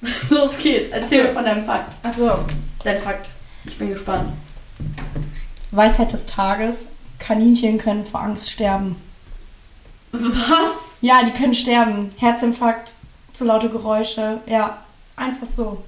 Los 0.30 0.56
geht's, 0.58 0.92
erzähl 0.92 1.24
mir 1.24 1.32
von 1.32 1.44
deinem 1.44 1.64
Fakt. 1.64 1.92
Achso. 2.04 2.44
Dein 2.84 3.00
Fakt. 3.00 3.26
Ich 3.64 3.76
bin 3.78 3.90
gespannt. 3.90 4.32
Weisheit 5.72 6.12
des 6.12 6.26
Tages. 6.26 6.88
Kaninchen 7.18 7.78
können 7.78 8.04
vor 8.04 8.22
Angst 8.22 8.50
sterben. 8.50 8.96
Was? 10.12 10.70
Ja, 11.00 11.22
die 11.24 11.32
können 11.32 11.52
sterben. 11.52 12.10
Herzinfarkt, 12.16 12.92
zu 13.32 13.44
laute 13.44 13.68
Geräusche. 13.68 14.40
Ja, 14.46 14.78
einfach 15.16 15.46
so. 15.46 15.82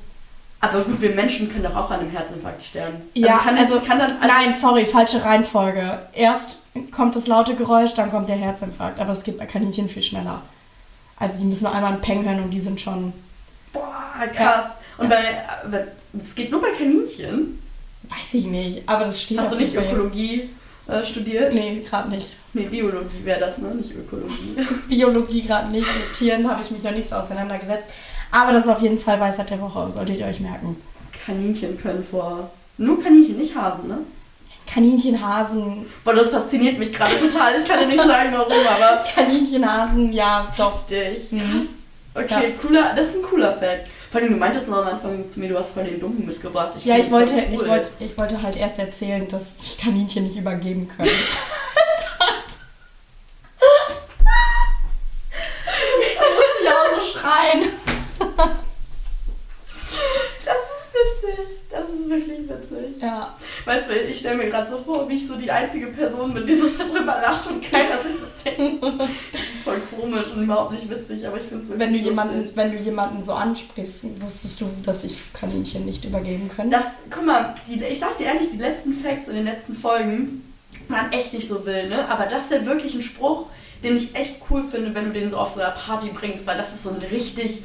Aber 0.61 0.81
gut, 0.81 1.01
wir 1.01 1.15
Menschen 1.15 1.49
können 1.49 1.63
doch 1.65 1.77
auch 1.77 1.91
an 1.91 2.01
einem 2.01 2.11
Herzinfarkt 2.11 2.63
sterben. 2.63 3.01
Ja, 3.15 3.39
kann, 3.39 3.57
also, 3.57 3.79
kann 3.79 3.99
dann. 4.01 4.11
Also, 4.11 4.27
Nein, 4.27 4.53
sorry, 4.53 4.85
falsche 4.85 5.25
Reihenfolge. 5.25 6.07
Erst 6.13 6.63
kommt 6.91 7.15
das 7.15 7.29
laute 7.29 7.55
Geräusch, 7.55 7.95
dann 7.95 8.11
kommt 8.11 8.29
der 8.29 8.37
Herzinfarkt. 8.37 8.99
Aber 8.99 9.15
das 9.15 9.23
geht 9.23 9.39
bei 9.39 9.47
Kaninchen 9.47 9.89
viel 9.89 10.03
schneller. 10.03 10.43
Also 11.17 11.39
die 11.39 11.45
müssen 11.45 11.67
einmal 11.67 11.93
einen 11.93 12.01
Peng 12.01 12.25
hören 12.25 12.43
und 12.43 12.51
die 12.51 12.61
sind 12.61 12.81
schon, 12.81 13.13
Boah, 13.73 14.00
krass. 14.29 14.67
Und 14.99 15.09
bei. 15.09 15.19
Das 16.13 16.35
geht 16.35 16.51
nur 16.51 16.61
bei 16.61 16.71
Kaninchen. 16.71 17.59
weiß 18.09 18.35
ich 18.35 18.47
nicht, 18.47 18.89
aber 18.89 19.05
das 19.05 19.23
steht 19.23 19.39
Hast 19.39 19.53
du 19.53 19.57
nicht. 19.57 19.75
Ökologie 19.77 20.51
äh, 20.89 21.05
studiert? 21.05 21.55
Nee, 21.55 21.83
gerade 21.89 22.11
nicht. 22.11 22.33
Nee, 22.53 22.65
Biologie 22.65 23.25
wäre 23.25 23.41
das, 23.41 23.59
ne? 23.59 23.69
Nicht 23.75 23.95
Ökologie. 23.95 24.57
Biologie 24.89 25.43
gerade 25.43 25.71
nicht. 25.71 25.87
Mit 25.87 26.13
Tieren 26.15 26.51
habe 26.51 26.63
ich 26.63 26.71
mich 26.71 26.83
noch 26.83 26.91
nicht 26.91 27.09
so 27.09 27.15
auseinandergesetzt. 27.17 27.91
Aber 28.33 28.53
das 28.53 28.65
ist 28.65 28.71
auf 28.71 28.83
jeden 28.83 28.99
Fall 28.99 29.21
Weisheit 29.21 29.51
der 29.51 29.61
Woche, 29.61 29.91
solltet 29.93 30.19
ihr 30.19 30.27
euch 30.27 30.41
merken. 30.41 30.77
Kaninchen 31.25 31.77
können 31.77 32.05
vor. 32.05 32.51
Nur 32.79 33.01
Kaninchen, 33.03 33.37
nicht 33.37 33.55
Hasen, 33.55 33.89
ne? 33.89 33.99
Kaninchen, 34.73 35.21
Hasen, 35.21 35.87
Boah, 36.05 36.15
das 36.15 36.31
fasziniert 36.31 36.79
mich 36.79 36.93
gerade 36.93 37.19
total. 37.19 37.61
Ich 37.61 37.69
kann 37.69 37.81
dir 37.81 37.87
nicht 37.87 37.99
sagen, 37.99 38.31
warum, 38.33 38.53
aber. 38.53 39.05
Kaninchen, 39.15 39.69
Hasen, 39.69 40.13
ja, 40.13 40.53
doch. 40.57 40.87
Dich. 40.87 41.33
Mhm. 41.33 41.69
Okay, 42.15 42.55
cooler, 42.61 42.93
das 42.95 43.09
ist 43.09 43.17
ein 43.17 43.23
cooler 43.23 43.53
Fact. 43.53 43.89
Vor 44.11 44.21
allem, 44.21 44.31
du 44.33 44.37
meintest 44.39 44.67
noch 44.69 44.79
am 44.79 44.89
Anfang 44.89 45.29
zu 45.29 45.39
mir, 45.39 45.49
du 45.51 45.59
hast 45.59 45.73
voll 45.73 45.85
den 45.85 46.01
Dummen 46.01 46.27
mitgebracht. 46.27 46.73
Ja, 46.85 46.95
find 46.95 47.07
ich 47.07 47.11
wollte, 47.13 47.33
voll 47.35 47.45
ich, 47.53 47.61
cool. 47.61 47.69
wollte, 47.69 47.91
ich 48.01 48.19
wollte 48.19 48.43
halt 48.43 48.57
erst 48.57 48.79
erzählen, 48.81 49.29
dass 49.29 49.61
sich 49.61 49.79
Kaninchen 49.79 50.25
nicht 50.25 50.37
übergeben 50.37 50.89
können. 50.97 51.09
ja, 56.65 56.73
so 56.95 57.19
schreien. 57.19 57.69
Das 60.45 60.57
ist 60.57 60.93
witzig. 60.95 61.47
Das 61.71 61.89
ist 61.89 62.09
wirklich 62.09 62.49
witzig. 62.49 63.01
Ja. 63.03 63.37
Weißt 63.65 63.91
du, 63.91 63.95
ich 63.95 64.19
stelle 64.19 64.37
mir 64.37 64.51
gerade 64.51 64.71
so 64.71 64.79
vor, 64.79 65.09
wie 65.09 65.17
ich 65.17 65.27
so 65.27 65.37
die 65.37 65.51
einzige 65.51 65.87
Person 65.89 66.35
bin, 66.35 66.47
die 66.47 66.57
so 66.57 66.67
darüber 66.69 67.21
lacht 67.21 67.47
und 67.49 67.63
keiner 67.63 68.03
sich 68.03 68.15
so 68.19 68.27
denkt. 68.45 68.83
Das 69.65 69.75
ist 69.77 69.83
voll 69.91 69.99
komisch 70.01 70.27
und 70.35 70.45
überhaupt 70.45 70.73
nicht 70.73 70.89
witzig, 70.89 71.27
aber 71.27 71.37
ich 71.37 71.43
finde 71.45 71.59
es 71.63 71.69
wirklich 71.69 71.81
Wenn 71.81 71.93
du, 71.93 71.99
lustig. 71.99 72.11
jemanden, 72.11 72.51
wenn 72.57 72.73
du 72.73 72.79
jemanden 72.79 73.25
so 73.25 73.33
ansprichst, 73.35 74.05
wusstest 74.21 74.61
du, 74.61 74.71
dass 74.85 75.03
sich 75.03 75.19
Kaninchen 75.33 75.85
nicht 75.85 76.05
übergeben 76.05 76.51
können? 76.55 76.71
Das, 76.71 76.85
guck 77.11 77.27
mal, 77.27 77.55
die, 77.67 77.83
ich 77.85 77.99
sag 77.99 78.17
dir 78.19 78.27
ehrlich, 78.27 78.51
die 78.51 78.59
letzten 78.59 78.93
Facts 78.93 79.29
in 79.29 79.35
den 79.37 79.45
letzten 79.45 79.75
Folgen 79.75 80.45
waren 80.89 81.13
echt 81.13 81.33
nicht 81.35 81.49
so 81.49 81.65
wild, 81.67 81.91
ne? 81.91 82.09
Aber 82.09 82.27
das 82.27 82.45
ist 82.45 82.53
ja 82.53 82.65
wirklich 82.67 82.95
ein 82.95 83.03
Spruch, 83.03 83.47
den 83.85 83.97
ich 83.97 84.15
echt 84.15 84.37
cool 84.51 84.63
finde, 84.63 84.95
wenn 84.95 85.07
du 85.07 85.13
den 85.13 85.31
so 85.31 85.37
auf 85.39 85.51
so 85.55 85.61
einer 85.61 85.71
Party 85.73 86.09
bringst, 86.09 86.47
weil 86.47 86.57
das 86.59 86.73
ist 86.73 86.83
so 86.85 86.91
ein 86.91 86.97
richtig 87.11 87.63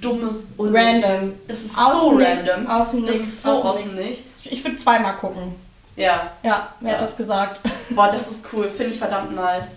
dummes, 0.00 0.52
unnötiges- 0.56 1.02
Random. 1.04 1.32
Es 1.48 1.62
ist 1.64 1.76
Aus 1.78 2.00
so 2.00 2.08
random. 2.10 2.66
aus 2.68 2.90
dem 2.90 3.06
das 3.06 3.14
Nichts, 3.16 3.28
ist 3.28 3.42
so 3.42 3.50
aus 3.50 3.64
aus 3.64 3.82
dem 3.82 3.94
Nichts. 3.94 4.34
Ich 4.44 4.64
würde 4.64 4.76
zweimal 4.76 5.16
gucken. 5.16 5.54
Ja, 5.96 6.32
Ja, 6.42 6.68
wer 6.80 6.92
Ja. 6.92 6.98
hat 6.98 7.02
das 7.04 7.16
gesagt? 7.16 7.60
boah, 7.90 8.08
das 8.10 8.22
ist 8.30 8.40
cool, 8.52 8.68
finde 8.68 8.92
ich 8.92 8.98
verdammt 8.98 9.34
nice. 9.34 9.76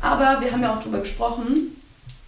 Aber 0.00 0.40
wir 0.40 0.50
haben 0.50 0.62
ja 0.62 0.74
auch 0.74 0.82
drüber 0.82 0.98
gesprochen, 1.00 1.80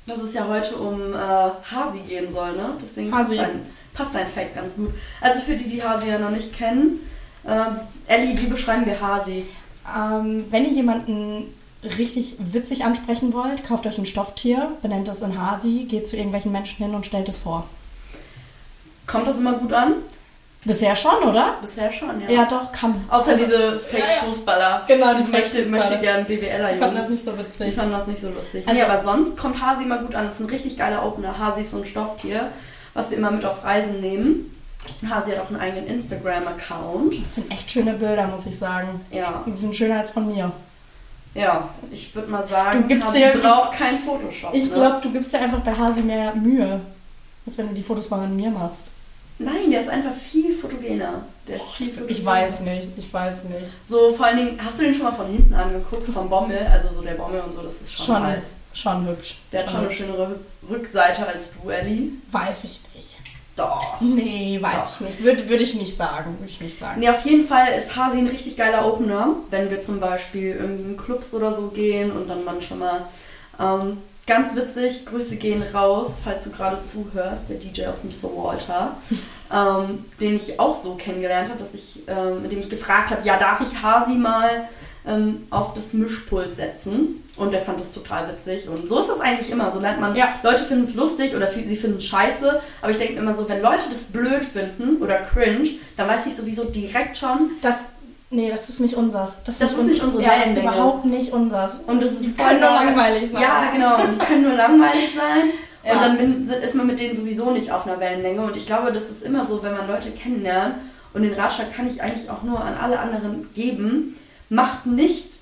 dass 0.06 0.18
es 0.18 0.34
ja 0.34 0.46
heute 0.48 0.76
um 0.76 1.14
äh, 1.14 1.16
Hasi 1.16 2.00
gehen 2.08 2.30
soll, 2.30 2.52
ne? 2.52 2.74
Deswegen 2.82 3.14
Hasi. 3.14 3.36
passt 3.36 3.48
dein, 3.48 3.66
passt 3.94 4.14
dein 4.14 4.26
Fact 4.26 4.54
ganz 4.54 4.74
gut. 4.76 4.92
Also 5.20 5.40
für 5.40 5.56
die, 5.56 5.68
die 5.68 5.82
Hasi 5.82 6.08
ja 6.08 6.18
noch 6.18 6.30
nicht 6.30 6.56
kennen, 6.56 7.00
äh, 7.44 7.64
Ellie, 8.06 8.38
wie 8.38 8.46
beschreiben 8.46 8.86
wir 8.86 9.00
Hasi? 9.00 9.46
Ähm, 9.96 10.44
wenn 10.50 10.64
ihr 10.64 10.72
jemanden 10.72 11.54
richtig 11.82 12.36
witzig 12.38 12.84
ansprechen 12.84 13.32
wollt, 13.32 13.64
kauft 13.64 13.86
euch 13.86 13.98
ein 13.98 14.06
Stofftier, 14.06 14.72
benennt 14.82 15.08
es 15.08 15.22
in 15.22 15.40
Hasi, 15.40 15.86
geht 15.88 16.08
zu 16.08 16.16
irgendwelchen 16.16 16.52
Menschen 16.52 16.84
hin 16.84 16.94
und 16.94 17.06
stellt 17.06 17.28
es 17.28 17.38
vor. 17.38 17.66
Kommt 19.06 19.26
das 19.26 19.38
immer 19.38 19.54
gut 19.54 19.72
an? 19.72 19.94
Bisher 20.64 20.94
schon, 20.94 21.22
oder? 21.26 21.54
Bisher 21.62 21.90
schon, 21.90 22.20
ja. 22.20 22.28
Ja, 22.30 22.44
doch, 22.44 22.70
kann. 22.70 22.94
Außer 23.08 23.30
Also, 23.32 23.44
diese 23.44 23.78
Fake-Fußballer. 23.78 24.82
Genau, 24.86 25.14
die 25.14 25.30
möchte, 25.30 25.64
möchte 25.64 25.98
gern 25.98 26.26
BWLer 26.26 26.74
Ich 26.74 26.78
fand 26.78 26.96
das 26.96 27.08
nicht 27.08 27.24
so 27.24 27.30
Ich 27.32 27.38
witzig. 27.38 27.74
fand 27.74 27.92
das 27.94 28.06
nicht 28.06 28.20
so 28.20 28.28
lustig. 28.28 28.68
Also- 28.68 28.78
nee, 28.78 28.86
aber 28.86 29.02
sonst 29.02 29.38
kommt 29.38 29.60
Hasi 29.64 29.84
immer 29.84 29.98
gut 29.98 30.14
an. 30.14 30.26
Das 30.26 30.34
ist 30.34 30.40
ein 30.40 30.46
richtig 30.50 30.76
geiler 30.76 31.04
Opener. 31.06 31.38
Hasi 31.38 31.62
ist 31.62 31.70
so 31.70 31.78
ein 31.78 31.86
Stofftier, 31.86 32.48
was 32.92 33.10
wir 33.10 33.16
immer 33.16 33.30
mit 33.30 33.44
auf 33.46 33.64
Reisen 33.64 34.00
nehmen. 34.00 34.54
Und 35.00 35.08
Hasi 35.14 35.30
hat 35.32 35.40
auch 35.40 35.48
einen 35.48 35.60
eigenen 35.60 35.86
Instagram-Account. 35.86 37.14
Das 37.22 37.34
sind 37.36 37.50
echt 37.50 37.70
schöne 37.70 37.94
Bilder, 37.94 38.26
muss 38.26 38.44
ich 38.46 38.58
sagen. 38.58 39.00
Ja, 39.10 39.42
Die 39.46 39.52
sind 39.54 39.74
schöner 39.74 40.00
als 40.00 40.10
von 40.10 40.26
mir. 40.26 40.50
ja. 41.34 41.68
Ich 41.90 42.14
würde 42.14 42.30
mal 42.30 42.46
sagen, 42.46 42.82
Du 42.82 42.88
gibst 42.88 43.08
Hasi 43.08 43.18
dir- 43.18 43.38
braucht 43.40 43.72
kein 43.78 43.98
Photoshop. 43.98 44.52
Ich 44.54 44.64
ne? 44.66 44.70
glaube, 44.74 45.00
du 45.02 45.10
gibst 45.10 45.32
dir 45.32 45.38
einfach 45.40 45.60
bei 45.60 45.72
Hasi 45.74 46.02
mehr 46.02 46.34
Mühe, 46.34 46.80
als 47.46 47.56
wenn 47.58 47.68
du 47.68 47.74
die 47.74 47.82
Fotos 47.82 48.10
mal 48.10 48.20
an 48.24 48.36
mir 48.36 48.50
machst. 48.50 48.90
Nein, 49.42 49.70
der 49.70 49.80
ist 49.80 49.88
einfach 49.88 50.12
viel 50.12 50.39
fotogener. 50.98 51.24
Der 51.48 51.56
ist 51.56 51.72
viel 51.72 51.88
fotogener. 51.88 52.10
Ich 52.10 52.24
weiß 52.24 52.60
nicht, 52.60 52.88
ich 52.96 53.12
weiß 53.12 53.44
nicht. 53.44 53.70
So, 53.84 54.10
vor 54.14 54.26
allen 54.26 54.36
Dingen, 54.36 54.60
hast 54.64 54.78
du 54.78 54.82
den 54.82 54.94
schon 54.94 55.04
mal 55.04 55.12
von 55.12 55.26
hinten 55.26 55.54
angeguckt? 55.54 56.08
Vom 56.12 56.28
Bommel? 56.28 56.66
Also 56.72 56.88
so 56.90 57.02
der 57.02 57.14
Bommel 57.14 57.40
und 57.40 57.52
so, 57.52 57.62
das 57.62 57.80
ist 57.80 57.92
schon, 57.96 58.06
Schon, 58.16 58.22
nice. 58.22 58.54
schon 58.72 59.06
hübsch. 59.06 59.38
Der 59.52 59.60
hat 59.60 59.70
schon 59.70 59.78
eine 59.80 59.86
hübsch. 59.88 59.98
schönere 59.98 60.36
Rückseite 60.68 61.26
als 61.26 61.50
du, 61.52 61.70
Ellie. 61.70 62.10
Weiß 62.30 62.64
ich 62.64 62.80
nicht. 62.94 63.16
Doch. 63.56 64.00
Nee, 64.00 64.58
weiß 64.60 64.72
Doch. 64.72 64.94
ich 64.94 65.00
nicht. 65.00 65.24
Würde 65.24 65.48
würd 65.48 65.60
ich 65.60 65.74
nicht 65.74 65.96
sagen. 65.96 66.36
Würde 66.38 66.50
ich 66.50 66.60
nicht 66.60 66.78
sagen. 66.78 67.00
Nee, 67.00 67.10
auf 67.10 67.24
jeden 67.26 67.44
Fall 67.46 67.68
ist 67.76 67.94
Hasi 67.94 68.18
ein 68.18 68.28
richtig 68.28 68.56
geiler 68.56 68.86
Opener, 68.86 69.34
wenn 69.50 69.70
wir 69.70 69.84
zum 69.84 70.00
Beispiel 70.00 70.56
irgendwie 70.58 70.90
in 70.90 70.96
Clubs 70.96 71.34
oder 71.34 71.52
so 71.52 71.68
gehen 71.68 72.10
und 72.12 72.28
dann 72.28 72.44
man 72.44 72.62
schon 72.62 72.78
mal 72.78 73.02
ähm, 73.58 73.98
ganz 74.26 74.54
witzig, 74.54 75.04
Grüße 75.04 75.36
gehen 75.36 75.62
raus, 75.74 76.12
falls 76.24 76.44
du 76.44 76.50
gerade 76.50 76.80
zuhörst, 76.80 77.42
der 77.50 77.56
DJ 77.58 77.86
aus 77.86 78.00
dem 78.02 78.12
So 78.12 78.32
Walter, 78.36 78.96
ähm, 79.52 80.04
den 80.20 80.36
ich 80.36 80.58
auch 80.60 80.74
so 80.74 80.94
kennengelernt 80.94 81.48
habe, 81.48 81.58
dass 81.58 81.74
ich, 81.74 82.00
ähm, 82.06 82.42
mit 82.42 82.52
dem 82.52 82.60
ich 82.60 82.70
gefragt 82.70 83.10
habe, 83.10 83.20
ja, 83.24 83.36
darf 83.36 83.60
ich 83.60 83.82
Hasi 83.82 84.12
mal 84.12 84.68
ähm, 85.06 85.46
auf 85.50 85.74
das 85.74 85.92
Mischpult 85.92 86.54
setzen? 86.54 87.24
Und 87.36 87.52
der 87.52 87.60
fand 87.60 87.80
das 87.80 87.90
total 87.90 88.28
witzig. 88.28 88.68
Und 88.68 88.86
so 88.86 89.00
ist 89.00 89.08
das 89.08 89.18
eigentlich 89.20 89.50
immer. 89.50 89.70
So 89.70 89.80
lernt 89.80 89.98
man, 90.00 90.14
Ja. 90.14 90.28
Leute 90.42 90.62
finden 90.62 90.84
es 90.84 90.94
lustig 90.94 91.34
oder 91.34 91.46
sie 91.50 91.76
finden 91.76 91.96
es 91.96 92.04
scheiße. 92.04 92.60
Aber 92.82 92.90
ich 92.90 92.98
denke 92.98 93.14
immer 93.14 93.32
so, 93.34 93.48
wenn 93.48 93.62
Leute 93.62 93.84
das 93.88 93.98
blöd 93.98 94.44
finden 94.44 95.02
oder 95.02 95.16
cringe, 95.18 95.70
dann 95.96 96.06
weiß 96.08 96.26
ich 96.26 96.36
sowieso 96.36 96.64
direkt 96.64 97.16
schon, 97.16 97.52
Das, 97.62 97.76
nee, 98.28 98.50
das 98.50 98.68
ist 98.68 98.80
nicht 98.80 98.94
unsers. 98.94 99.36
Das 99.44 99.58
ist 99.58 99.82
nicht 99.82 100.02
unsere 100.02 100.22
Ja, 100.22 100.38
das 100.44 100.50
ist 100.50 100.58
überhaupt 100.58 101.06
nicht 101.06 101.32
unsers. 101.32 101.72
Und 101.86 102.02
das 102.02 102.12
ist 102.12 102.22
Die 102.24 102.32
können 102.34 102.60
nur 102.60 102.68
langweilig 102.68 103.30
sein. 103.32 103.42
Ja, 103.42 103.70
genau. 103.72 103.94
Und 104.04 104.12
die 104.20 104.26
können 104.26 104.42
nur 104.42 104.54
langweilig 104.54 105.14
sein. 105.16 105.50
Ja. 105.84 105.92
Und 105.92 106.18
dann 106.18 106.62
ist 106.62 106.74
man 106.74 106.86
mit 106.86 107.00
denen 107.00 107.16
sowieso 107.16 107.50
nicht 107.50 107.72
auf 107.72 107.86
einer 107.86 108.00
Wellenlänge. 108.00 108.42
Und 108.42 108.56
ich 108.56 108.66
glaube, 108.66 108.92
das 108.92 109.10
ist 109.10 109.22
immer 109.22 109.46
so, 109.46 109.62
wenn 109.62 109.74
man 109.74 109.88
Leute 109.88 110.10
kennenlernt. 110.10 110.74
Und 111.12 111.22
den 111.22 111.32
Ratschlag 111.32 111.74
kann 111.74 111.88
ich 111.88 112.02
eigentlich 112.02 112.30
auch 112.30 112.42
nur 112.42 112.62
an 112.62 112.74
alle 112.74 112.98
anderen 112.98 113.48
geben. 113.54 114.16
Macht 114.48 114.86
nicht, 114.86 115.38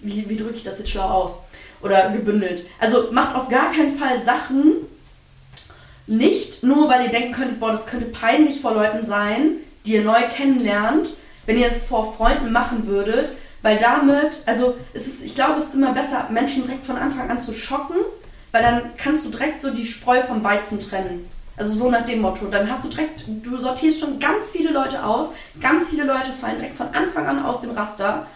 wie, 0.00 0.28
wie 0.28 0.36
drücke 0.36 0.54
ich 0.54 0.64
das 0.64 0.78
jetzt 0.78 0.90
schlau 0.90 1.08
aus? 1.08 1.34
Oder 1.82 2.10
gebündelt. 2.10 2.64
Also 2.80 3.08
macht 3.12 3.36
auf 3.36 3.48
gar 3.48 3.72
keinen 3.72 3.96
Fall 3.98 4.24
Sachen 4.24 4.76
nicht, 6.08 6.62
nur 6.62 6.88
weil 6.88 7.04
ihr 7.04 7.10
denken 7.10 7.32
könntet, 7.32 7.60
boah, 7.60 7.70
das 7.70 7.86
könnte 7.86 8.06
peinlich 8.06 8.60
vor 8.60 8.74
Leuten 8.74 9.04
sein, 9.04 9.56
die 9.84 9.92
ihr 9.92 10.02
neu 10.02 10.22
kennenlernt, 10.34 11.10
wenn 11.46 11.58
ihr 11.58 11.68
es 11.68 11.82
vor 11.82 12.14
Freunden 12.14 12.50
machen 12.50 12.86
würdet, 12.86 13.32
weil 13.62 13.78
damit, 13.78 14.40
also 14.46 14.74
es 14.94 15.06
ist, 15.06 15.22
ich 15.22 15.34
glaube, 15.34 15.60
es 15.60 15.68
ist 15.68 15.74
immer 15.74 15.92
besser, 15.92 16.28
Menschen 16.30 16.62
direkt 16.64 16.86
von 16.86 16.96
Anfang 16.96 17.30
an 17.30 17.38
zu 17.38 17.52
schocken, 17.52 17.96
weil 18.52 18.62
dann 18.62 18.82
kannst 18.96 19.24
du 19.24 19.30
direkt 19.30 19.60
so 19.60 19.70
die 19.70 19.84
Spreu 19.84 20.20
vom 20.20 20.42
Weizen 20.44 20.80
trennen. 20.80 21.28
Also 21.56 21.76
so 21.76 21.90
nach 21.90 22.04
dem 22.04 22.20
Motto. 22.20 22.46
Dann 22.46 22.70
hast 22.70 22.84
du 22.84 22.88
direkt, 22.88 23.24
du 23.26 23.58
sortierst 23.58 24.00
schon 24.00 24.18
ganz 24.18 24.50
viele 24.50 24.70
Leute 24.70 25.04
aus, 25.04 25.28
ganz 25.60 25.88
viele 25.88 26.04
Leute 26.04 26.32
fallen 26.40 26.56
direkt 26.56 26.76
von 26.76 26.88
Anfang 26.94 27.26
an 27.26 27.44
aus 27.44 27.60
dem 27.60 27.70
Raster. 27.70 28.26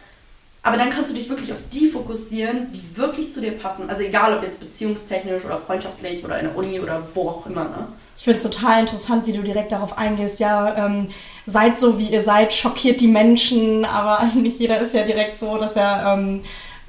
Aber 0.64 0.76
dann 0.76 0.90
kannst 0.90 1.10
du 1.10 1.14
dich 1.14 1.28
wirklich 1.28 1.52
auf 1.52 1.58
die 1.72 1.88
fokussieren, 1.88 2.72
die 2.72 2.96
wirklich 2.96 3.32
zu 3.32 3.40
dir 3.40 3.52
passen. 3.52 3.88
Also 3.90 4.02
egal, 4.02 4.36
ob 4.36 4.42
jetzt 4.44 4.60
beziehungstechnisch 4.60 5.44
oder 5.44 5.58
freundschaftlich 5.58 6.24
oder 6.24 6.38
in 6.38 6.46
der 6.46 6.56
Uni 6.56 6.78
oder 6.78 7.02
wo 7.14 7.28
auch 7.30 7.46
immer. 7.46 7.64
Ne? 7.64 7.88
Ich 8.16 8.24
finde 8.24 8.38
es 8.38 8.44
total 8.44 8.80
interessant, 8.80 9.26
wie 9.26 9.32
du 9.32 9.42
direkt 9.42 9.72
darauf 9.72 9.98
eingehst. 9.98 10.38
Ja, 10.38 10.86
ähm, 10.86 11.08
seid 11.46 11.80
so, 11.80 11.98
wie 11.98 12.08
ihr 12.08 12.22
seid, 12.22 12.52
schockiert 12.52 13.00
die 13.00 13.08
Menschen, 13.08 13.84
aber 13.84 14.24
nicht 14.34 14.60
jeder 14.60 14.80
ist 14.80 14.94
ja 14.94 15.04
direkt 15.04 15.38
so, 15.38 15.58
dass 15.58 15.74
er 15.74 16.14
ähm, 16.14 16.44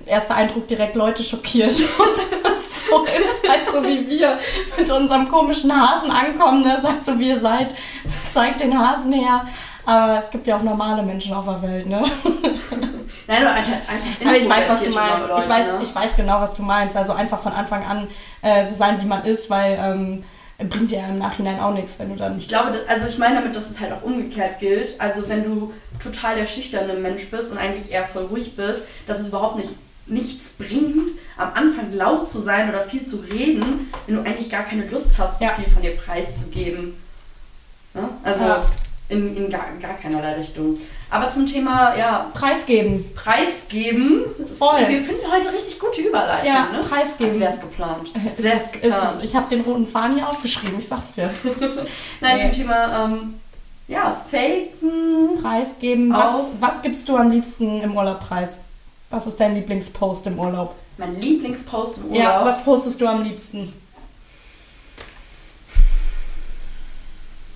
erster 0.05 0.35
Eindruck 0.35 0.67
direkt 0.67 0.95
Leute 0.95 1.23
schockiert. 1.23 1.71
Und 1.79 2.19
so 2.19 3.05
ist 3.05 3.49
halt 3.49 3.69
so, 3.71 3.83
wie 3.83 4.07
wir 4.09 4.37
mit 4.77 4.89
unserem 4.89 5.27
komischen 5.29 5.71
Hasen 5.71 6.11
ankommen. 6.11 6.63
Der 6.63 6.79
sagt 6.81 7.05
so, 7.05 7.17
wie 7.19 7.29
ihr 7.29 7.39
seid, 7.39 7.75
zeigt 8.31 8.59
den 8.61 8.77
Hasen 8.77 9.13
her. 9.13 9.45
Aber 9.85 10.19
es 10.19 10.29
gibt 10.31 10.47
ja 10.47 10.55
auch 10.55 10.63
normale 10.63 11.03
Menschen 11.03 11.33
auf 11.33 11.45
der 11.45 11.61
Welt, 11.61 11.87
ne? 11.87 12.03
Nein, 13.27 13.41
nur 13.41 13.51
einfach, 13.51 13.73
einfach 13.73 14.25
Aber 14.25 14.37
ich 14.37 14.49
weiß, 14.49 14.69
was 14.69 14.83
du 14.83 14.89
meinst. 14.91 15.29
Leute, 15.29 15.41
Ich 15.41 15.49
weiß, 15.49 15.65
ne? 15.67 15.79
ich 15.81 15.95
weiß 15.95 16.15
genau, 16.15 16.41
was 16.41 16.55
du 16.55 16.61
meinst. 16.63 16.95
Also 16.95 17.13
einfach 17.13 17.39
von 17.41 17.51
Anfang 17.51 17.83
an 17.83 18.07
äh, 18.41 18.65
so 18.65 18.75
sein, 18.75 19.01
wie 19.01 19.05
man 19.05 19.25
ist, 19.25 19.49
weil 19.49 19.77
ähm, 19.81 20.23
bringt 20.69 20.91
dir 20.91 20.99
ja 20.99 21.07
im 21.07 21.19
Nachhinein 21.19 21.59
auch 21.59 21.73
nichts, 21.73 21.99
wenn 21.99 22.09
du 22.09 22.15
dann. 22.15 22.37
Ich 22.37 22.47
glaube, 22.47 22.79
also 22.87 23.07
ich 23.07 23.17
meine 23.17 23.35
damit, 23.35 23.55
dass 23.55 23.69
es 23.69 23.79
halt 23.79 23.91
auch 23.91 24.03
umgekehrt 24.03 24.59
gilt. 24.59 24.99
Also 24.99 25.27
wenn 25.27 25.43
du 25.43 25.73
total 26.01 26.35
der 26.35 26.45
schüchterne 26.45 26.93
Mensch 26.93 27.29
bist 27.29 27.51
und 27.51 27.57
eigentlich 27.57 27.91
eher 27.91 28.05
voll 28.05 28.23
ruhig 28.25 28.55
bist, 28.55 28.83
dass 29.07 29.19
es 29.19 29.27
überhaupt 29.29 29.57
nicht 29.57 29.69
nichts 30.05 30.49
bringt, 30.57 31.11
am 31.37 31.49
Anfang 31.53 31.93
laut 31.93 32.29
zu 32.29 32.39
sein 32.41 32.69
oder 32.69 32.81
viel 32.81 33.05
zu 33.05 33.17
reden, 33.17 33.91
wenn 34.05 34.15
du 34.15 34.21
eigentlich 34.21 34.49
gar 34.49 34.63
keine 34.63 34.85
Lust 34.87 35.17
hast, 35.17 35.39
so 35.39 35.45
Ja. 35.45 35.51
viel 35.51 35.65
von 35.71 35.81
dir 35.81 35.95
preiszugeben. 35.95 36.95
Ja? 37.93 38.09
Also 38.23 38.43
Ja. 38.43 38.65
in, 39.09 39.35
in 39.37 39.49
gar, 39.49 39.65
gar 39.81 39.93
keinerlei 39.93 40.33
Richtung. 40.33 40.77
Aber 41.09 41.29
zum 41.29 41.45
Thema 41.45 41.95
ja, 41.95 42.31
Preisgeben. 42.33 43.05
Preisgeben, 43.15 44.23
Voll. 44.57 44.79
wir 44.89 45.03
finden 45.03 45.31
heute 45.31 45.53
richtig 45.53 45.79
gute 45.79 46.01
Überleitung, 46.01 46.47
Ja, 46.47 46.69
ne? 46.71 46.79
preisgeben. 46.87 47.31
Als 47.31 47.39
wäre 47.39 47.53
es 47.53 47.61
geplant. 47.61 48.09
Als 48.25 48.39
ist, 48.39 48.45
es 48.45 48.71
geplant. 48.81 49.17
ist, 49.17 49.23
ich 49.29 49.35
habe 49.35 49.49
den 49.55 49.61
roten 49.61 49.85
Faden 49.85 50.15
hier 50.15 50.27
aufgeschrieben, 50.27 50.79
ich 50.79 50.87
sag's 50.87 51.13
dir. 51.13 51.29
Nein, 52.21 52.37
Nee. 52.37 52.43
zum 52.43 52.51
Thema 52.51 53.05
ähm, 53.05 53.33
ja, 53.87 54.17
Faken. 54.31 55.41
Preisgeben. 55.41 56.11
Was, 56.13 56.45
was 56.59 56.81
gibst 56.81 57.07
du 57.07 57.15
am 57.17 57.31
liebsten 57.31 57.81
im 57.81 57.95
Urlaub 57.95 58.19
preis? 58.19 58.59
Was 59.13 59.27
ist 59.27 59.39
dein 59.39 59.53
Lieblingspost 59.53 60.25
im 60.25 60.39
Urlaub? 60.39 60.73
Mein 60.97 61.13
Lieblingspost 61.21 61.97
im 61.99 62.05
Urlaub. 62.05 62.17
Ja, 62.17 62.43
was 62.43 62.63
postest 62.63 62.99
du 62.99 63.05
am 63.05 63.21
liebsten? 63.21 63.71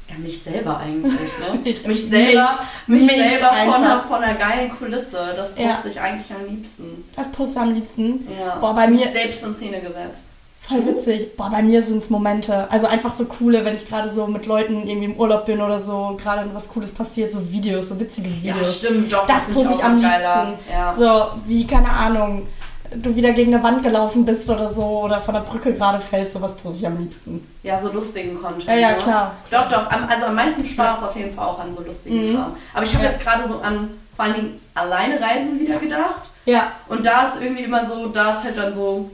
Ja, 0.08 0.16
mich 0.20 0.40
selber 0.44 0.78
eigentlich, 0.78 1.14
ne? 1.40 1.60
Mich- 1.64 1.88
mich 1.88 2.08
selber, 2.10 2.60
mich, 2.86 3.08
mich 3.08 3.12
selber 3.12 3.48
von 3.48 3.58
einer, 3.58 3.76
einfach. 3.76 4.06
von 4.08 4.24
einer 4.24 4.36
geilen 4.38 4.70
Kulisse. 4.70 5.34
Das 5.36 5.50
poste 5.50 5.64
Ja. 5.64 5.84
ich 5.90 6.00
eigentlich 6.00 6.32
am 6.32 6.46
liebsten. 6.48 7.04
Was 7.16 7.32
postest 7.32 7.58
du 7.58 7.62
am 7.62 7.74
liebsten? 7.74 8.28
Ja. 8.40 8.58
Boah, 8.60 8.76
bei 8.76 8.88
mich 8.88 9.04
mir- 9.04 9.12
selbst 9.12 9.42
in 9.42 9.56
Szene 9.56 9.82
gesetzt. 9.82 10.22
Voll 10.68 10.86
witzig. 10.86 11.36
Boah, 11.38 11.50
bei 11.50 11.62
mir 11.64 11.82
sind 11.82 12.04
es 12.04 12.10
Momente. 12.10 12.70
Also 12.72 12.88
einfach 12.88 13.14
so 13.14 13.26
coole, 13.26 13.64
wenn 13.64 13.76
ich 13.76 13.88
gerade 13.88 14.12
so 14.14 14.28
mit 14.28 14.46
Leuten 14.46 14.88
irgendwie 14.88 15.06
im 15.06 15.16
Urlaub 15.18 15.46
bin 15.46 15.62
oder 15.62 15.80
so, 15.80 16.18
gerade 16.22 16.50
was 16.54 16.68
Cooles 16.68 16.92
passiert, 16.92 17.32
so 17.32 17.40
Videos, 17.52 17.90
so 17.90 18.00
witzige 18.00 18.30
Ja, 18.42 18.54
Videos. 18.56 18.78
stimmt, 18.78 19.12
doch. 19.14 19.26
das 19.26 19.46
poste 19.46 19.74
ich 19.76 19.84
am 19.84 20.00
liebsten. 20.00 20.54
Ja. 20.72 20.96
So, 20.98 21.40
wie, 21.46 21.66
keine 21.66 21.90
Ahnung, 21.90 22.48
du 22.96 23.16
wieder 23.16 23.32
gegen 23.32 23.54
eine 23.54 23.64
Wand 23.64 23.84
gelaufen 23.84 24.26
bist 24.26 24.50
oder 24.50 24.68
so 24.70 24.82
oder 25.04 25.20
von 25.22 25.34
der 25.36 25.42
Brücke 25.42 25.74
gerade 25.74 26.00
fällst, 26.02 26.34
sowas 26.34 26.54
poste 26.56 26.80
ich 26.80 26.88
am 26.88 26.98
liebsten. 26.98 27.46
ja, 27.64 27.78
so 27.78 27.92
lustigen 27.92 28.42
Content. 28.42 28.66
Ja, 28.66 28.76
ja, 28.76 28.92
ne? 28.92 28.98
klar. 28.98 29.32
Doch, 29.52 29.68
doch. 29.70 29.90
Also 30.10 30.26
am 30.26 30.36
meisten 30.36 30.64
Spaß 30.66 31.04
auf 31.04 31.16
jeden 31.16 31.34
Fall 31.34 31.46
auch 31.48 31.60
an 31.60 31.72
so 31.72 31.82
lustigen 31.84 32.32
Mhm. 32.32 32.36
Kram. 32.36 32.56
Aber 32.74 32.84
ich 32.84 32.94
habe 32.94 33.06
Ja. 33.06 33.12
jetzt 33.12 33.24
gerade 33.24 33.48
so 33.48 33.60
an 33.60 33.90
vor 34.16 34.26
allen 34.26 34.34
Dingen 34.36 34.62
alleine 34.74 35.16
Reisen 35.22 35.60
wieder 35.60 35.78
gedacht. 35.78 36.24
Ja, 36.46 36.72
Und 36.88 37.06
da 37.06 37.24
ist 37.28 37.42
irgendwie 37.42 37.64
immer 37.64 37.86
so, 37.86 38.08
da 38.08 38.32
ist 38.38 38.44
halt 38.46 38.56
dann 38.58 38.74
so, 38.74 39.12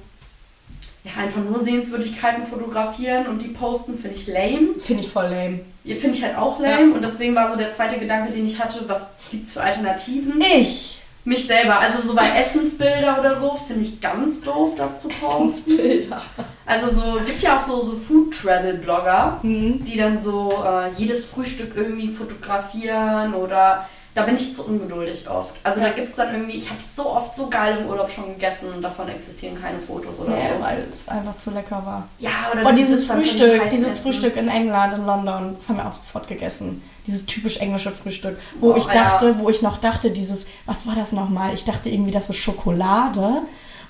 ja, 1.04 1.12
einfach 1.22 1.42
nur 1.44 1.64
Sehenswürdigkeiten 1.64 2.46
fotografieren 2.46 3.28
und 3.28 3.42
die 3.42 3.50
posten, 3.50 3.98
finde 3.98 4.16
ich 4.18 4.28
lame. 4.28 4.80
finde 4.80 5.04
ich 5.04 5.10
voll 5.10 5.26
lame. 5.26 5.60
Ihr 5.84 5.98
finde 5.98 6.18
ich 6.18 6.24
halt 6.24 6.38
auch 6.38 6.60
lame. 6.60 6.94
Und 6.94 7.02
deswegen 7.04 7.36
war 7.36 7.50
so 7.50 7.58
der 7.58 7.74
zweite 7.74 7.98
Gedanke, 7.98 8.32
den 8.32 8.46
ich 8.46 8.58
hatte, 8.62 8.80
was 8.88 9.02
gibt's 9.30 9.54
für 9.54 9.62
Alternativen? 9.62 10.42
Ich. 10.42 11.00
Mich 11.26 11.46
selber, 11.48 11.80
also 11.80 12.06
so 12.06 12.16
bei 12.16 12.28
Essensbilder 12.38 13.18
oder 13.18 13.38
so, 13.40 13.58
finde 13.68 13.84
ich 13.84 14.02
ganz 14.02 14.42
doof, 14.42 14.74
das 14.78 15.02
zu 15.02 15.08
posten. 15.08 15.78
Bilder. 15.78 16.22
Also 16.66 16.90
so, 16.90 17.20
gibt 17.26 17.42
ja 17.42 17.56
auch 17.56 17.62
so, 17.62 17.80
so 17.80 17.96
Food-Travel-Blogger, 17.96 19.40
Mhm. 19.42 19.84
die 19.86 19.98
dann 19.98 20.22
so 20.22 20.52
äh, 20.66 20.92
jedes 20.98 21.26
Frühstück 21.26 21.74
irgendwie 21.76 22.10
fotografieren 22.10 23.34
oder 23.36 23.88
da 24.16 24.24
bin 24.24 24.36
ich 24.36 24.54
zu 24.54 24.64
ungeduldig 24.66 25.28
oft. 25.30 25.54
Also 25.64 25.80
da 25.82 25.88
Ja. 25.88 25.94
gibt 25.94 26.12
es 26.12 26.16
dann 26.18 26.34
irgendwie, 26.34 26.58
ich 26.58 26.70
habe 26.70 26.80
so 26.96 27.10
oft 27.10 27.36
so 27.36 27.48
geil 27.50 27.80
im 27.82 27.88
Urlaub 27.88 28.10
schon 28.12 28.26
gegessen 28.34 28.72
und 28.74 28.82
davon 28.82 29.08
existieren 29.10 29.60
keine 29.60 29.80
Fotos 29.80 30.20
oder 30.20 30.32
Nee, 30.32 30.50
so. 30.58 30.64
weil 30.64 30.86
es 30.94 31.08
einfach 31.08 31.38
zu 31.38 31.52
lecker 31.52 31.82
war. 31.86 32.08
Ja, 32.20 32.30
oder 32.52 32.64
Oh, 32.66 32.70
du 32.70 32.76
dieses 32.76 33.08
schon 33.08 33.18
Frühstück, 33.18 33.70
dieses 33.70 33.88
essen. 33.88 34.04
Frühstück 34.04 34.36
in 34.36 34.48
England, 34.50 34.94
in 34.94 35.06
London, 35.06 35.56
das 35.60 35.68
haben 35.70 35.78
wir 35.78 35.88
auch 35.88 35.92
sofort 35.92 36.28
gegessen. 36.28 36.84
Dieses 37.08 37.26
typisch 37.26 37.58
englische 37.58 37.92
Frühstück, 37.92 38.38
wo 38.60 38.70
Boah, 38.70 38.78
ich 38.78 38.86
ja. 38.86 38.94
dachte, 38.94 39.38
wo 39.40 39.50
ich 39.50 39.62
noch 39.62 39.78
dachte, 39.78 40.12
dieses, 40.12 40.46
was 40.66 40.86
war 40.88 40.96
das 40.96 41.12
nochmal? 41.12 41.54
Ich 41.54 41.66
dachte 41.66 41.90
irgendwie, 41.90 42.12
das 42.12 42.30
ist 42.30 42.38
Schokolade. 42.38 43.42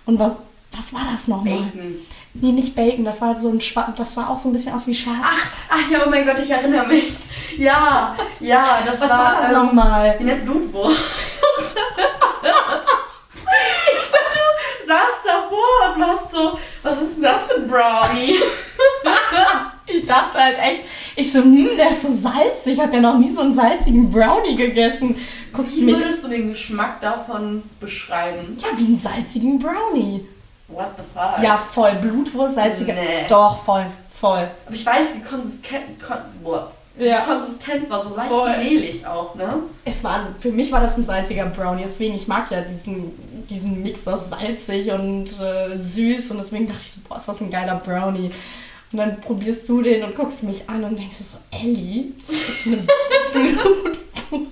Und 0.06 0.20
was, 0.20 0.32
was 0.72 0.94
war 0.94 1.02
das 1.12 1.28
nochmal? 1.28 1.58
Bacon. 1.74 1.96
Nee, 2.36 2.52
nicht 2.52 2.76
Bacon, 2.76 3.06
das 3.06 3.22
war 3.22 3.36
so 3.36 3.50
ein 3.50 3.62
Schwa 3.62 3.94
das 3.96 4.16
sah 4.16 4.28
auch 4.28 4.40
so 4.40 4.50
ein 4.50 4.54
bisschen 4.54 4.74
aus 4.74 4.88
wie 4.88 4.96
Schaf. 4.96 5.16
Ach, 5.22 5.48
ach 5.70 5.92
ja, 5.92 6.00
oh 6.06 6.10
mein 6.10 6.26
Gott, 6.26 6.40
ich 6.40 6.50
erinnere 6.50 6.88
mich. 6.88 7.14
Ja, 7.58 8.16
ja, 8.40 8.80
das 8.84 9.00
was 9.00 9.10
war, 9.10 9.18
war 9.20 9.42
das 9.42 9.52
ähm, 9.52 9.58
nochmal? 9.58 10.16
Wie 10.18 10.24
nennt 10.24 10.44
Blutwurst? 10.44 10.98
ich 13.96 14.12
dachte, 14.12 14.40
du 14.82 14.88
saßt 14.88 15.24
davor 15.24 15.94
und 15.94 16.02
warst 16.02 16.36
so, 16.36 16.60
was 16.82 17.02
ist 17.04 17.16
denn 17.16 17.24
das 17.24 17.46
für 17.46 17.56
ein 17.58 17.68
Brownie? 17.68 18.36
Ich 19.86 20.06
dachte 20.08 20.40
halt 20.40 20.58
echt, 20.58 20.82
ich 21.16 21.32
so, 21.32 21.40
hm, 21.40 21.70
der 21.78 21.92
ist 21.92 22.02
so 22.02 22.12
salzig. 22.12 22.74
Ich 22.74 22.80
habe 22.80 22.96
ja 22.96 23.02
noch 23.02 23.18
nie 23.18 23.32
so 23.32 23.42
einen 23.42 23.54
salzigen 23.54 24.10
Brownie 24.10 24.56
gegessen. 24.56 25.16
Guckst 25.52 25.76
Wie 25.76 25.82
mich, 25.82 25.98
würdest 25.98 26.24
du 26.24 26.30
den 26.30 26.50
Geschmack 26.50 27.00
davon 27.02 27.62
beschreiben? 27.80 28.58
ja, 28.60 28.70
wie 28.78 28.86
einen 28.86 28.98
salzigen 29.00 29.60
Brownie. 29.60 30.26
What 30.74 30.92
the 30.98 31.04
fuck? 31.14 31.44
Ja, 31.44 31.58
voll. 31.58 31.94
Blutwurst, 31.96 32.56
salziger. 32.56 32.94
Nee. 32.94 33.26
Doch, 33.28 33.64
voll, 33.64 33.86
voll. 34.20 34.48
Aber 34.66 34.74
ich 34.76 34.86
weiß, 34.86 35.06
die 35.16 35.22
Konsistenz, 35.22 35.84
Kon 36.06 36.18
boah, 36.44 36.72
Ja. 36.98 37.22
die 37.22 37.26
Konsistenz 37.32 37.90
war 37.90 38.04
so 38.04 38.16
leicht 38.16 38.30
Voll. 38.32 38.58
mehlig 38.58 39.06
auch, 39.06 39.36
ne? 39.36 39.54
Es 39.86 40.04
war, 40.04 40.28
für 40.40 40.52
mich 40.52 40.72
war 40.72 40.82
das 40.82 40.98
ein 40.98 41.06
salziger 41.06 41.46
Brownie, 41.48 41.84
deswegen, 41.86 42.16
ich 42.16 42.28
mag 42.28 42.50
ja 42.52 42.62
diesen, 42.62 43.46
diesen 43.50 43.82
Mix 43.84 44.08
aus 44.08 44.30
salzig 44.30 44.92
und 44.92 45.26
äh, 45.40 45.76
süß 45.78 46.32
und 46.32 46.38
deswegen 46.40 46.66
dachte 46.68 46.80
ich 46.82 46.92
so, 46.92 47.00
boah, 47.08 47.18
ist 47.18 47.28
das 47.28 47.42
ein 47.42 47.50
geiler 47.52 47.76
Brownie. 47.76 48.30
Und 48.92 49.00
dann 49.00 49.20
probierst 49.22 49.68
du 49.68 49.82
den 49.82 50.04
und 50.04 50.14
guckst 50.16 50.44
mich 50.44 50.70
an 50.70 50.84
und 50.84 50.98
denkst 51.00 51.18
so, 51.18 51.38
Ellie, 51.50 52.12
das 52.28 52.36
ist 52.36 52.68
eine 52.68 52.78
Blutwurst. 53.34 53.98
Und 54.30 54.44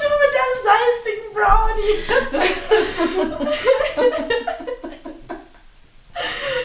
du 0.00 0.08
mit 0.22 0.32
deinem 0.36 0.58
salzigen 0.64 1.26
Brownie. 1.34 1.94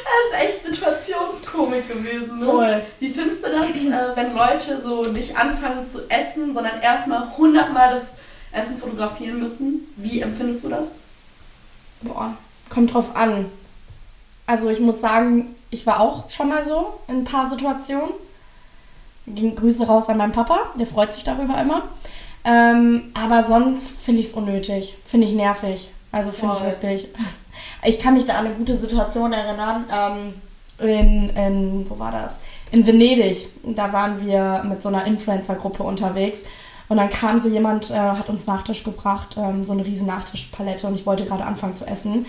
das 0.04 0.24
ist 0.28 0.36
echt 0.39 0.66
Situationskomik 0.66 1.88
gewesen, 1.88 2.39
ne? 2.39 2.45
Voll. 2.45 2.81
Wie 3.00 3.10
findest 3.10 3.45
du 3.45 3.50
das, 3.50 3.68
äh, 3.69 4.16
wenn 4.16 4.36
Leute 4.36 4.81
so 4.81 5.04
nicht 5.04 5.36
anfangen 5.38 5.83
zu 5.83 6.10
essen, 6.10 6.54
sondern 6.54 6.81
erstmal 6.81 7.36
hundertmal 7.38 7.92
das 7.92 8.07
Essen 8.51 8.78
fotografieren 8.78 9.39
müssen? 9.39 9.88
Wie 9.98 10.22
empfindest 10.22 10.63
du 10.63 10.69
das? 10.69 10.92
Boah, 12.01 12.36
kommt 12.69 12.94
drauf 12.94 13.16
an. 13.16 13.45
Also 14.45 14.69
ich 14.69 14.80
muss 14.80 15.01
sagen, 15.01 15.56
ich 15.69 15.86
war 15.86 16.00
auch 16.00 16.30
schon 16.30 16.50
mal 16.50 16.63
so 16.63 17.00
in 17.07 17.19
ein 17.19 17.24
paar 17.24 17.50
Situationen. 17.50 18.13
Ging 19.27 19.55
Grüße 19.55 19.86
raus 19.86 20.10
an 20.10 20.17
meinen 20.17 20.32
Papa, 20.32 20.72
der 20.75 20.88
freut 20.88 21.13
sich 21.13 21.24
darüber 21.24 21.62
immer. 21.62 21.84
Ähm, 22.44 23.12
aber 23.13 23.46
sonst 23.48 24.01
finde 24.01 24.22
ich 24.22 24.27
es 24.27 24.34
unnötig, 24.34 24.98
finde 25.05 25.27
ich 25.27 25.34
nervig. 25.34 25.91
Also 26.12 26.32
finde 26.32 26.56
ich 26.58 26.63
wirklich. 26.63 27.08
Ich 27.84 28.00
kann 28.00 28.13
mich 28.13 28.25
da 28.25 28.34
an 28.34 28.46
eine 28.46 28.56
gute 28.56 28.75
Situation 28.75 29.34
erinnern. 29.34 29.86
Ähm, 29.91 30.34
in, 30.80 31.30
in, 31.36 31.89
wo 31.89 32.00
war 32.00 32.12
das? 32.12 32.36
In 32.72 32.86
Venedig. 32.86 33.48
Da 33.63 33.91
waren 33.91 34.25
wir 34.25 34.63
mit 34.68 34.82
so 34.82 34.89
einer 34.89 35.06
Influencer-Gruppe 35.06 35.84
unterwegs. 35.84 36.39
Und 36.89 36.98
dann 36.98 37.10
kam 37.10 37.39
so 37.39 37.48
jemand, 37.50 37.89
äh, 37.91 37.96
hat 37.96 38.30
uns 38.30 38.48
Nachtisch 38.48 38.84
gebracht, 38.84 39.36
ähm, 39.38 39.65
so 39.65 39.72
eine 39.72 39.86
riesen 39.86 40.08
Nachtischpalette 40.08 40.88
und 40.88 40.96
ich 40.96 41.06
wollte 41.06 41.25
gerade 41.25 41.46
anfangen 41.46 41.75
zu 41.75 41.86
essen. 41.86 42.25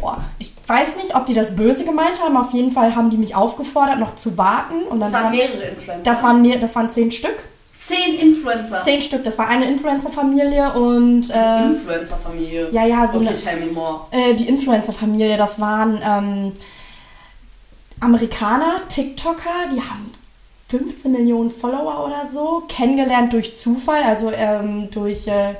Boah, 0.00 0.24
ich 0.38 0.54
weiß 0.66 0.96
nicht, 0.96 1.14
ob 1.14 1.26
die 1.26 1.34
das 1.34 1.54
böse 1.54 1.84
gemeint 1.84 2.22
haben. 2.22 2.36
Auf 2.36 2.52
jeden 2.52 2.72
Fall 2.72 2.96
haben 2.96 3.10
die 3.10 3.18
mich 3.18 3.34
aufgefordert, 3.34 3.98
noch 3.98 4.16
zu 4.16 4.38
warten. 4.38 4.84
Und 4.88 5.00
Das 5.00 5.12
dann 5.12 5.24
waren 5.24 5.30
haben, 5.32 5.36
mehrere 5.36 5.62
Influencer. 5.64 6.02
das 6.04 6.22
waren 6.22 6.40
mir, 6.40 6.58
das 6.58 6.74
waren 6.74 6.88
zehn 6.88 7.10
Stück. 7.12 7.36
Zehn 7.86 8.14
Influencer. 8.18 8.80
Zehn 8.80 9.02
Stück. 9.02 9.24
Das 9.24 9.38
war 9.38 9.48
eine 9.48 9.66
Influencer-Familie 9.66 10.72
und 10.72 11.30
äh, 11.30 11.64
Influencer-Familie. 11.64 12.68
ja, 12.70 12.86
ja, 12.86 13.06
so 13.06 13.18
okay, 13.18 13.28
eine, 13.28 13.36
tell 13.36 13.60
me 13.60 13.66
more. 13.72 14.06
äh, 14.10 14.34
die 14.34 14.48
Influencer-Familie, 14.48 15.36
das 15.36 15.60
waren 15.60 16.00
ähm, 16.04 16.52
Amerikaner, 18.00 18.80
TikToker, 18.88 19.68
die 19.72 19.80
haben 19.80 20.10
15 20.68 21.12
Millionen 21.12 21.50
Follower 21.50 22.06
oder 22.06 22.26
so, 22.26 22.62
kennengelernt 22.68 23.32
durch 23.32 23.56
Zufall, 23.56 24.02
also 24.02 24.30
ähm, 24.32 24.90
durch 24.90 25.26
äh, 25.26 25.54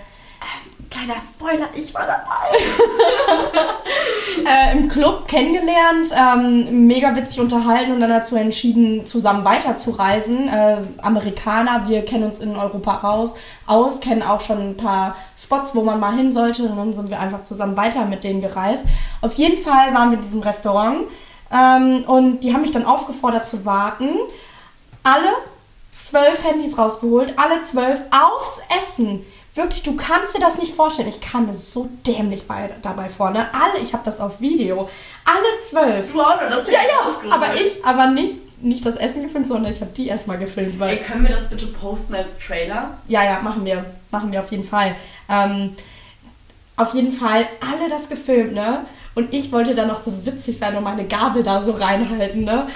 Kleiner 0.92 1.14
Spoiler, 1.20 1.68
ich 1.74 1.94
war 1.94 2.06
dabei. 2.06 2.58
äh, 4.46 4.76
im 4.76 4.88
Club 4.88 5.26
kennengelernt, 5.26 6.12
ähm, 6.14 6.86
mega 6.86 7.16
witzig 7.16 7.40
unterhalten 7.40 7.92
und 7.92 8.00
dann 8.00 8.10
dazu 8.10 8.36
entschieden, 8.36 9.06
zusammen 9.06 9.42
weiterzureisen. 9.42 10.48
Äh, 10.48 10.76
Amerikaner, 11.00 11.88
wir 11.88 12.04
kennen 12.04 12.24
uns 12.24 12.40
in 12.40 12.56
Europa 12.56 12.96
raus, 12.96 13.32
aus, 13.66 14.00
kennen 14.00 14.22
auch 14.22 14.42
schon 14.42 14.58
ein 14.58 14.76
paar 14.76 15.16
Spots, 15.34 15.74
wo 15.74 15.82
man 15.82 15.98
mal 15.98 16.14
hin 16.14 16.30
sollte 16.30 16.64
und 16.64 16.76
dann 16.76 16.92
sind 16.92 17.08
wir 17.08 17.18
einfach 17.18 17.42
zusammen 17.42 17.74
weiter 17.78 18.04
mit 18.04 18.22
denen 18.22 18.42
gereist. 18.42 18.84
Auf 19.22 19.32
jeden 19.34 19.56
Fall 19.56 19.94
waren 19.94 20.10
wir 20.10 20.18
in 20.18 20.24
diesem 20.24 20.42
Restaurant 20.42 21.06
ähm, 21.50 22.04
und 22.06 22.40
die 22.40 22.52
haben 22.52 22.60
mich 22.60 22.72
dann 22.72 22.84
aufgefordert 22.84 23.48
zu 23.48 23.64
warten. 23.64 24.10
Alle 25.04 25.32
zwölf 25.90 26.44
Handys 26.44 26.76
rausgeholt, 26.76 27.32
alle 27.38 27.64
zwölf 27.64 28.02
aufs 28.10 28.60
Essen. 28.78 29.24
Wirklich, 29.54 29.82
du 29.82 29.96
kannst 29.96 30.34
dir 30.34 30.40
das 30.40 30.56
nicht 30.56 30.74
vorstellen. 30.74 31.08
Ich 31.08 31.20
kam 31.20 31.46
mir 31.46 31.54
so 31.54 31.88
dämlich 32.06 32.46
bei, 32.48 32.70
dabei 32.80 33.10
vor. 33.10 33.30
Ne? 33.30 33.46
Alle, 33.52 33.82
ich 33.82 33.92
habe 33.92 34.02
das 34.04 34.18
auf 34.18 34.40
Video. 34.40 34.88
Alle 35.26 35.62
zwölf. 35.62 36.14
Wow, 36.14 36.40
das 36.48 36.66
Ja, 36.68 36.72
ja, 36.72 37.30
aber 37.34 37.54
ich, 37.54 37.84
aber 37.84 38.06
nicht, 38.06 38.62
nicht 38.62 38.86
das 38.86 38.96
Essen 38.96 39.22
gefilmt, 39.22 39.48
sondern 39.48 39.70
ich 39.70 39.82
habe 39.82 39.92
die 39.92 40.08
erstmal 40.08 40.38
gefilmt, 40.38 40.80
weil. 40.80 40.96
Ey, 40.96 41.04
können 41.04 41.24
wir 41.24 41.34
das 41.34 41.50
bitte 41.50 41.66
posten 41.66 42.14
als 42.14 42.38
Trailer? 42.38 42.96
Ja, 43.08 43.24
ja, 43.24 43.40
machen 43.42 43.66
wir. 43.66 43.84
Machen 44.10 44.32
wir 44.32 44.40
auf 44.40 44.50
jeden 44.50 44.64
Fall. 44.64 44.94
Ähm, 45.28 45.76
auf 46.76 46.94
jeden 46.94 47.12
Fall 47.12 47.46
alle 47.60 47.90
das 47.90 48.08
gefilmt, 48.08 48.54
ne? 48.54 48.86
Und 49.14 49.34
ich 49.34 49.52
wollte 49.52 49.74
dann 49.74 49.88
noch 49.88 50.02
so 50.02 50.24
witzig 50.24 50.56
sein 50.56 50.74
und 50.74 50.84
meine 50.84 51.04
Gabel 51.04 51.42
da 51.42 51.60
so 51.60 51.72
reinhalten, 51.72 52.44
ne? 52.44 52.68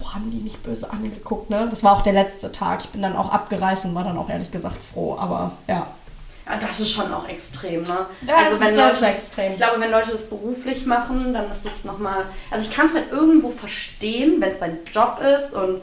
Boah, 0.00 0.14
haben 0.14 0.32
die 0.32 0.38
mich 0.38 0.58
böse 0.58 0.90
angeguckt, 0.90 1.50
ne? 1.50 1.68
Das 1.70 1.84
war 1.84 1.92
auch 1.92 2.02
der 2.02 2.12
letzte 2.12 2.50
Tag. 2.50 2.80
Ich 2.80 2.88
bin 2.88 3.02
dann 3.02 3.14
auch 3.14 3.30
abgereist 3.30 3.84
und 3.84 3.94
war 3.94 4.02
dann 4.02 4.18
auch 4.18 4.28
ehrlich 4.28 4.50
gesagt 4.50 4.82
froh, 4.92 5.16
aber 5.16 5.52
ja. 5.68 5.86
Ja, 6.46 6.56
das 6.58 6.78
ist 6.80 6.90
schon 6.92 7.12
auch 7.12 7.26
extrem, 7.28 7.82
ne? 7.84 8.06
Ja, 8.26 8.36
also 8.36 8.60
wenn 8.60 8.76
Leute, 8.76 9.00
das- 9.00 9.14
extrem. 9.16 9.52
Ich 9.52 9.58
glaube, 9.58 9.80
wenn 9.80 9.90
Leute 9.90 10.10
das 10.10 10.26
beruflich 10.26 10.84
machen, 10.84 11.32
dann 11.32 11.50
ist 11.50 11.64
das 11.64 11.84
nochmal. 11.84 12.26
Also 12.50 12.68
ich 12.68 12.76
kann 12.76 12.88
es 12.88 12.94
halt 12.94 13.10
irgendwo 13.10 13.48
verstehen, 13.50 14.40
wenn 14.40 14.52
es 14.52 14.58
dein 14.58 14.78
Job 14.92 15.20
ist 15.22 15.54
und 15.54 15.80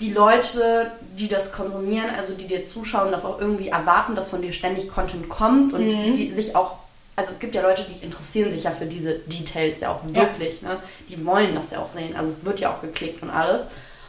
die 0.00 0.12
Leute, 0.12 0.92
die 1.16 1.26
das 1.26 1.52
konsumieren, 1.52 2.10
also 2.16 2.34
die 2.34 2.46
dir 2.46 2.68
zuschauen, 2.68 3.10
das 3.10 3.24
auch 3.24 3.40
irgendwie 3.40 3.68
erwarten, 3.68 4.14
dass 4.14 4.28
von 4.30 4.42
dir 4.42 4.52
ständig 4.52 4.88
Content 4.88 5.28
kommt 5.28 5.72
und 5.72 5.86
Mhm. 5.88 6.14
die 6.14 6.32
sich 6.32 6.54
auch. 6.54 6.76
Also 7.16 7.32
es 7.32 7.40
gibt 7.40 7.56
ja 7.56 7.62
Leute, 7.62 7.84
die 7.84 8.04
interessieren 8.04 8.52
sich 8.52 8.62
ja 8.62 8.70
für 8.70 8.86
diese 8.86 9.14
Details 9.14 9.80
ja 9.80 9.90
auch 9.90 9.98
wirklich, 10.04 10.62
ne? 10.62 10.76
Die 11.08 11.26
wollen 11.26 11.52
das 11.56 11.72
ja 11.72 11.80
auch 11.80 11.88
sehen. 11.88 12.14
Also 12.14 12.30
es 12.30 12.44
wird 12.44 12.60
ja 12.60 12.72
auch 12.72 12.80
geklickt 12.80 13.24
und 13.24 13.30
alles. 13.30 13.62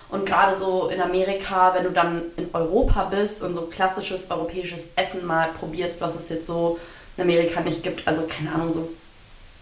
Und 0.10 0.26
gerade 0.26 0.58
so 0.58 0.88
in 0.90 1.00
Amerika, 1.02 1.74
wenn 1.76 1.84
du 1.84 1.92
dann 1.92 2.24
in 2.36 2.50
Europa 2.54 3.04
bist 3.06 3.42
und 3.44 3.54
so 3.54 3.62
klassisches 3.64 4.30
europäisches 4.32 4.86
Essen 4.96 5.26
mal 5.26 5.50
probierst, 5.60 6.02
was 6.02 6.16
es 6.16 6.30
jetzt 6.30 6.48
so 6.48 6.80
in 7.18 7.24
Amerika 7.24 7.62
nicht 7.62 7.84
gibt, 7.84 8.08
also 8.08 8.24
keine 8.24 8.54
Ahnung, 8.56 8.74
so 8.74 8.90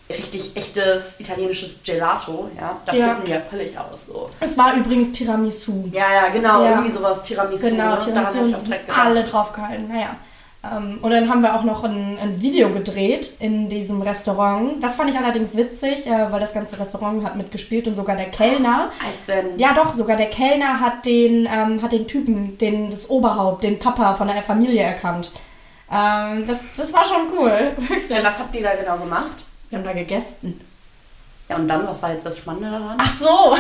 richtig 0.10 0.56
echtes 0.56 1.20
italienisches 1.20 1.72
Gelato, 1.84 2.50
ja, 2.58 2.78
da 2.86 2.94
Ja. 2.94 3.18
die 3.26 3.30
ja 3.32 3.42
völlig 3.42 3.78
aus. 3.78 4.06
So. 4.08 4.30
Es 4.40 4.58
war 4.58 4.74
übrigens 4.76 5.12
Tiramisu. 5.12 5.90
Ja, 5.92 6.06
ja, 6.14 6.30
genau, 6.30 6.64
Ja. 6.64 6.70
irgendwie 6.72 6.92
sowas 6.92 7.22
Tiramisu. 7.24 7.64
Genau, 7.70 7.76
ne? 7.76 7.78
Daran 7.84 8.00
hätte 8.00 8.12
Tiramisu 8.14 8.50
ich 8.50 8.56
auch 8.56 8.64
direkt 8.64 8.86
gedacht. 8.86 9.06
alle 9.06 9.24
drauf 9.26 9.52
gehalten. 9.52 9.88
Naja. 9.90 10.16
Ähm, 10.76 11.00
und 11.02 11.12
dann 11.12 11.30
haben 11.30 11.42
wir 11.42 11.56
auch 11.56 11.64
noch 11.64 11.84
ein, 11.84 12.18
ein 12.20 12.42
Video 12.42 12.70
gedreht 12.70 13.34
in 13.40 13.70
diesem 13.70 14.02
Restaurant. 14.02 14.82
Das 14.84 14.96
fand 14.96 15.10
ich 15.10 15.18
allerdings 15.18 15.56
witzig, 15.56 16.08
äh, 16.08 16.32
weil 16.32 16.40
das 16.40 16.54
ganze 16.54 16.80
Restaurant 16.80 17.24
hat 17.24 17.36
mitgespielt 17.36 17.88
und 17.88 17.96
sogar 17.96 18.16
der 18.16 18.30
Kellner. 18.30 18.92
Als 19.06 19.28
wenn. 19.28 19.58
Ja, 19.58 19.74
doch, 19.74 19.96
sogar 19.96 20.18
der 20.18 20.30
Kellner 20.30 20.80
hat 20.80 21.06
den, 21.06 21.48
ähm, 21.52 21.82
hat 21.82 21.92
den 21.92 22.08
Typen, 22.08 22.58
den, 22.58 22.90
das 22.90 23.10
Oberhaupt, 23.10 23.64
den 23.64 23.80
Papa 23.80 24.16
von 24.16 24.28
der 24.28 24.44
Familie 24.44 24.82
erkannt. 24.82 25.32
Ähm, 25.92 26.46
das, 26.48 26.60
das 26.76 26.94
war 26.94 27.06
schon 27.06 27.38
cool. 27.38 27.72
Ja, 28.10 28.24
was 28.24 28.40
habt 28.40 28.54
ihr 28.56 28.64
da 28.64 28.76
genau 28.76 28.98
gemacht? 28.98 29.36
Wir 29.70 29.80
haben 29.80 29.86
da 29.86 29.94
gegessen. 29.94 30.60
Ja, 31.50 31.56
und 31.56 31.68
dann, 31.70 31.88
was 31.88 32.02
war 32.02 32.12
jetzt 32.12 32.26
das 32.26 32.40
Spannende 32.40 32.70
daran? 32.70 32.98
Ach 32.98 33.14
so! 33.18 33.56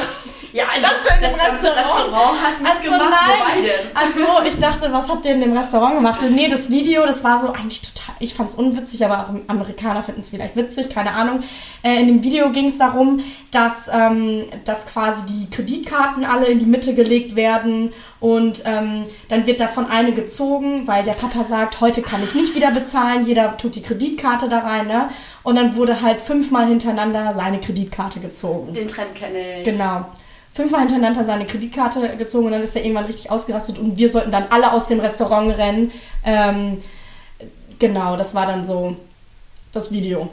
ja, 0.51 0.65
also 0.73 0.87
das 1.03 1.29
dem 1.29 1.37
ganze 1.37 1.73
Restaurant. 1.73 2.05
Restaurant 2.05 2.41
hat 2.41 2.55
Ach 2.63 2.83
so. 2.83 2.91
Wobei 2.91 3.55
nein. 3.55 3.63
denn? 3.63 3.91
Ach 3.93 4.07
so, 4.15 4.47
ich 4.47 4.57
dachte, 4.59 4.91
was 4.91 5.09
habt 5.09 5.25
ihr 5.25 5.33
in 5.33 5.39
dem 5.39 5.55
Restaurant 5.55 5.95
gemacht? 5.95 6.21
Und 6.21 6.35
nee, 6.35 6.49
das 6.49 6.69
Video, 6.69 7.05
das 7.05 7.23
war 7.23 7.39
so 7.39 7.53
eigentlich 7.53 7.81
total, 7.81 8.15
ich 8.19 8.33
fand 8.33 8.49
es 8.49 8.55
unwitzig, 8.55 9.05
aber 9.05 9.21
auch 9.21 9.33
Amerikaner 9.47 10.03
finden 10.03 10.21
es 10.21 10.29
vielleicht 10.29 10.57
witzig, 10.57 10.89
keine 10.89 11.11
Ahnung. 11.13 11.43
Äh, 11.81 12.01
in 12.01 12.07
dem 12.07 12.23
Video 12.23 12.51
ging 12.51 12.67
es 12.67 12.77
darum, 12.77 13.21
dass, 13.51 13.87
ähm, 13.89 14.43
dass 14.65 14.85
quasi 14.85 15.25
die 15.25 15.49
Kreditkarten 15.49 16.25
alle 16.25 16.47
in 16.47 16.59
die 16.59 16.65
Mitte 16.65 16.93
gelegt 16.93 17.37
werden 17.37 17.93
und 18.19 18.63
ähm, 18.65 19.05
dann 19.29 19.45
wird 19.45 19.59
davon 19.59 19.85
eine 19.85 20.11
gezogen, 20.11 20.87
weil 20.87 21.03
der 21.03 21.13
Papa 21.13 21.45
sagt, 21.45 21.81
heute 21.81 22.01
kann 22.01 22.23
ich 22.23 22.33
nicht 22.33 22.55
wieder 22.55 22.71
bezahlen, 22.71 23.23
jeder 23.23 23.55
tut 23.57 23.75
die 23.75 23.83
Kreditkarte 23.83 24.49
da 24.49 24.59
rein, 24.59 24.87
ne? 24.87 25.09
Und 25.47 25.55
dann 25.55 25.77
wurde 25.77 26.01
halt 26.01 26.19
fünfmal 26.19 26.67
hintereinander 26.67 27.33
seine 27.33 27.61
Kreditkarte 27.61 28.19
gezogen. 28.19 28.73
Den 28.73 28.89
Trend 28.89 29.15
kenne 29.15 29.59
ich. 29.59 29.63
Genau. 29.63 30.05
Fünfmal 30.53 30.81
hintereinander 30.81 31.23
seine 31.23 31.45
Kreditkarte 31.45 32.17
gezogen 32.17 32.47
und 32.47 32.51
dann 32.51 32.63
ist 32.63 32.75
er 32.75 32.83
irgendwann 32.83 33.05
richtig 33.05 33.31
ausgerastet 33.31 33.79
und 33.79 33.97
wir 33.97 34.11
sollten 34.11 34.29
dann 34.29 34.47
alle 34.49 34.73
aus 34.73 34.89
dem 34.89 34.99
Restaurant 34.99 35.57
rennen. 35.57 35.93
Ähm, 36.25 36.83
genau, 37.79 38.17
das 38.17 38.35
war 38.35 38.45
dann 38.45 38.65
so 38.65 38.97
das 39.71 39.89
Video. 39.89 40.27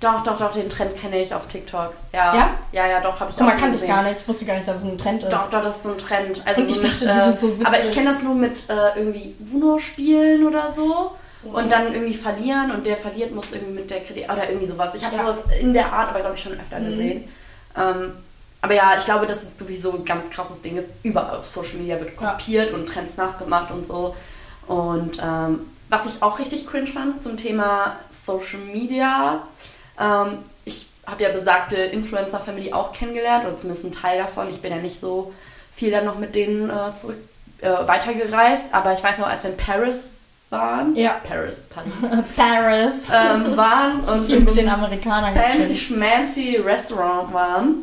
Doch, 0.00 0.22
doch, 0.22 0.38
doch, 0.38 0.52
den 0.52 0.70
Trend 0.70 0.96
kenne 0.96 1.20
ich 1.20 1.34
auf 1.34 1.46
TikTok. 1.48 1.92
Ja. 2.14 2.34
Ja? 2.34 2.54
Ja, 2.72 2.86
ja, 2.86 3.00
doch, 3.02 3.20
habe 3.20 3.30
ich 3.30 3.38
mal, 3.38 3.50
schon 3.50 3.60
kannte 3.60 3.76
ich 3.76 3.86
gar 3.86 4.02
nicht. 4.02 4.22
Ich 4.22 4.26
wusste 4.26 4.46
gar 4.46 4.54
nicht, 4.54 4.66
dass 4.66 4.78
es 4.78 4.84
ein 4.84 4.96
Trend 4.96 5.24
ist. 5.24 5.30
Doch, 5.30 5.50
doch, 5.50 5.62
das 5.62 5.76
ist 5.76 5.82
so 5.82 5.90
ein 5.90 5.98
Trend. 5.98 6.40
Also 6.46 6.62
Und 6.62 6.70
ich 6.70 6.76
so 6.76 6.82
dachte, 6.88 7.04
mit, 7.04 7.14
die 7.14 7.18
äh, 7.18 7.26
sind 7.26 7.40
so 7.40 7.50
witzig. 7.50 7.66
Aber 7.66 7.80
ich 7.80 7.92
kenne 7.92 8.10
das 8.10 8.22
nur 8.22 8.34
mit 8.34 8.62
äh, 8.70 8.98
irgendwie 8.98 9.34
Uno-Spielen 9.52 10.46
oder 10.46 10.70
so. 10.70 11.10
Und 11.44 11.70
dann 11.72 11.92
irgendwie 11.92 12.14
verlieren 12.14 12.70
und 12.70 12.86
der 12.86 12.96
verliert 12.96 13.34
muss 13.34 13.52
irgendwie 13.52 13.72
mit 13.80 13.90
der 13.90 14.00
Kredit 14.02 14.24
oder 14.30 14.48
irgendwie 14.48 14.66
sowas. 14.68 14.94
Ich 14.94 15.04
habe 15.04 15.16
Ja. 15.16 15.22
sowas 15.22 15.38
in 15.60 15.72
der 15.72 15.92
Art 15.92 16.08
aber 16.10 16.20
glaube 16.20 16.36
ich 16.36 16.42
schon 16.42 16.52
öfter 16.52 16.78
Mhm. 16.78 16.84
gesehen. 16.90 17.28
Ähm, 17.76 18.12
aber 18.60 18.74
ja, 18.74 18.96
ich 18.96 19.04
glaube, 19.04 19.26
das 19.26 19.42
ist 19.42 19.58
sowieso 19.58 19.92
ein 19.92 20.04
ganz 20.04 20.30
krasses 20.30 20.60
Ding. 20.62 20.76
Ist 20.76 20.88
überall 21.02 21.38
auf 21.38 21.46
Social 21.46 21.78
Media 21.78 21.98
wird 21.98 22.12
Ja. 22.20 22.30
kopiert 22.32 22.72
und 22.72 22.86
Trends 22.86 23.16
nachgemacht 23.16 23.70
und 23.72 23.84
so. 23.86 24.14
Und 24.68 25.18
ähm, 25.20 25.60
was 25.88 26.06
ich 26.06 26.22
auch 26.22 26.38
richtig 26.38 26.66
cringe 26.66 26.86
fand 26.86 27.22
zum 27.22 27.36
Thema 27.36 27.96
Social 28.24 28.60
Media, 28.60 29.40
ähm, 30.00 30.38
ich 30.64 30.86
habe 31.06 31.24
ja 31.24 31.30
besagte 31.30 31.76
Influencer-Family 31.76 32.72
auch 32.72 32.92
kennengelernt 32.92 33.44
oder 33.44 33.56
zumindest 33.56 33.84
einen 33.84 33.92
Teil 33.94 34.18
davon. 34.18 34.48
Ich 34.48 34.62
bin 34.62 34.70
ja 34.70 34.78
nicht 34.78 35.00
so 35.00 35.34
viel 35.74 35.90
dann 35.90 36.04
noch 36.04 36.18
mit 36.18 36.36
denen 36.36 36.70
äh, 36.70 36.94
zurück 36.94 37.16
äh, 37.60 37.68
weitergereist, 37.86 38.66
aber 38.70 38.92
ich 38.92 39.02
weiß 39.02 39.18
noch, 39.18 39.26
als 39.26 39.42
wir 39.42 39.50
in 39.50 39.56
Paris 39.56 40.20
waren, 40.52 40.94
Ja. 40.94 41.16
Paris, 41.26 41.66
Paris, 41.68 41.92
Paris. 42.36 43.08
ähm, 43.12 43.56
waren 43.56 44.00
und 44.08 44.26
viel 44.26 44.40
mit 44.40 44.56
den 44.56 44.68
Amerikanern 44.68 45.34
fancy 45.34 45.74
schmancy 45.74 46.56
Restaurant 46.64 47.32
waren. 47.34 47.74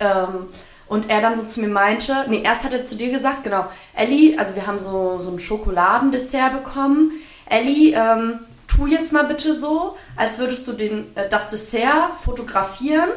Ähm, 0.00 0.48
und 0.88 1.08
er 1.08 1.20
dann 1.22 1.36
so 1.36 1.44
zu 1.44 1.60
mir 1.60 1.68
meinte, 1.68 2.24
nee, 2.28 2.42
erst 2.42 2.64
hat 2.64 2.72
er 2.72 2.84
zu 2.84 2.96
dir 2.96 3.10
gesagt, 3.10 3.44
genau, 3.44 3.66
Ellie, 3.94 4.38
also 4.38 4.54
wir 4.54 4.66
haben 4.66 4.80
so, 4.80 5.18
so 5.20 5.30
ein 5.30 5.38
Schokoladendessert 5.38 6.52
bekommen. 6.64 7.12
Ellie, 7.48 7.94
ähm, 7.94 8.40
tu 8.66 8.86
jetzt 8.86 9.12
mal 9.12 9.24
bitte 9.24 9.58
so, 9.58 9.96
als 10.16 10.38
würdest 10.38 10.66
du 10.66 10.72
den, 10.72 11.14
äh, 11.16 11.28
das 11.28 11.48
Dessert 11.48 12.16
fotografieren 12.18 13.08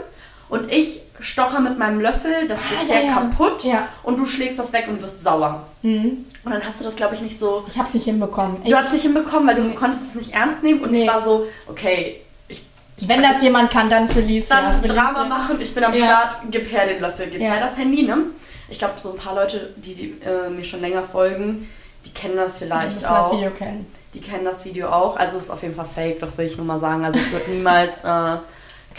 und 0.50 0.72
ich 0.72 1.02
stocher 1.20 1.60
mit 1.60 1.78
meinem 1.80 2.00
Löffel 2.00 2.48
das 2.48 2.60
Ah, 2.60 2.82
Dessert 2.82 3.04
ja, 3.04 3.10
ja. 3.10 3.14
kaputt 3.14 3.64
Ja. 3.64 3.88
und 4.04 4.20
du 4.20 4.26
schlägst 4.26 4.60
das 4.60 4.72
weg 4.74 4.86
und 4.88 5.02
wirst 5.02 5.24
sauer. 5.24 5.64
Mhm. 5.82 6.26
Und 6.46 6.52
dann 6.52 6.64
hast 6.64 6.80
du 6.80 6.84
das, 6.86 6.96
glaube 6.96 7.16
ich, 7.16 7.22
nicht 7.22 7.40
so 7.40 7.64
Ich 7.68 7.78
hab's 7.78 7.94
nicht 7.94 8.06
hinbekommen. 8.06 8.64
Du 8.64 8.76
hast 8.76 8.88
es 8.88 8.94
nicht 8.94 9.02
hinbekommen, 9.04 9.48
weil 9.48 9.56
du 9.56 9.74
konntest 9.76 10.04
es 10.10 10.16
nicht 10.16 10.34
ernst 10.34 10.62
nehmen 10.64 10.82
und 10.82 10.92
Nee. 10.92 11.02
ich 11.04 11.08
war 11.10 11.24
so, 11.24 11.48
okay, 11.68 12.22
ich, 12.48 12.62
ich 12.98 13.08
Wenn 13.10 13.24
das 13.24 13.42
jemand 13.42 13.72
kann, 13.72 13.90
dann 13.90 14.08
Felicia. 14.08 14.56
dann 14.62 14.80
Felicia. 14.82 15.02
Drama 15.12 15.26
machen, 15.26 15.58
ich 15.60 15.74
bin 15.74 15.84
am. 15.84 15.94
Start, 15.96 16.36
gib 16.52 16.72
her 16.72 16.86
den 16.86 17.02
Löffel, 17.02 17.28
gib 17.32 17.42
her 17.42 17.60
das 17.60 17.76
Handy, 17.78 18.04
ne? 18.04 18.18
Ich 18.70 18.78
glaube, 18.78 18.94
so 19.02 19.12
ein 19.14 19.18
paar 19.18 19.34
Leute, 19.34 19.74
die, 19.78 19.96
die 19.96 20.22
äh, 20.26 20.50
mir 20.50 20.64
schon 20.64 20.82
länger 20.82 21.02
folgen, 21.04 21.68
die 22.06 22.12
kennen 22.12 22.36
das 22.38 22.54
Die 22.54 22.60
vielleicht 22.66 22.94
müssen 22.96 23.06
auch. 23.08 23.30
das 23.30 23.38
Video 23.40 23.50
kennen. 23.52 23.88
Die 24.14 24.22
kennen 24.22 24.46
das 24.46 24.64
Video 24.66 24.90
auch. 24.90 25.18
Also 25.18 25.38
es 25.38 25.44
ist 25.44 25.50
auf 25.50 25.64
jeden 25.64 25.74
Fall 25.76 25.86
fake, 25.86 26.20
das 26.20 26.38
will 26.38 26.46
ich 26.46 26.58
nur 26.58 26.66
mal 26.66 26.80
sagen. 26.80 27.04
Also 27.06 27.18
ich 27.18 27.32
würde 27.32 27.50
niemals, 27.52 28.04
äh, 28.04 28.38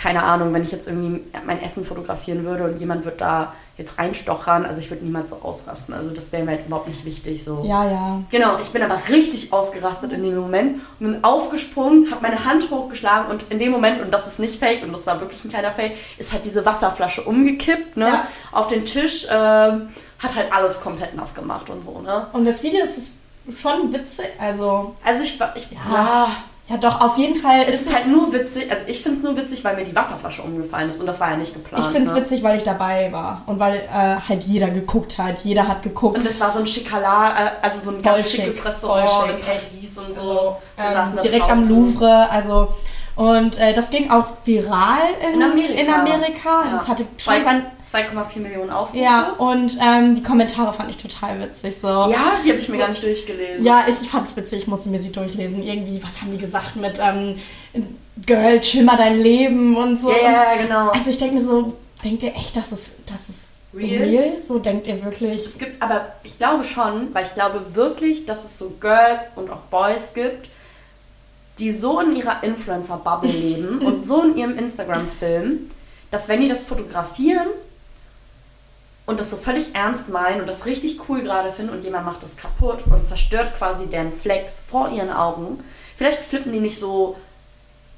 keine 0.01 0.23
Ahnung, 0.23 0.55
wenn 0.55 0.63
ich 0.63 0.71
jetzt 0.71 0.87
irgendwie 0.87 1.25
mein 1.45 1.61
Essen 1.63 1.85
fotografieren 1.85 2.45
würde 2.45 2.65
und 2.65 2.79
jemand 2.79 3.05
wird 3.05 3.21
da 3.21 3.53
jetzt 3.77 3.99
reinstochern, 3.99 4.65
also 4.65 4.81
ich 4.81 4.91
würde 4.91 5.05
niemals 5.05 5.31
so 5.31 5.41
ausrasten. 5.43 5.95
Also 5.95 6.11
das 6.11 6.31
wäre 6.33 6.45
mir 6.45 6.53
halt 6.53 6.67
überhaupt 6.67 6.89
nicht 6.89 7.05
wichtig. 7.05 7.45
So. 7.45 7.65
Ja, 7.65 7.85
ja. 7.89 8.21
Genau, 8.31 8.59
ich 8.61 8.69
bin 8.71 8.83
aber 8.83 9.01
richtig 9.09 9.53
ausgerastet 9.53 10.13
in 10.13 10.23
dem 10.23 10.37
Moment 10.37 10.81
und 11.01 11.13
bin 11.13 11.25
aufgesprungen, 11.25 12.11
habe 12.11 12.23
meine 12.23 12.45
Hand 12.45 12.71
hochgeschlagen 12.71 13.31
und 13.31 13.45
in 13.51 13.59
dem 13.59 13.71
Moment, 13.73 14.01
und 14.01 14.13
das 14.13 14.27
ist 14.27 14.39
nicht 14.39 14.59
fake 14.59 14.83
und 14.83 14.93
das 14.93 15.07
war 15.07 15.21
wirklich 15.21 15.45
ein 15.45 15.51
kleiner 15.51 15.71
Fake, 15.73 15.97
ist 16.17 16.33
halt 16.33 16.45
diese 16.47 16.65
Wasserflasche 16.65 17.23
umgekippt, 17.23 17.97
ne? 17.97 18.07
Ja. 18.07 18.29
Auf 18.53 18.69
den 18.69 18.85
Tisch, 18.85 19.27
ähm, 19.31 19.89
hat 20.19 20.35
halt 20.35 20.53
alles 20.53 20.81
komplett 20.81 21.15
nass 21.15 21.35
gemacht 21.35 21.71
und 21.71 21.85
so, 21.85 22.01
ne? 22.01 22.27
Und 22.33 22.45
das 22.45 22.63
Video 22.63 22.85
ist 22.85 23.13
schon 23.61 23.93
witzig. 23.93 24.27
Also, 24.41 24.95
Also 25.05 25.25
ich 25.25 25.39
war, 25.39 25.55
ich, 25.57 25.69
Ja. 25.71 25.79
ja, 25.93 26.29
ja 26.69 26.77
doch, 26.77 27.01
auf 27.01 27.17
jeden 27.17 27.35
Fall 27.35 27.63
es 27.67 27.83
ist 27.83 27.89
ist 27.89 27.95
halt 27.95 28.07
nur 28.07 28.33
witzig, 28.33 28.71
also 28.71 28.85
ich 28.87 29.03
finde 29.03 29.19
es 29.19 29.25
nur 29.25 29.37
witzig, 29.37 29.65
weil 29.65 29.77
mir 29.77 29.85
die 29.85 29.95
Wasserflasche 29.95 30.43
umgefallen 30.43 30.91
ist 30.91 31.01
und 31.01 31.07
das 31.07 31.19
war 31.21 31.31
ja 31.31 31.37
nicht 31.37 31.55
geplant. 31.55 31.85
Ich 31.85 31.91
finde 31.91 32.09
es 32.09 32.15
ne? 32.15 32.21
witzig, 32.21 32.43
weil 32.43 32.57
ich 32.57 32.63
dabei 32.63 33.11
war 33.13 33.43
und 33.47 33.59
weil 33.59 33.77
äh, 33.77 34.17
halt 34.17 34.43
jeder 34.43 34.71
geguckt 34.71 35.19
hat. 35.19 35.41
Jeder 35.41 35.67
hat 35.67 35.83
geguckt. 35.83 36.19
Und 36.19 36.27
das 36.27 36.39
war 36.41 36.53
so 36.53 36.61
ein 36.61 36.67
schickaler, 36.67 37.35
äh, 37.37 37.67
also 37.67 37.79
so 37.79 37.91
ein 37.91 38.03
Voll 38.03 38.13
ganz 38.13 38.31
schick, 38.31 38.45
schickes 38.45 38.61
voll 38.61 38.71
Restaurant 38.71 39.31
schick. 39.31 39.39
in 39.39 39.45
Paris 39.45 39.99
und 39.99 40.15
so. 40.15 40.21
so, 40.21 40.57
Wir 40.77 40.93
saßen 40.93 41.17
ähm, 41.17 41.23
direkt 41.23 41.51
am 41.51 41.69
draußen. 41.69 41.95
Louvre. 41.95 42.31
Also 42.31 42.69
und 43.19 43.59
äh, 43.59 43.73
das 43.75 43.91
ging 43.91 44.11
auch 44.11 44.27
viral 44.45 45.01
in, 45.27 45.41
In 45.41 45.43
Amerika. 45.43 45.81
In 45.81 45.91
Amerika. 45.91 46.61
Also 46.63 46.77
Ja. 46.77 46.83
es 46.83 46.89
hatte 46.89 47.05
schon 47.19 47.45
sein. 47.45 47.67
2,4 47.91 48.39
Millionen 48.41 48.71
Aufrufe. 48.71 49.03
Ja, 49.03 49.31
und 49.39 49.79
ähm, 49.83 50.15
die 50.15 50.23
Kommentare 50.23 50.73
fand 50.75 50.91
ich 50.91 50.99
total 50.99 51.41
witzig. 51.41 51.77
So. 51.81 51.89
Ja, 51.89 52.37
die 52.45 52.51
habe 52.51 52.59
ich 52.59 52.69
mir 52.69 52.77
gar 52.79 52.89
nicht 52.89 53.03
durchgelesen. 53.03 53.65
Ja, 53.65 53.87
ich 53.89 53.97
fand's 54.09 54.37
witzig, 54.37 54.59
ich 54.63 54.67
musste 54.69 54.89
mir 54.91 55.01
sie 55.01 55.11
durchlesen. 55.11 55.63
Irgendwie, 55.63 56.03
was 56.03 56.21
haben 56.21 56.31
die 56.31 56.39
gesagt 56.39 56.77
mit 56.77 57.01
ähm, 57.03 57.37
Girl, 58.27 58.61
chill 58.61 58.85
mal 58.85 58.97
dein 58.97 59.19
Leben 59.19 59.77
und 59.77 60.01
so. 60.01 60.11
ja, 60.11 60.17
und, 60.17 60.33
ja, 60.35 60.45
genau. 60.63 60.89
Also 60.91 61.11
ich 61.11 61.19
denke 61.19 61.37
mir 61.37 61.41
so, 61.45 61.73
denkt 62.05 62.23
ihr 62.23 62.35
echt, 62.37 62.57
dass 62.57 62.73
es, 62.73 62.93
dass 63.07 63.29
es 63.31 63.37
Real? 63.75 64.03
Real? 64.03 64.33
So 64.47 64.59
denkt 64.59 64.87
ihr 64.87 65.03
wirklich? 65.05 65.45
Es 65.47 65.59
gibt, 65.59 65.83
aber 65.83 66.13
ich 66.23 66.37
glaube 66.39 66.65
schon, 66.65 67.13
weil 67.15 67.25
ich 67.25 67.35
glaube 67.35 67.75
wirklich, 67.75 68.27
dass 68.27 68.45
es 68.45 68.59
so 68.59 68.71
Girls 68.81 69.31
und 69.37 69.51
auch 69.51 69.61
Boys 69.71 70.13
gibt, 70.15 70.49
die 71.59 71.73
so 71.73 72.01
in 72.01 72.15
ihrer 72.17 72.43
Influencer-Bubble 72.43 73.31
leben 73.31 73.79
und 73.87 74.05
so 74.05 74.23
in 74.23 74.37
ihrem 74.37 74.59
Instagram-Film, 74.59 75.71
dass 76.11 76.29
wenn 76.29 76.41
die 76.41 76.49
das 76.49 76.65
fotografieren 76.65 77.49
und 79.07 79.21
das 79.21 79.31
so 79.31 79.37
völlig 79.37 79.75
ernst 79.75 80.09
meinen 80.09 80.41
und 80.41 80.47
das 80.47 80.67
richtig 80.67 81.01
cool 81.09 81.23
gerade 81.23 81.51
finden 81.51 81.73
und 81.73 81.83
jemand 81.83 82.07
macht 82.07 82.23
das 82.23 82.37
kaputt 82.37 82.85
und 82.91 83.09
zerstört 83.09 83.55
quasi 83.57 83.87
deren 83.87 84.13
Flex 84.13 84.61
vor 84.69 84.91
ihren 84.91 85.11
Augen, 85.11 85.63
vielleicht 85.97 86.21
flippen 86.21 86.53
die 86.53 86.61
nicht 86.61 86.79
so, 86.79 87.17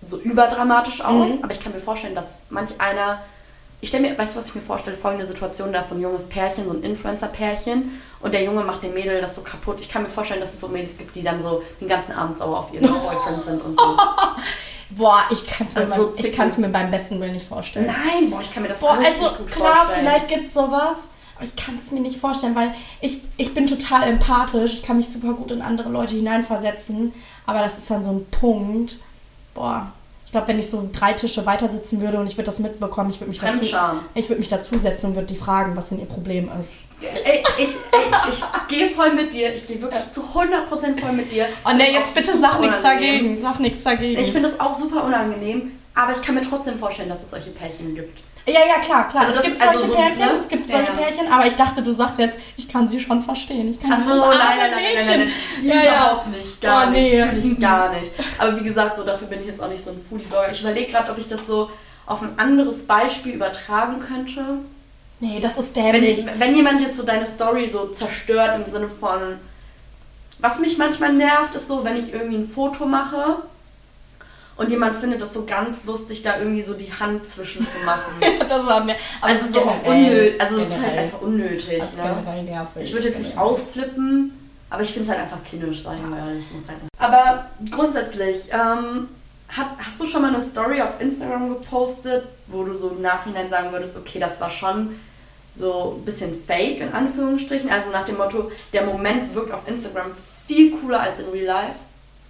so 0.07 0.19
überdramatisch 0.19 1.03
aus, 1.05 1.31
Mhm. 1.31 1.39
aber 1.43 1.53
ich 1.53 1.61
kann 1.61 1.73
mir 1.73 1.81
vorstellen, 1.81 2.15
dass 2.15 2.41
manch 2.49 2.71
einer 2.79 3.19
ich 3.81 3.89
stelle 3.89 4.09
mir, 4.11 4.19
weißt 4.19 4.35
du, 4.35 4.39
was 4.41 4.49
ich 4.49 4.55
mir 4.55 4.61
vorstelle? 4.61 4.97
Folgende 4.97 5.27
Situation, 5.27 5.73
da 5.73 5.81
ist 5.81 5.89
so 5.89 5.95
ein 5.95 6.01
junges 6.03 6.25
Pärchen, 6.27 6.67
so 6.67 6.73
ein 6.73 6.83
Influencer-Pärchen 6.83 8.01
und 8.21 8.33
der 8.35 8.43
Junge 8.45 8.63
macht 8.63 8.83
dem 8.83 8.93
Mädel 8.95 9.21
das 9.21 9.35
so 9.35 9.41
kaputt. 9.43 9.77
Ich 9.81 9.89
kann 9.89 10.03
mir 10.03 10.09
vorstellen, 10.11 10.41
dass 10.41 10.53
es 10.55 10.61
so 10.61 10.69
Mädels 10.69 10.97
gibt, 10.99 11.15
die 11.17 11.23
dann 11.23 11.43
so 11.43 11.63
den 11.81 11.89
ganzen 11.89 12.13
Abend 12.13 12.39
sauer 12.39 12.59
auf 12.59 12.73
ihren 12.75 12.87
Boyfriend 12.89 13.45
sind 13.45 13.63
und 13.65 13.77
so. 13.79 13.97
Boah, 14.91 15.23
ich 15.31 15.47
kann 15.47 15.67
es 15.69 15.75
mir, 15.77 15.83
Also 15.83 15.95
so 16.17 16.37
beim- 16.37 16.61
mir 16.61 16.69
beim 16.69 16.91
besten 16.91 17.21
Willen 17.21 17.33
nicht 17.35 17.47
vorstellen. 17.47 17.87
Nein, 17.87 18.29
boah, 18.29 18.41
ich 18.41 18.53
kann 18.53 18.63
mir 18.65 18.69
das 18.71 18.81
Boah, 18.81 18.99
richtig 18.99 19.23
also 19.23 19.37
gut 19.37 19.51
klar, 19.53 19.77
vorstellen. 19.77 20.01
vielleicht 20.01 20.29
gibt 20.29 20.49
es 20.49 20.55
sowas, 20.55 20.99
aber 21.37 21.45
ich 21.45 21.55
kann 21.57 21.79
es 21.83 21.93
mir 21.93 22.01
nicht 22.01 22.19
vorstellen, 22.21 22.57
weil 22.57 22.75
ich, 23.01 23.19
ich 23.37 23.55
bin 23.55 23.69
total 23.69 24.03
empathisch, 24.09 24.75
ich 24.75 24.83
kann 24.83 24.97
mich 24.97 25.09
super 25.09 25.33
gut 25.35 25.53
in 25.53 25.63
andere 25.63 25.89
Leute 25.91 26.17
hineinversetzen, 26.17 27.15
aber 27.47 27.61
das 27.61 27.79
ist 27.79 27.89
dann 27.89 28.03
so 28.03 28.11
ein 28.11 28.27
Punkt, 28.33 28.99
boah, 29.55 29.93
ich 30.31 30.33
glaube, 30.33 30.47
wenn 30.47 30.61
ich 30.61 30.71
so 30.71 30.89
drei 30.93 31.13
Tische 31.13 31.45
weiter 31.45 31.67
sitzen 31.69 32.01
würde 32.01 32.21
und 32.21 32.29
ich 32.29 32.37
würde 32.37 32.49
das 32.49 32.61
mitbekommen, 32.61 33.11
ich 33.11 33.21
würde 33.21 33.31
mich 33.31 33.41
dazu, 33.41 33.77
ich 34.15 34.29
würde 34.29 34.39
mich 34.39 34.49
dazusetzen 34.49 35.07
und 35.07 35.17
würde 35.17 35.27
die 35.27 35.35
fragen, 35.37 35.75
was 35.75 35.89
denn 35.89 35.99
ihr 35.99 36.07
Problem 36.07 36.49
ist. 36.61 36.75
Ey, 37.03 37.43
ich, 37.59 37.71
ey, 37.91 38.29
ich 38.29 38.41
gehe 38.69 38.91
voll 38.91 39.13
mit 39.15 39.35
dir. 39.35 39.53
Ich 39.53 39.67
gehe 39.67 39.83
wirklich 39.83 40.09
zu 40.13 40.21
100% 40.21 41.01
voll 41.01 41.13
mit 41.15 41.33
dir. 41.33 41.47
Oh 41.65 41.71
Ich 41.71 41.77
ne, 41.79 41.93
jetzt 41.95 42.15
bitte 42.15 42.39
sag 42.39 42.61
nichts 42.61 42.81
dagegen, 42.81 43.41
sag 43.41 43.59
nichts 43.59 43.83
dagegen. 43.83 44.23
Ich 44.23 44.31
finde 44.31 44.51
das 44.51 44.61
auch 44.61 44.73
super 44.73 45.03
unangenehm, 45.03 45.73
aber 45.97 46.13
ich 46.13 46.23
kann 46.23 46.37
mir 46.37 46.43
trotzdem 46.43 46.79
vorstellen, 46.79 47.09
dass 47.09 47.25
es 47.25 47.31
solche 47.31 47.51
Pärchen 47.51 47.97
gibt. 47.97 48.17
Ja, 48.47 48.61
ja, 48.67 48.79
klar, 48.81 49.09
klar. 49.09 49.25
Also 49.27 49.39
es 49.39 49.43
gibt 49.45 49.61
also 49.61 49.79
solche 49.79 49.89
so, 49.89 49.95
Pärchen, 49.95 50.19
ne? 50.25 50.41
es 50.43 50.49
gibt 50.49 50.71
Ja, 50.71 50.77
solche 50.79 50.93
ja. 50.93 50.99
Pärchen, 50.99 51.33
aber 51.33 51.47
ich 51.47 51.55
dachte, 51.55 51.83
du 51.83 51.93
sagst 51.93 52.19
jetzt, 52.19 52.39
ich 52.57 52.69
kann 52.69 52.89
sie 52.89 52.99
schon 52.99 53.23
verstehen. 53.23 53.69
Ich 53.69 53.81
kann 53.81 53.93
Ach 53.93 53.99
so, 54.09 54.27
nein, 54.31 54.39
nein, 54.59 54.71
nein, 54.71 55.07
nein, 55.07 55.19
nein. 55.21 55.31
Ja, 55.63 55.75
ja. 55.75 55.83
Überhaupt 55.83 56.27
nicht, 56.29 56.61
gar 56.61 56.87
Oh, 56.89 56.91
nicht. 56.91 57.03
nee. 57.03 57.27
Fühle 57.27 57.39
ich 57.55 57.61
gar 57.61 57.93
nicht. 57.93 58.11
Aber 58.39 58.59
wie 58.59 58.65
gesagt, 58.65 58.97
so 58.97 59.05
dafür 59.05 59.29
bin 59.29 59.41
ich 59.43 59.47
jetzt 59.47 59.63
auch 59.63 59.69
nicht 59.69 59.83
so 59.85 59.91
ein 59.91 60.01
Foodie-Blogger. 60.09 60.51
Ich 60.53 60.61
überlege 60.63 60.91
gerade, 60.91 61.11
ob 61.13 61.19
ich 61.19 61.29
das 61.29 61.47
so 61.47 61.71
auf 62.07 62.23
ein 62.23 62.31
anderes 62.39 62.83
Beispiel 62.87 63.35
übertragen 63.35 64.01
könnte. 64.01 64.45
Nee, 65.21 65.39
das 65.39 65.59
ist 65.59 65.77
Wenn, 65.77 65.93
dämlich. 65.93 66.25
wenn 66.39 66.55
jemand 66.57 66.81
jetzt 66.81 66.97
so 66.97 67.03
deine 67.05 67.27
Story 67.27 67.69
so 67.69 67.89
zerstört 67.89 68.53
im 68.65 68.73
Sinne 68.73 68.89
von. 68.89 69.39
Was 70.39 70.59
mich 70.59 70.79
manchmal 70.79 71.13
nervt, 71.13 71.55
ist 71.55 71.69
so, 71.69 71.85
wenn 71.85 71.97
ich 71.99 72.15
irgendwie 72.15 72.37
ein 72.39 72.49
Foto 72.49 72.87
mache 72.87 73.37
und 74.61 74.71
jemand 74.71 74.95
findet 74.95 75.23
das 75.23 75.33
so 75.33 75.45
ganz 75.47 75.85
lustig, 75.87 76.23
da 76.23 76.39
irgendwie 76.39 76.61
so 76.63 76.75
die 76.75 76.93
Hand 76.93 77.27
zwischen 77.27 77.67
zu 77.67 77.79
machen. 77.87 78.13
das 78.49 78.63
haben 78.67 78.87
wir. 78.89 78.95
Aber 79.21 79.33
also 79.33 79.47
es 79.47 79.53
so 79.55 79.61
ist 79.61 79.67
auf 79.67 79.87
unnötig. 79.87 80.41
Also 80.41 80.57
es 80.59 80.69
ist 80.69 80.83
halt 80.83 80.99
einfach 80.99 81.21
unnötig. 81.23 81.79
Das 81.79 81.89
ist 81.91 81.97
Ne? 81.97 82.03
generell 82.15 82.43
nervig. 82.45 82.83
Ich 82.83 82.93
würde 82.93 83.09
jetzt 83.09 83.19
nicht 83.19 83.31
Generell. 83.31 83.51
ausflippen, 83.51 84.51
aber 84.69 84.83
ich 84.83 84.93
finde 84.93 85.05
es 85.05 85.17
halt 85.17 85.21
einfach 85.23 85.43
kindisch, 85.49 85.83
sag 85.83 85.95
ich 85.97 86.07
mal 86.07 86.19
ehrlich. 86.19 86.45
Muss 86.53 86.69
halt 86.69 86.79
aber 86.99 87.47
grundsätzlich, 87.71 88.51
ähm, 88.53 89.09
hast 89.49 89.99
du 89.99 90.07
schon 90.07 90.21
mal 90.23 90.29
eine 90.35 90.43
Story 90.43 90.83
auf 90.83 91.01
Instagram 91.01 91.49
gepostet, 91.49 92.25
wo 92.47 92.63
du 92.63 92.75
so 92.75 92.91
im 92.91 93.01
Nachhinein 93.01 93.49
sagen 93.49 93.73
würdest, 93.73 93.97
okay, 93.97 94.19
das 94.21 94.39
war 94.41 94.51
schon 94.51 94.95
so 95.55 95.97
ein 95.99 96.05
bisschen 96.05 96.35
fake 96.47 96.81
in 96.81 96.93
Anführungsstrichen? 96.93 97.71
Also 97.71 97.91
nach 97.91 98.05
dem 98.05 98.19
Motto, 98.19 98.53
der 98.75 98.85
Moment 98.85 99.35
wirkt 99.35 99.53
auf 99.53 99.67
Instagram 99.67 100.13
viel 100.47 100.73
cooler 100.79 101.01
als 101.01 101.19
in 101.19 101.31
Real 101.31 101.47
Life? 101.47 101.75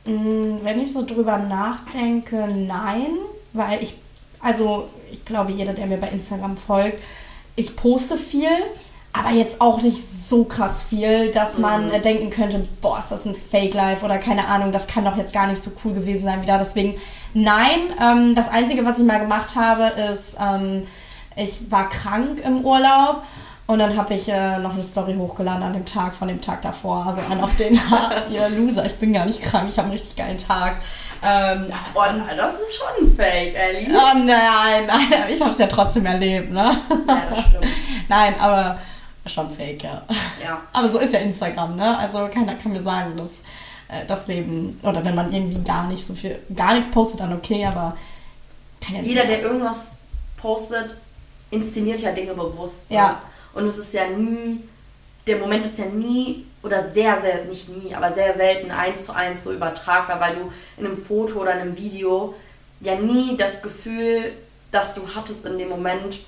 Mm, 0.05 0.59
Wenn 0.63 0.81
ich 0.81 0.93
so 0.93 1.05
drüber 1.05 1.39
nachdenke, 1.39 2.49
nein, 2.49 3.07
weil 3.53 3.83
ich, 3.83 3.95
also 4.41 4.89
ich 5.13 5.25
glaube, 5.25 5.53
jeder, 5.53 5.73
der 5.75 5.87
mir 5.87 5.99
bei 5.99 6.09
Instagram 6.09 6.57
folgt, 6.57 7.03
ich 7.57 7.77
poste 7.77 8.17
viel, 8.17 8.49
aber 9.13 9.31
jetzt 9.31 9.61
auch 9.61 9.83
nicht 9.83 9.99
so 10.29 10.45
krass 10.45 10.85
viel, 10.89 11.33
dass 11.33 11.59
man 11.59 11.89
Mhm. 11.89 12.03
denken 12.03 12.31
könnte, 12.31 12.67
boah, 12.81 13.01
ist 13.01 13.11
das 13.11 13.27
ein 13.27 13.35
Fake-Life 13.35 14.05
oder 14.05 14.19
keine 14.19 14.47
Ahnung, 14.47 14.71
das 14.73 14.87
kann 14.87 15.05
doch 15.05 15.17
jetzt 15.17 15.33
gar 15.33 15.49
nicht 15.49 15.63
so 15.63 15.73
cool 15.85 15.93
gewesen 15.95 16.25
sein 16.25 16.41
wie 16.43 16.47
da. 16.47 16.59
Deswegen, 16.59 16.95
nein, 17.35 17.93
ähm, 18.01 18.35
das 18.37 18.49
Einzige, 18.49 18.85
was 18.85 18.99
ich 19.01 19.05
mal 19.05 19.19
gemacht 19.19 19.57
habe, 19.57 19.85
ist, 20.01 20.37
ähm, 20.41 20.87
ich 21.37 21.71
war 21.71 21.89
krank 21.91 22.41
im 22.45 22.65
Urlaub 22.65 23.25
und 23.71 23.79
dann 23.79 23.97
habe 23.97 24.15
ich 24.15 24.29
äh, 24.29 24.59
noch 24.59 24.73
eine 24.73 24.83
Story 24.83 25.15
hochgeladen 25.17 25.63
an 25.63 25.73
dem 25.73 25.85
Tag 25.85 26.13
von 26.15 26.29
dem 26.29 26.41
Tag 26.41 26.63
davor. 26.63 27.07
Also 27.07 27.21
einen 27.31 27.41
auf 27.41 27.55
den, 27.57 27.75
ihr 28.31 28.49
Loser, 28.49 28.85
ich 28.85 28.95
bin 28.97 29.13
gar 29.13 29.25
nicht 29.27 29.41
krank, 29.43 29.67
ich 29.69 29.77
habe 29.79 29.87
einen 29.87 29.93
richtig 29.93 30.17
geilen 30.17 30.37
Tag. 30.39 30.77
Ähm, 31.23 31.67
aber 31.95 32.15
sonst- 32.15 32.37
das 32.39 32.55
ist 32.61 32.75
schon 32.77 33.07
ein 33.07 33.15
Fake, 33.17 33.55
Ellie. 33.55 33.89
Oh 33.91 34.19
nein, 34.19 34.87
nein, 34.87 35.25
ich 35.31 35.41
habe 35.41 35.51
es 35.53 35.59
ja 35.59 35.67
trotzdem 35.67 36.05
erlebt, 36.07 36.51
ne? 36.51 36.79
Ja, 37.07 37.23
das 37.31 37.41
stimmt. 37.41 37.67
Nein, 38.09 38.35
aber 38.41 38.79
schon 39.27 39.51
fake, 39.51 39.85
ja. 39.85 40.03
Ja. 40.43 40.61
Aber 40.73 40.91
so 40.91 40.99
ist 40.99 41.13
ja 41.13 41.21
Instagram, 41.21 41.77
ne? 41.77 41.97
Also 41.99 42.27
keiner 42.33 42.55
kann 42.57 42.73
mir 42.73 42.83
sagen, 42.83 43.17
dass 43.17 43.29
äh, 43.89 44.05
das 44.07 44.27
Leben, 44.27 44.81
oder 44.83 45.05
wenn 45.05 45.15
man 45.15 45.33
irgendwie 45.33 45.63
gar 45.63 45.87
nicht 45.87 46.05
so 46.05 46.15
viel, 46.15 46.39
gar 46.57 46.73
nichts 46.75 46.91
postet, 46.91 47.21
dann 47.21 47.33
okay, 47.35 47.65
aber 47.67 47.97
kann 48.81 48.97
ja 48.97 49.03
nicht 49.03 49.11
Jeder, 49.11 49.27
der 49.27 49.43
irgendwas 49.43 49.93
postet, 50.39 50.97
inszeniert 51.51 52.01
ja 52.01 52.11
Dinge 52.13 52.33
bewusst. 52.35 52.91
ne? 52.91 52.97
Ja. 52.97 53.21
Und 53.53 53.67
es 53.67 53.79
ist 53.79 53.93
ja 53.93 54.07
nie, 54.09 54.63
der 55.27 55.39
Moment 55.39 55.67
ist 55.67 55.79
ja 55.79 55.87
nie 55.87 56.47
oder 56.63 56.91
sehr, 56.91 57.21
sehr, 57.21 57.45
nicht 57.45 57.69
nie, 57.69 57.95
aber 57.95 58.13
sehr 58.13 58.35
selten 58.35 58.71
eins 58.71 59.07
zu 59.07 59.15
eins 59.15 59.45
so 59.45 59.53
übertragbar, 59.53 60.21
weil 60.21 60.37
du 60.37 60.53
in 60.77 60.87
einem 60.87 61.03
Foto 61.03 61.41
oder 61.41 61.53
in 61.53 61.61
einem 61.61 61.77
Video 61.77 62.35
ja 62.81 62.97
nie 62.97 63.37
das 63.37 63.63
Gefühl, 63.63 64.33
das 64.71 64.95
du 64.95 65.03
hattest 65.15 65.45
in 65.47 65.59
dem 65.59 65.69
Moment, 65.69 66.19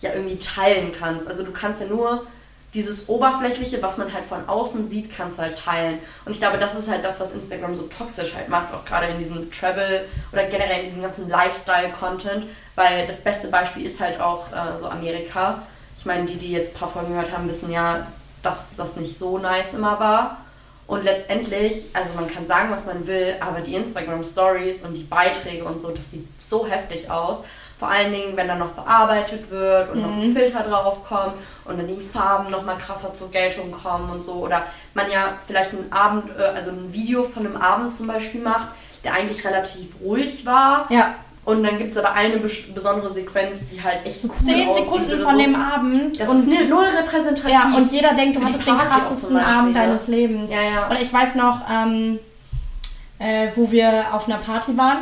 ja 0.00 0.12
irgendwie 0.12 0.38
teilen 0.38 0.90
kannst. 0.92 1.28
Also 1.28 1.44
du 1.44 1.52
kannst 1.52 1.80
ja 1.80 1.86
nur 1.86 2.26
dieses 2.74 3.08
Oberflächliche, 3.08 3.82
was 3.82 3.98
man 3.98 4.12
halt 4.12 4.24
von 4.24 4.48
außen 4.48 4.88
sieht, 4.88 5.14
kannst 5.14 5.38
du 5.38 5.42
halt 5.42 5.58
teilen. 5.58 5.98
Und 6.24 6.32
ich 6.32 6.40
glaube, 6.40 6.58
das 6.58 6.74
ist 6.74 6.88
halt 6.88 7.04
das, 7.04 7.20
was 7.20 7.30
Instagram 7.32 7.74
so 7.74 7.82
toxisch 7.82 8.34
halt 8.34 8.48
macht, 8.48 8.72
auch 8.72 8.84
gerade 8.84 9.06
in 9.08 9.18
diesem 9.18 9.50
Travel 9.50 10.08
oder 10.32 10.44
generell 10.44 10.78
in 10.78 10.84
diesem 10.86 11.02
ganzen 11.02 11.28
Lifestyle-Content, 11.28 12.46
weil 12.74 13.06
das 13.06 13.20
beste 13.20 13.48
Beispiel 13.48 13.84
ist 13.84 14.00
halt 14.00 14.20
auch 14.20 14.50
äh, 14.52 14.78
so 14.78 14.88
Amerika. 14.88 15.62
Ich 16.02 16.06
meine, 16.06 16.26
die, 16.26 16.34
die 16.34 16.50
jetzt 16.50 16.74
ein 16.74 16.80
paar 16.80 16.88
Folgen 16.88 17.10
gehört 17.10 17.30
haben, 17.30 17.48
wissen 17.48 17.70
ja, 17.70 18.08
dass 18.42 18.74
das 18.76 18.96
nicht 18.96 19.20
so 19.20 19.38
nice 19.38 19.72
immer 19.72 20.00
war. 20.00 20.38
Und 20.88 21.04
letztendlich, 21.04 21.86
also 21.92 22.14
man 22.16 22.26
kann 22.26 22.48
sagen, 22.48 22.72
was 22.72 22.86
man 22.86 23.06
will, 23.06 23.36
aber 23.38 23.60
die 23.60 23.76
Instagram 23.76 24.24
Stories 24.24 24.82
und 24.82 24.94
die 24.94 25.04
Beiträge 25.04 25.64
und 25.64 25.80
so, 25.80 25.90
das 25.92 26.10
sieht 26.10 26.26
so 26.44 26.66
heftig 26.66 27.08
aus. 27.08 27.36
Vor 27.78 27.86
allen 27.86 28.12
Dingen, 28.12 28.36
wenn 28.36 28.48
dann 28.48 28.58
noch 28.58 28.72
bearbeitet 28.72 29.48
wird 29.48 29.92
und 29.92 30.02
noch 30.02 30.10
ein 30.10 30.32
Filter 30.34 30.64
drauf 30.64 31.04
kommt 31.04 31.34
und 31.66 31.78
dann 31.78 31.86
die 31.86 32.00
Farben 32.00 32.50
noch 32.50 32.64
mal 32.64 32.78
krasser 32.78 33.14
zur 33.14 33.30
Geltung 33.30 33.70
kommen 33.70 34.10
und 34.10 34.22
so. 34.22 34.32
Oder 34.32 34.64
man 34.94 35.08
ja 35.08 35.34
vielleicht 35.46 35.70
einen 35.70 35.92
Abend, 35.92 36.36
äh, 36.36 36.42
also 36.42 36.72
ein 36.72 36.92
Video 36.92 37.22
von 37.22 37.46
einem 37.46 37.56
Abend 37.56 37.94
zum 37.94 38.08
Beispiel 38.08 38.40
macht, 38.40 38.66
der 39.04 39.14
eigentlich 39.14 39.44
relativ 39.44 39.94
ruhig 40.02 40.44
war. 40.44 40.90
Ja, 40.90 41.14
Und 41.44 41.64
dann 41.64 41.76
gibt 41.76 41.90
es 41.92 41.98
aber 41.98 42.12
eine 42.12 42.36
bes- 42.36 42.72
besondere 42.72 43.12
Sequenz, 43.12 43.58
die 43.68 43.82
halt 43.82 44.06
echt 44.06 44.20
so 44.20 44.28
cool 44.28 44.46
zehn 44.46 44.74
Sekunden 44.74 45.20
von 45.20 45.32
so. 45.34 45.38
dem 45.40 45.56
Abend. 45.56 46.20
Das 46.20 46.28
und 46.28 46.48
ist 46.52 46.68
null 46.68 46.84
repräsentativ. 46.84 47.50
Ja, 47.50 47.74
und 47.76 47.90
jeder 47.90 48.14
denkt, 48.14 48.36
du 48.36 48.44
hattest 48.44 48.64
den 48.66 48.76
krassesten 48.76 49.36
Abend 49.36 49.74
ja. 49.74 49.82
deines 49.82 50.06
Lebens. 50.06 50.52
Ja, 50.52 50.62
ja. 50.62 50.88
Und 50.88 51.00
ich 51.00 51.12
weiß 51.12 51.34
noch, 51.34 51.62
ähm, 51.68 52.20
äh, 53.18 53.48
wo 53.56 53.72
wir 53.72 54.06
auf 54.12 54.28
einer 54.28 54.38
Party 54.38 54.76
waren 54.76 54.98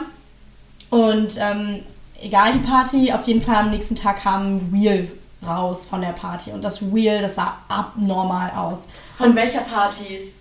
und 0.88 1.37
ähm, 1.38 1.83
egal 2.22 2.53
die 2.53 2.59
Party, 2.61 3.12
auf 3.12 3.26
jeden 3.26 3.42
Fall 3.42 3.57
am 3.57 3.70
nächsten 3.70 3.94
Tag 3.94 4.22
kam 4.22 4.57
ein 4.57 4.70
Reel 4.74 5.12
raus 5.46 5.87
von 5.88 6.00
der 6.00 6.09
Party 6.12 6.53
und 6.53 6.64
das 6.64 6.83
Reel, 6.83 7.20
das 7.22 7.35
sah 7.35 7.57
abnormal 7.68 8.50
aus. 8.57 8.88
Von 9.14 9.35
welcher 9.35 9.61
Party? 9.61 10.33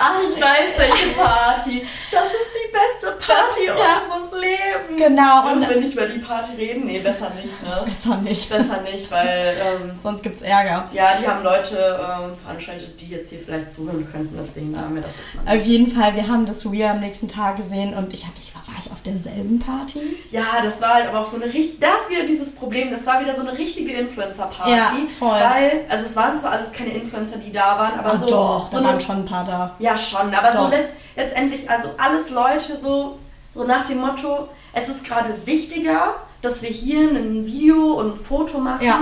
Ah, 0.00 0.12
ich 0.22 0.40
weiß 0.40 0.78
welche 0.78 1.08
Party. 1.18 1.86
Das 2.12 2.24
ist 2.26 2.50
die 2.54 2.72
beste 2.72 3.16
Party 3.26 3.66
Das- 3.66 3.76
ja. 3.76 4.14
unseres 4.16 4.40
Lebens. 4.40 4.96
Genau, 5.08 5.52
und- 5.52 5.68
wir 5.68 5.76
nicht 5.80 5.92
über 5.94 6.06
die 6.06 6.18
Party 6.20 6.52
reden? 6.56 6.86
Nee, 6.86 7.00
besser 7.00 7.30
nicht, 7.30 7.62
ne? 7.62 7.82
Besser 7.84 8.16
nicht. 8.18 8.48
Besser 8.48 8.80
nicht, 8.82 9.10
weil, 9.10 9.56
ähm, 9.60 9.98
Sonst 10.02 10.22
gibt's 10.22 10.42
Ärger. 10.42 10.88
ja, 10.92 11.16
die 11.20 11.26
haben 11.26 11.42
Leute 11.42 11.76
ähm, 12.00 12.36
veranstaltet, 12.42 13.00
die 13.00 13.08
jetzt 13.08 13.30
hier 13.30 13.40
vielleicht 13.44 13.72
zuhören 13.72 14.06
könnten. 14.10 14.38
Deswegen 14.40 14.72
sagen 14.74 14.94
wir 14.94 15.02
das 15.02 15.10
jetzt 15.16 15.34
mal 15.44 15.52
nicht. 15.52 15.60
Auf 15.62 15.66
jeden 15.68 15.90
Fall, 15.92 16.14
wir 16.14 16.28
haben 16.28 16.46
das 16.46 16.64
Reel 16.64 16.86
am 16.86 17.00
nächsten 17.00 17.26
Tag 17.28 17.56
gesehen 17.56 17.94
und 17.94 18.12
ich 18.12 18.22
habe 18.22 18.34
mich, 18.34 18.52
war 18.54 18.74
ich 18.84 18.92
auf 18.92 19.02
derselben 19.02 19.58
Party? 19.58 20.00
Ja, 20.30 20.42
das 20.62 20.80
war 20.80 20.94
halt 20.94 21.08
aber 21.08 21.20
auch 21.20 21.26
so 21.26 21.36
eine 21.36 21.46
richtig, 21.46 21.80
da 21.80 21.88
ist 22.02 22.10
wieder 22.10 22.24
dieses 22.24 22.54
Problem, 22.54 22.90
das 22.90 23.04
war 23.06 23.18
wieder 23.20 23.34
so 23.34 23.40
eine 23.40 23.56
richtige 23.56 23.92
Influencer-Party. 23.92 24.70
Ja, 24.70 24.92
voll. 25.18 25.30
Weil, 25.40 25.86
also 25.88 26.04
es 26.04 26.14
waren 26.16 26.38
zwar 26.38 26.52
alles 26.52 26.70
keine 26.72 26.90
Influencer, 26.90 27.38
die 27.38 27.50
da 27.50 27.78
waren, 27.78 27.98
aber 27.98 28.12
Ah, 28.12 28.18
so, 28.18 28.26
doch, 28.26 28.68
so 28.70 28.78
da 28.78 28.84
waren 28.84 29.00
schon 29.00 29.16
ein 29.16 29.24
paar 29.24 29.44
da. 29.44 29.74
Ja, 29.78 29.87
schon, 29.96 30.34
aber 30.34 30.52
so 30.52 30.64
Doch. 30.64 30.70
letzt, 30.70 30.92
letztendlich, 31.16 31.68
also 31.70 31.88
alles 31.98 32.30
Leute 32.30 32.76
so, 32.80 33.18
so 33.54 33.64
nach 33.64 33.86
dem 33.86 33.98
Motto, 34.00 34.48
es 34.72 34.88
ist 34.88 35.04
gerade 35.04 35.34
wichtiger, 35.46 36.14
dass 36.42 36.62
wir 36.62 36.70
hier 36.70 37.08
ein 37.10 37.46
Video 37.46 37.94
und 37.94 38.12
ein 38.12 38.14
Foto 38.14 38.58
machen 38.58 38.84
Ja. 38.86 39.00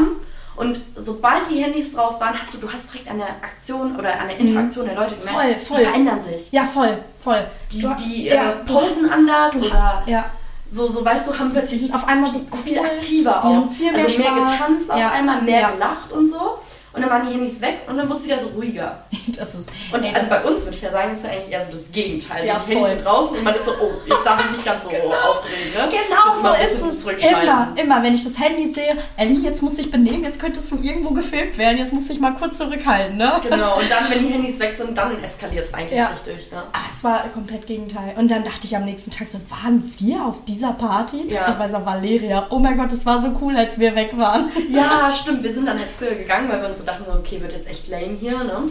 Und 0.56 0.80
sobald 0.96 1.50
die 1.50 1.62
Handys 1.62 1.94
raus 1.98 2.18
waren, 2.18 2.32
hast 2.40 2.54
du, 2.54 2.58
du 2.58 2.72
hast 2.72 2.90
direkt 2.90 3.08
der 3.18 3.26
Aktion 3.42 3.94
oder 3.98 4.18
an 4.18 4.28
der 4.28 4.38
Interaktion 4.38 4.86
der 4.86 4.94
Leute 4.94 5.14
gemerkt, 5.16 5.30
Voll, 5.30 5.60
voll. 5.60 5.78
die 5.80 5.84
verändern 5.84 6.22
sich. 6.22 6.50
Ja, 6.50 6.64
voll, 6.64 6.96
voll. 7.22 7.46
Die, 7.72 7.86
die 8.02 8.24
ja, 8.28 8.52
äh, 8.52 8.52
posen 8.64 9.10
anders 9.10 9.52
du- 9.52 9.58
oder 9.66 10.02
Ja. 10.06 10.24
so, 10.70 10.86
so 10.86 11.04
weißt 11.04 11.28
du, 11.28 11.38
haben 11.38 11.50
plötzlich 11.50 11.92
auf 11.92 12.08
einmal 12.08 12.32
so 12.32 12.38
viel 12.64 12.78
cool. 12.78 12.86
aktiver 12.86 13.44
auch. 13.44 13.70
viel 13.70 13.92
mehr 13.92 14.02
also 14.04 14.18
mehr 14.18 14.28
Spaß. 14.34 14.50
getanzt 14.52 14.90
auf 14.90 14.98
Ja. 14.98 15.10
einmal, 15.10 15.42
mehr 15.42 15.60
Ja. 15.60 15.70
gelacht 15.72 16.12
und 16.12 16.26
so. 16.30 16.58
Und 16.96 17.02
dann 17.02 17.10
waren 17.10 17.26
die 17.28 17.34
Handys 17.34 17.60
weg 17.60 17.80
und 17.86 17.96
dann 17.98 18.08
wurde 18.08 18.18
es 18.20 18.24
wieder 18.24 18.38
so 18.38 18.48
ruhiger. 18.48 19.04
Das 19.36 19.48
ist, 19.48 19.56
Und 19.92 20.02
ey, 20.02 20.14
also 20.14 20.28
bei 20.30 20.42
uns 20.44 20.62
würde 20.64 20.76
ich 20.76 20.82
ja 20.82 20.90
sagen, 20.90 21.12
ist 21.12 21.22
ja 21.22 21.30
eigentlich 21.30 21.52
eher 21.52 21.62
so 21.64 21.72
das 21.72 21.92
Gegenteil. 21.92 22.38
Also 22.40 22.46
Ja, 22.46 22.58
die 22.64 22.70
Handys 22.70 22.86
voll. 22.86 22.96
sind 22.96 23.04
draußen 23.04 23.36
und 23.36 23.44
man 23.44 23.54
ist 23.54 23.64
so, 23.66 23.70
oh, 23.72 23.90
jetzt 24.06 24.24
darf 24.24 24.44
ich 24.44 24.50
nicht 24.52 24.64
ganz 24.64 24.84
so 24.84 24.88
aufdrehen, 24.88 25.72
ne? 25.74 25.88
Genau 25.90 26.40
so 26.40 26.54
ist 26.54 27.04
es. 27.04 27.04
Immer, 27.26 27.68
immer. 27.76 28.02
Wenn 28.02 28.14
ich 28.14 28.24
das 28.24 28.38
Handy 28.38 28.72
sehe, 28.72 28.96
Ellie, 29.18 29.40
jetzt 29.40 29.62
muss 29.62 29.76
ich 29.78 29.90
benehmen, 29.90 30.24
jetzt 30.24 30.40
könntest 30.40 30.70
du 30.70 30.76
irgendwo 30.80 31.10
gefilmt 31.10 31.58
werden, 31.58 31.76
jetzt 31.78 31.92
muss 31.92 32.08
ich 32.08 32.18
mal 32.18 32.32
kurz 32.34 32.56
zurückhalten, 32.56 33.18
ne? 33.18 33.40
Genau, 33.42 33.76
und 33.78 33.90
dann, 33.90 34.08
wenn 34.08 34.26
die 34.26 34.32
Handys 34.32 34.58
weg 34.58 34.74
sind, 34.78 34.96
dann 34.96 35.22
eskaliert 35.22 35.66
es 35.66 35.74
eigentlich 35.74 35.98
Ja. 35.98 36.06
richtig. 36.06 36.50
Ne? 36.52 36.62
Ah, 36.72 36.78
es 36.94 37.04
war 37.04 37.28
komplett 37.28 37.66
Gegenteil. 37.66 38.14
Und 38.16 38.30
dann 38.30 38.42
dachte 38.44 38.60
ich 38.64 38.74
am 38.76 38.84
nächsten 38.86 39.10
Tag 39.10 39.28
so, 39.28 39.38
waren 39.50 39.82
wir 39.98 40.24
auf 40.24 40.44
dieser 40.46 40.72
Party? 40.72 41.24
Ja. 41.28 41.48
Ich 41.50 41.58
weiß 41.58 41.74
auch, 41.74 41.84
Valeria. 41.84 42.46
Oh 42.50 42.58
mein 42.58 42.78
Gott, 42.78 42.92
es 42.92 43.04
war 43.04 43.20
so 43.20 43.28
cool, 43.42 43.54
als 43.56 43.78
wir 43.78 43.94
weg 43.94 44.16
waren. 44.16 44.50
Ja, 44.70 45.12
stimmt. 45.20 45.42
Wir 45.42 45.52
sind 45.52 45.66
dann 45.66 45.78
halt 45.78 45.90
früher 45.90 46.14
gegangen, 46.14 46.48
weil 46.48 46.60
wir 46.62 46.68
uns 46.68 46.78
so 46.78 46.84
dachten, 46.86 47.04
so, 47.06 47.12
okay, 47.12 47.40
wird 47.40 47.52
jetzt 47.52 47.68
echt 47.68 47.88
lame 47.88 48.16
hier, 48.18 48.38
ne? 48.44 48.70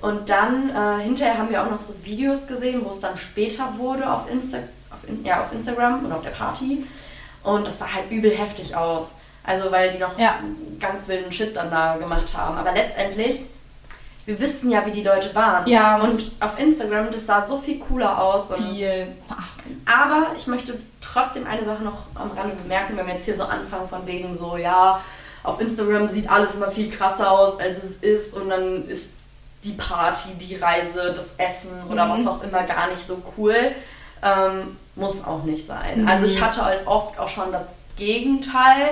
Und 0.00 0.28
dann, 0.28 0.68
äh, 0.70 1.02
hinterher 1.02 1.38
haben 1.38 1.48
wir 1.48 1.62
auch 1.62 1.70
noch 1.70 1.78
so 1.78 1.94
Videos 2.02 2.46
gesehen, 2.46 2.84
wo 2.84 2.90
es 2.90 3.00
dann 3.00 3.16
später 3.16 3.78
wurde 3.78 4.10
auf, 4.10 4.30
Insta 4.30 4.58
auf, 4.90 5.08
in 5.08 5.24
ja, 5.24 5.40
auf 5.40 5.52
Instagram 5.52 6.04
und 6.04 6.12
auf 6.12 6.22
der 6.22 6.30
Party. 6.30 6.84
Und 7.42 7.66
das 7.66 7.78
sah 7.78 7.86
halt 7.94 8.10
übel 8.10 8.30
heftig 8.36 8.76
aus. 8.76 9.08
Also, 9.44 9.70
weil 9.70 9.90
die 9.92 9.98
noch 9.98 10.18
Ja. 10.18 10.40
ganz 10.80 11.06
wilden 11.08 11.30
Shit 11.32 11.54
dann 11.56 11.70
da 11.70 11.96
gemacht 11.96 12.34
haben. 12.36 12.56
Aber 12.58 12.72
letztendlich, 12.72 13.46
wir 14.26 14.40
wissen 14.40 14.70
ja, 14.70 14.84
wie 14.86 14.90
die 14.90 15.02
Leute 15.02 15.34
waren. 15.34 15.66
Ja. 15.68 16.00
Und 16.00 16.32
auf 16.40 16.58
Instagram, 16.58 17.10
das 17.10 17.26
sah 17.26 17.46
so 17.46 17.58
viel 17.58 17.78
cooler 17.78 18.22
aus. 18.22 18.52
Viel. 18.54 19.06
Ach, 19.28 19.48
aber 19.86 20.28
ich 20.36 20.46
möchte 20.46 20.78
trotzdem 21.00 21.46
eine 21.46 21.64
Sache 21.64 21.82
noch 21.82 22.06
am 22.14 22.30
Rande 22.30 22.56
bemerken, 22.62 22.96
wenn 22.96 23.06
wir 23.06 23.14
jetzt 23.14 23.26
hier 23.26 23.36
so 23.36 23.44
anfangen 23.44 23.88
von 23.88 24.06
wegen 24.06 24.34
so, 24.34 24.56
ja, 24.56 25.00
auf 25.44 25.60
Instagram 25.60 26.08
sieht 26.08 26.28
alles 26.28 26.54
immer 26.56 26.70
viel 26.70 26.90
krasser 26.90 27.30
aus, 27.30 27.60
als 27.60 27.78
es 27.78 27.92
ist 28.00 28.34
und 28.34 28.48
dann 28.50 28.88
ist 28.88 29.10
die 29.62 29.72
Party, 29.72 30.30
die 30.40 30.56
Reise, 30.56 31.14
das 31.14 31.34
Essen 31.38 31.70
oder 31.88 32.04
Mhm. 32.06 32.10
was 32.10 32.26
auch 32.26 32.42
immer 32.42 32.64
gar 32.64 32.88
nicht 32.88 33.06
so 33.06 33.22
cool. 33.38 33.54
Ähm, 34.22 34.76
muss 34.96 35.24
auch 35.24 35.44
nicht 35.44 35.66
sein. 35.66 36.02
Mhm. 36.02 36.08
Also 36.08 36.26
ich 36.26 36.40
hatte 36.40 36.64
halt 36.64 36.86
oft 36.86 37.18
auch 37.18 37.28
schon 37.28 37.52
das 37.52 37.64
Gegenteil, 37.96 38.90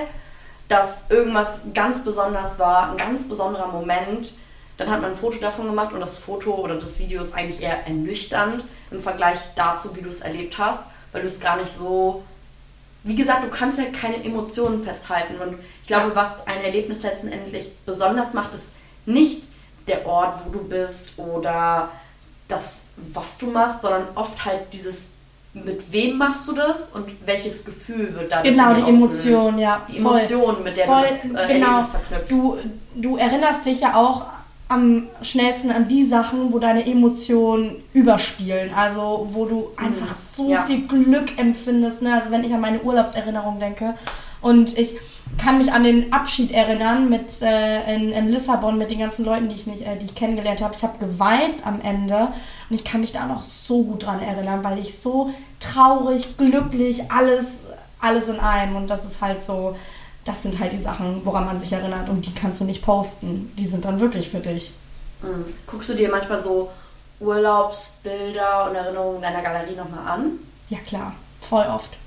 dass 0.69 1.03
irgendwas 1.09 1.59
ganz 1.73 2.03
besonders 2.03 2.57
war, 2.59 2.91
ein 2.91 2.97
ganz 2.97 3.27
besonderer 3.27 3.67
Moment. 3.67 4.33
Dann 4.77 4.89
hat 4.89 5.01
man 5.01 5.11
ein 5.11 5.17
Foto 5.17 5.37
davon 5.39 5.65
gemacht 5.67 5.93
und 5.93 5.99
das 5.99 6.17
Foto 6.17 6.53
oder 6.55 6.75
das 6.75 6.97
Video 6.99 7.21
ist 7.21 7.35
eigentlich 7.35 7.61
eher 7.61 7.85
ernüchternd 7.85 8.63
im 8.89 8.99
Vergleich 8.99 9.37
dazu, 9.55 9.95
wie 9.95 10.01
du 10.01 10.09
es 10.09 10.21
erlebt 10.21 10.57
hast, 10.57 10.81
weil 11.11 11.21
du 11.21 11.27
es 11.27 11.39
gar 11.39 11.57
nicht 11.57 11.75
so. 11.75 12.23
Wie 13.03 13.15
gesagt, 13.15 13.43
du 13.43 13.49
kannst 13.49 13.77
ja 13.77 13.85
keine 13.85 14.23
Emotionen 14.23 14.83
festhalten. 14.83 15.35
Und 15.39 15.59
ich 15.83 15.87
glaube, 15.87 16.15
was 16.15 16.47
ein 16.47 16.63
Erlebnis 16.63 17.03
letztendlich 17.03 17.69
besonders 17.85 18.33
macht, 18.33 18.53
ist 18.55 18.69
nicht 19.05 19.43
der 19.87 20.05
Ort, 20.07 20.33
wo 20.45 20.49
du 20.57 20.63
bist 20.67 21.09
oder 21.17 21.89
das, 22.47 22.77
was 23.13 23.37
du 23.37 23.47
machst, 23.51 23.81
sondern 23.81 24.07
oft 24.15 24.43
halt 24.45 24.61
dieses, 24.71 25.09
mit 25.53 25.91
wem 25.91 26.17
machst 26.17 26.47
du 26.47 26.53
das 26.53 26.89
und 26.93 27.11
welches 27.25 27.63
Gefühl 27.65 28.13
wird 28.15 28.31
dadurch 28.31 28.55
Genau, 28.55 28.73
die 28.73 28.81
ausgelöst. 28.83 29.25
Emotion, 29.25 29.59
ja. 29.59 29.81
Die 29.91 29.99
voll. 29.99 30.17
Emotion, 30.19 30.63
mit 30.63 30.77
der 30.77 30.85
Voll, 30.85 31.01
du 31.01 31.33
das 31.33 31.49
äh, 31.49 31.53
genau. 31.53 31.67
Erlebnis 31.67 31.89
verknüpfst. 31.89 32.29
Du, 32.31 32.57
du 32.95 33.17
erinnerst 33.17 33.65
dich 33.65 33.81
ja 33.81 33.95
auch 33.95 34.25
am 34.69 35.07
schnellsten 35.21 35.69
an 35.69 35.87
die 35.89 36.07
Sachen, 36.07 36.51
wo 36.53 36.57
deine 36.59 36.85
Emotionen 36.85 37.83
überspielen. 37.93 38.73
Also 38.73 39.27
wo 39.31 39.45
du 39.45 39.67
einfach 39.75 40.15
so 40.15 40.43
Mhm. 40.45 40.49
Ja. 40.49 40.63
viel 40.63 40.87
Glück 40.87 41.37
empfindest. 41.37 42.01
Ne? 42.01 42.13
Also 42.13 42.31
wenn 42.31 42.43
ich 42.45 42.53
an 42.53 42.61
meine 42.61 42.79
Urlaubserinnerung 42.81 43.59
denke 43.59 43.93
und 44.41 44.77
ich 44.77 44.95
kann 45.37 45.57
mich 45.57 45.71
an 45.71 45.83
den 45.83 46.13
Abschied 46.13 46.51
erinnern 46.51 47.09
mit 47.09 47.41
äh, 47.41 47.95
in, 47.95 48.11
in 48.11 48.29
Lissabon 48.29 48.77
mit 48.77 48.91
den 48.91 48.99
ganzen 48.99 49.25
Leuten, 49.25 49.49
die 49.49 49.55
ich 49.55 49.67
mich, 49.67 49.85
äh, 49.85 49.97
die 49.97 50.05
ich 50.05 50.15
kennengelernt 50.15 50.61
habe. 50.61 50.73
Ich 50.73 50.83
habe 50.83 50.97
geweint 50.99 51.65
am 51.65 51.81
Ende 51.81 52.29
und 52.69 52.75
ich 52.75 52.83
kann 52.83 53.01
mich 53.01 53.11
da 53.11 53.25
noch 53.25 53.41
so 53.41 53.83
gut 53.83 54.05
dran 54.05 54.21
erinnern, 54.21 54.63
weil 54.63 54.79
ich 54.79 54.97
so 54.99 55.33
traurig, 55.59 56.37
glücklich, 56.37 57.11
alles, 57.11 57.61
alles 57.99 58.29
in 58.29 58.39
einem 58.39 58.75
und 58.75 58.87
das 58.87 59.05
ist 59.05 59.21
halt 59.21 59.43
so, 59.43 59.75
das 60.25 60.43
sind 60.43 60.59
halt 60.59 60.71
die 60.71 60.77
Sachen, 60.77 61.21
woran 61.25 61.45
man 61.45 61.59
sich 61.59 61.73
erinnert 61.73 62.09
und 62.09 62.25
die 62.25 62.33
kannst 62.33 62.59
du 62.59 62.65
nicht 62.65 62.83
posten. 62.83 63.51
Die 63.57 63.65
sind 63.65 63.85
dann 63.85 63.99
wirklich 63.99 64.29
für 64.29 64.39
dich. 64.39 64.71
Mhm. 65.21 65.45
Guckst 65.67 65.89
du 65.89 65.93
dir 65.93 66.09
manchmal 66.09 66.41
so 66.41 66.71
Urlaubsbilder 67.19 68.69
und 68.69 68.75
Erinnerungen 68.75 69.21
deiner 69.21 69.41
Galerie 69.41 69.75
nochmal 69.75 70.07
an? 70.07 70.31
Ja 70.69 70.79
klar, 70.79 71.13
voll 71.39 71.65
oft. 71.65 71.97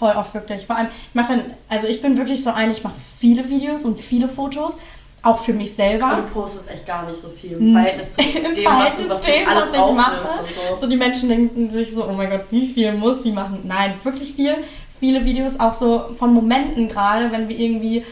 Voll 0.00 0.16
oft 0.16 0.34
wirklich. 0.34 0.66
Vor 0.66 0.74
allem, 0.76 0.88
ich 1.08 1.14
mache 1.14 1.34
dann, 1.34 1.44
also 1.68 1.86
ich 1.86 2.00
bin 2.02 2.16
wirklich 2.16 2.42
so 2.42 2.50
ein, 2.50 2.70
ich 2.72 2.82
mache 2.82 2.94
viele 3.20 3.48
Videos 3.48 3.84
und 3.84 4.00
viele 4.00 4.28
Fotos, 4.28 4.78
auch 5.22 5.38
für 5.38 5.52
mich 5.52 5.74
selber. 5.74 6.06
Aber 6.06 6.22
du 6.22 6.28
postest 6.28 6.70
echt 6.70 6.86
gar 6.86 7.06
nicht 7.06 7.20
so 7.20 7.28
viel 7.28 7.52
im 7.52 7.58
Hm. 7.60 7.72
Verhältnis 7.74 8.12
zu 8.14 8.22
Im 8.38 8.54
dem, 8.54 8.64
was 8.64 8.64
Verhältnis 8.64 8.98
du, 9.06 9.08
was 9.10 9.20
du 9.22 9.30
dem, 9.30 9.48
alles 9.48 9.64
was 9.72 9.88
ich 9.90 9.94
mache. 9.94 10.40
und 10.42 10.50
so. 10.50 10.80
So 10.80 10.86
die 10.88 10.96
Menschen 10.96 11.28
denken 11.28 11.70
sich 11.70 11.90
so, 11.92 12.08
oh 12.08 12.12
mein 12.12 12.30
Gott, 12.30 12.44
wie 12.50 12.66
viel 12.66 12.92
muss 12.94 13.22
sie 13.22 13.30
machen? 13.32 13.60
Nein, 13.64 13.92
wirklich 14.02 14.32
viel. 14.32 14.56
Viele 14.98 15.24
Videos 15.24 15.60
auch 15.60 15.74
so 15.74 16.06
von 16.18 16.32
Momenten 16.34 16.88
gerade, 16.88 17.30
wenn 17.30 17.48
wir 17.48 17.58
irgendwie 17.58 18.04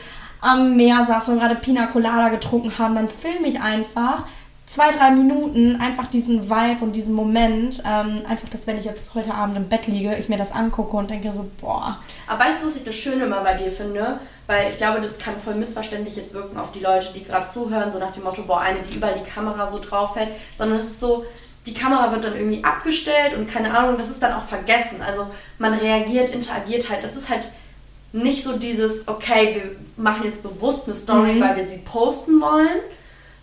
am 0.42 0.76
Meer 0.76 1.04
saßen 1.08 1.34
und 1.34 1.40
gerade 1.40 1.54
Pina 1.56 1.86
Colada 1.86 2.28
getrunken 2.28 2.78
haben, 2.78 2.94
dann 2.94 3.08
filme 3.08 3.48
ich 3.48 3.60
einfach 3.60 4.24
zwei, 4.68 4.90
drei 4.90 5.10
Minuten 5.10 5.80
einfach 5.80 6.08
diesen 6.08 6.50
Vibe 6.50 6.82
und 6.84 6.92
diesen 6.92 7.14
Moment. 7.14 7.82
Ähm, 7.86 8.22
einfach, 8.28 8.48
dass 8.50 8.66
wenn 8.66 8.78
ich 8.78 8.84
jetzt 8.84 9.14
heute 9.14 9.34
Abend 9.34 9.56
im 9.56 9.68
Bett 9.68 9.86
liege, 9.86 10.14
ich 10.16 10.28
mir 10.28 10.36
das 10.36 10.52
angucke 10.52 10.96
und 10.96 11.10
denke 11.10 11.32
so, 11.32 11.48
boah, 11.60 11.98
Aber 12.26 12.44
weißt 12.44 12.62
du, 12.62 12.68
was 12.68 12.76
ich 12.76 12.84
das 12.84 12.94
Schöne 12.94 13.24
immer 13.24 13.40
bei 13.42 13.54
dir 13.54 13.70
finde? 13.70 14.18
Weil 14.46 14.70
ich 14.70 14.76
glaube, 14.76 15.00
das 15.00 15.18
kann 15.18 15.34
voll 15.42 15.54
missverständlich 15.54 16.16
jetzt 16.16 16.34
wirken 16.34 16.58
auf 16.58 16.72
die 16.72 16.80
Leute, 16.80 17.08
die 17.14 17.22
gerade 17.22 17.48
zuhören, 17.48 17.90
so 17.90 17.98
nach 17.98 18.12
dem 18.12 18.24
Motto, 18.24 18.42
boah, 18.42 18.60
eine, 18.60 18.78
die 18.80 18.96
überall 18.96 19.14
die 19.22 19.28
Kamera 19.28 19.66
so 19.66 19.78
drauf 19.78 20.16
hält, 20.16 20.30
sondern 20.56 20.78
es 20.78 20.84
ist 20.86 21.00
so, 21.00 21.24
die 21.66 21.74
Kamera 21.74 22.12
wird 22.12 22.24
dann 22.24 22.34
irgendwie 22.36 22.64
abgestellt 22.64 23.34
und 23.36 23.46
keine 23.46 23.76
Ahnung, 23.76 23.96
das 23.98 24.08
ist 24.10 24.22
dann 24.22 24.32
auch 24.32 24.42
vergessen. 24.44 25.02
Also 25.06 25.26
man 25.58 25.74
reagiert, 25.74 26.30
interagiert 26.30 26.88
halt. 26.88 27.04
Das 27.04 27.14
ist 27.16 27.28
halt 27.28 27.46
nicht 28.12 28.42
so 28.42 28.56
dieses, 28.56 29.06
okay, 29.06 29.54
wir 29.54 30.02
machen 30.02 30.24
jetzt 30.24 30.42
bewusst 30.42 30.86
eine 30.86 30.96
Story, 30.96 31.34
Mhm. 31.34 31.40
weil 31.42 31.56
wir 31.56 31.68
sie 31.68 31.76
posten 31.78 32.40
wollen. 32.40 32.80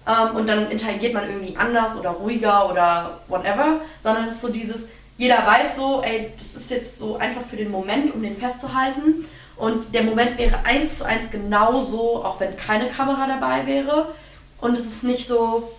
Ähm, 0.07 0.35
und 0.35 0.47
dann 0.47 0.69
interagiert 0.69 1.13
man 1.13 1.27
irgendwie 1.27 1.55
anders 1.57 1.97
oder 1.97 2.11
ruhiger 2.11 2.69
oder 2.69 3.19
whatever, 3.27 3.81
sondern 4.01 4.25
es 4.25 4.33
ist 4.33 4.41
so 4.41 4.49
dieses, 4.49 4.83
jeder 5.17 5.45
weiß 5.45 5.75
so, 5.75 6.01
ey, 6.03 6.31
das 6.35 6.61
ist 6.61 6.69
jetzt 6.69 6.97
so 6.97 7.17
einfach 7.17 7.41
für 7.41 7.55
den 7.55 7.71
Moment, 7.71 8.13
um 8.13 8.21
den 8.21 8.37
festzuhalten. 8.37 9.25
Und 9.57 9.93
der 9.95 10.03
Moment 10.03 10.37
wäre 10.37 10.59
eins 10.65 10.97
zu 10.97 11.05
eins 11.05 11.31
genauso, 11.31 12.23
auch 12.23 12.39
wenn 12.39 12.57
keine 12.57 12.87
Kamera 12.87 13.25
dabei 13.25 13.65
wäre. 13.65 14.13
Und 14.59 14.77
es 14.77 14.85
ist 14.85 15.03
nicht 15.03 15.27
so, 15.27 15.71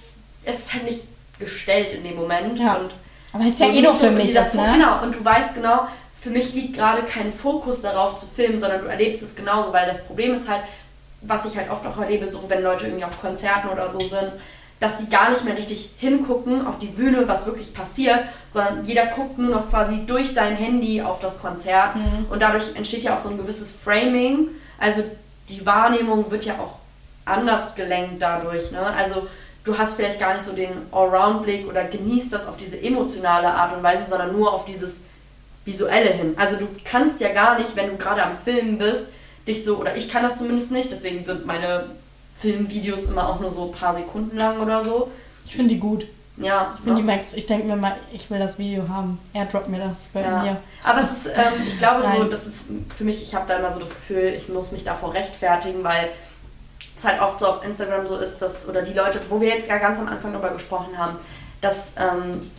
es 0.44 0.58
ist 0.60 0.72
halt 0.72 0.84
nicht 0.84 1.02
gestellt 1.38 1.92
in 1.92 2.04
dem 2.04 2.16
Moment. 2.16 2.58
Ja. 2.58 2.74
Und 2.74 2.92
aber 3.32 3.44
jetzt 3.44 3.60
ja 3.60 3.68
eh 3.68 3.82
nur 3.82 3.92
für 3.92 4.10
mich 4.10 4.34
ist, 4.34 4.54
ne? 4.54 4.70
Genau, 4.72 5.02
und 5.02 5.14
du 5.14 5.22
weißt 5.22 5.52
genau, 5.54 5.86
für 6.18 6.30
mich 6.30 6.54
liegt 6.54 6.74
gerade 6.74 7.02
kein 7.02 7.30
Fokus 7.30 7.82
darauf 7.82 8.16
zu 8.16 8.26
filmen, 8.26 8.58
sondern 8.58 8.80
du 8.80 8.86
erlebst 8.86 9.22
es 9.22 9.34
genauso, 9.34 9.72
weil 9.72 9.86
das 9.86 10.02
Problem 10.04 10.34
ist 10.34 10.48
halt, 10.48 10.62
was 11.28 11.44
ich 11.44 11.56
halt 11.56 11.70
oft 11.70 11.86
auch 11.86 11.98
erlebe, 12.00 12.26
so 12.28 12.44
wenn 12.48 12.62
Leute 12.62 12.86
irgendwie 12.86 13.04
auf 13.04 13.20
Konzerten 13.20 13.68
oder 13.68 13.90
so 13.90 13.98
sind, 14.00 14.32
dass 14.78 14.98
sie 14.98 15.06
gar 15.08 15.30
nicht 15.30 15.44
mehr 15.44 15.56
richtig 15.56 15.90
hingucken 15.98 16.66
auf 16.66 16.78
die 16.78 16.86
Bühne, 16.88 17.26
was 17.26 17.46
wirklich 17.46 17.72
passiert, 17.72 18.20
sondern 18.50 18.84
jeder 18.84 19.06
guckt 19.06 19.38
nur 19.38 19.50
noch 19.50 19.70
quasi 19.70 20.04
durch 20.06 20.32
sein 20.34 20.54
Handy 20.56 21.00
auf 21.00 21.20
das 21.20 21.40
Konzert 21.40 21.96
Mhm. 21.96 22.26
und 22.30 22.42
dadurch 22.42 22.74
entsteht 22.76 23.02
ja 23.02 23.14
auch 23.14 23.18
so 23.18 23.30
ein 23.30 23.38
gewisses 23.38 23.72
Framing. 23.72 24.48
Also 24.78 25.02
die 25.48 25.64
Wahrnehmung 25.64 26.30
wird 26.30 26.44
ja 26.44 26.54
auch 26.54 26.74
anders 27.24 27.74
gelenkt 27.74 28.20
dadurch. 28.20 28.70
Ne? 28.70 28.80
Also 28.80 29.26
du 29.64 29.78
hast 29.78 29.94
vielleicht 29.94 30.20
gar 30.20 30.34
nicht 30.34 30.44
so 30.44 30.52
den 30.52 30.68
Allround-Blick 30.92 31.66
oder 31.66 31.84
genießt 31.84 32.32
das 32.32 32.46
auf 32.46 32.56
diese 32.58 32.78
emotionale 32.80 33.48
Art 33.48 33.74
und 33.76 33.82
Weise, 33.82 34.08
sondern 34.08 34.32
nur 34.32 34.52
auf 34.52 34.66
dieses 34.66 34.96
visuelle 35.64 36.10
hin. 36.10 36.34
Also 36.36 36.56
du 36.56 36.68
kannst 36.84 37.20
ja 37.20 37.30
gar 37.32 37.58
nicht, 37.58 37.74
wenn 37.76 37.88
du 37.88 37.96
gerade 37.96 38.22
am 38.22 38.36
Filmen 38.44 38.78
bist, 38.78 39.06
dich 39.46 39.64
so, 39.64 39.76
oder 39.76 39.96
ich 39.96 40.08
kann 40.08 40.22
das 40.22 40.38
zumindest 40.38 40.70
nicht, 40.72 40.90
deswegen 40.90 41.24
sind 41.24 41.46
meine 41.46 41.84
Filmvideos 42.40 43.04
immer 43.04 43.28
auch 43.28 43.40
nur 43.40 43.50
so 43.50 43.66
ein 43.66 43.72
paar 43.72 43.94
Sekunden 43.94 44.36
lang 44.36 44.60
oder 44.60 44.84
so. 44.84 45.10
Ich 45.44 45.56
finde 45.56 45.74
die 45.74 45.80
gut. 45.80 46.06
Ja, 46.38 46.72
Ich 46.74 46.80
finde 46.84 46.96
ne? 46.96 47.00
die 47.00 47.06
Max, 47.06 47.32
ich 47.32 47.46
denke 47.46 47.66
mir 47.66 47.76
mal, 47.76 47.96
ich 48.12 48.30
will 48.30 48.38
das 48.38 48.58
Video 48.58 48.86
haben. 48.88 49.18
Er 49.32 49.46
droppt 49.46 49.68
mir 49.68 49.78
das 49.78 50.08
bei 50.12 50.20
Ja. 50.20 50.42
mir. 50.42 50.56
Aber 50.84 51.00
es 51.00 51.10
ist, 51.12 51.26
ähm, 51.34 51.62
ich 51.66 51.78
glaube 51.78 52.02
so, 52.02 52.24
das 52.24 52.46
ist 52.46 52.64
für 52.94 53.04
mich, 53.04 53.22
ich 53.22 53.34
habe 53.34 53.46
da 53.48 53.56
immer 53.56 53.72
so 53.72 53.78
das 53.78 53.88
Gefühl, 53.88 54.34
ich 54.36 54.48
muss 54.50 54.70
mich 54.70 54.84
davor 54.84 55.14
rechtfertigen, 55.14 55.82
weil 55.82 56.10
es 56.96 57.04
halt 57.04 57.22
oft 57.22 57.38
so 57.38 57.46
auf 57.46 57.64
Instagram 57.64 58.06
so 58.06 58.18
ist, 58.18 58.38
dass, 58.38 58.68
oder 58.68 58.82
die 58.82 58.92
Leute, 58.92 59.18
wo 59.30 59.40
wir 59.40 59.48
jetzt 59.48 59.68
ja 59.68 59.78
ganz 59.78 59.98
am 59.98 60.08
Anfang 60.08 60.32
darüber 60.32 60.50
gesprochen 60.50 60.98
haben, 60.98 61.16
dass 61.62 61.84
ähm, 61.96 62.50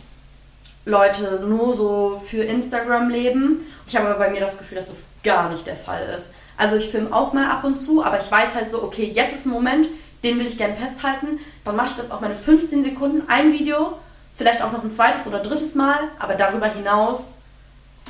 Leute 0.84 1.44
nur 1.46 1.72
so 1.74 2.20
für 2.24 2.42
Instagram 2.42 3.10
leben. 3.10 3.64
Ich 3.86 3.94
habe 3.96 4.08
aber 4.08 4.18
bei 4.18 4.30
mir 4.30 4.40
das 4.40 4.58
Gefühl, 4.58 4.78
dass 4.78 4.86
das 4.86 4.96
gar 5.22 5.50
nicht 5.50 5.66
der 5.66 5.76
Fall 5.76 6.02
ist. 6.16 6.26
Also 6.58 6.76
ich 6.76 6.88
filme 6.90 7.12
auch 7.12 7.32
mal 7.32 7.48
ab 7.50 7.62
und 7.64 7.76
zu, 7.76 8.04
aber 8.04 8.18
ich 8.20 8.30
weiß 8.30 8.54
halt 8.54 8.70
so, 8.70 8.82
okay, 8.82 9.10
jetzt 9.14 9.34
ist 9.34 9.46
ein 9.46 9.50
Moment, 9.52 9.86
den 10.24 10.38
will 10.38 10.46
ich 10.46 10.58
gerne 10.58 10.74
festhalten. 10.74 11.38
Dann 11.64 11.76
mache 11.76 11.88
ich 11.88 11.94
das 11.94 12.10
auf 12.10 12.20
meine 12.20 12.34
15 12.34 12.82
Sekunden, 12.82 13.22
ein 13.28 13.52
Video, 13.52 13.92
vielleicht 14.36 14.60
auch 14.62 14.72
noch 14.72 14.82
ein 14.82 14.90
zweites 14.90 15.26
oder 15.28 15.38
drittes 15.38 15.74
Mal, 15.76 15.96
aber 16.18 16.34
darüber 16.34 16.66
hinaus 16.66 17.26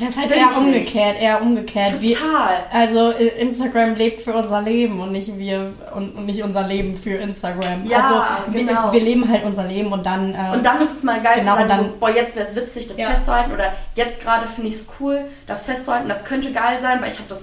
Das 0.01 0.11
ist 0.11 0.19
halt 0.19 0.31
Find 0.31 0.41
eher 0.51 0.57
umgekehrt, 0.57 1.21
eher 1.21 1.43
umgekehrt. 1.43 2.01
Wir- 2.01 2.17
total. 2.17 2.55
also 2.73 3.11
äh, 3.11 3.27
Instagram 3.41 3.97
lebt 3.97 4.23
für 4.23 4.33
unser 4.33 4.63
Leben 4.63 4.99
und 5.01 5.13
nicht 5.13 5.37
wir 5.37 5.73
und, 5.95 6.15
und 6.17 6.25
nicht 6.25 6.43
unser 6.43 6.67
Leben 6.67 6.97
für 6.97 7.11
Instagram. 7.17 7.85
Ja, 7.85 8.03
also 8.05 8.55
wir, 8.55 8.65
genau. 8.65 8.93
wir 8.93 9.01
leben 9.01 9.29
halt 9.29 9.45
unser 9.45 9.65
Leben 9.65 9.93
und 9.93 10.07
dann. 10.07 10.35
Äh, 10.35 10.53
Und 10.55 10.65
dann 10.65 10.79
ist 10.79 10.97
es 10.99 11.03
mal 11.03 11.21
geil 11.21 11.41
Genau, 11.41 11.53
zu 11.53 11.57
sagen, 11.59 11.69
dann- 11.69 11.79
so, 11.87 11.97
boah, 12.01 12.11
jetzt 12.11 12.35
wäre 12.37 12.47
es 12.47 12.55
witzig, 12.57 12.87
das 12.87 12.97
Ja. 12.97 13.09
festzuhalten. 13.11 13.53
Oder 13.53 13.75
jetzt 13.95 14.21
gerade 14.21 14.47
finde 14.47 14.71
ich 14.71 14.77
es 14.77 14.87
cool, 15.01 15.21
das 15.47 15.65
festzuhalten. 15.67 16.09
Das 16.09 16.25
könnte 16.25 16.51
geil 16.53 16.79
sein, 16.81 17.03
weil 17.03 17.11
ich 17.13 17.19
habe 17.19 17.29
das 17.29 17.39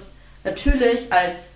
natürlich 0.46 1.12
als 1.12 1.50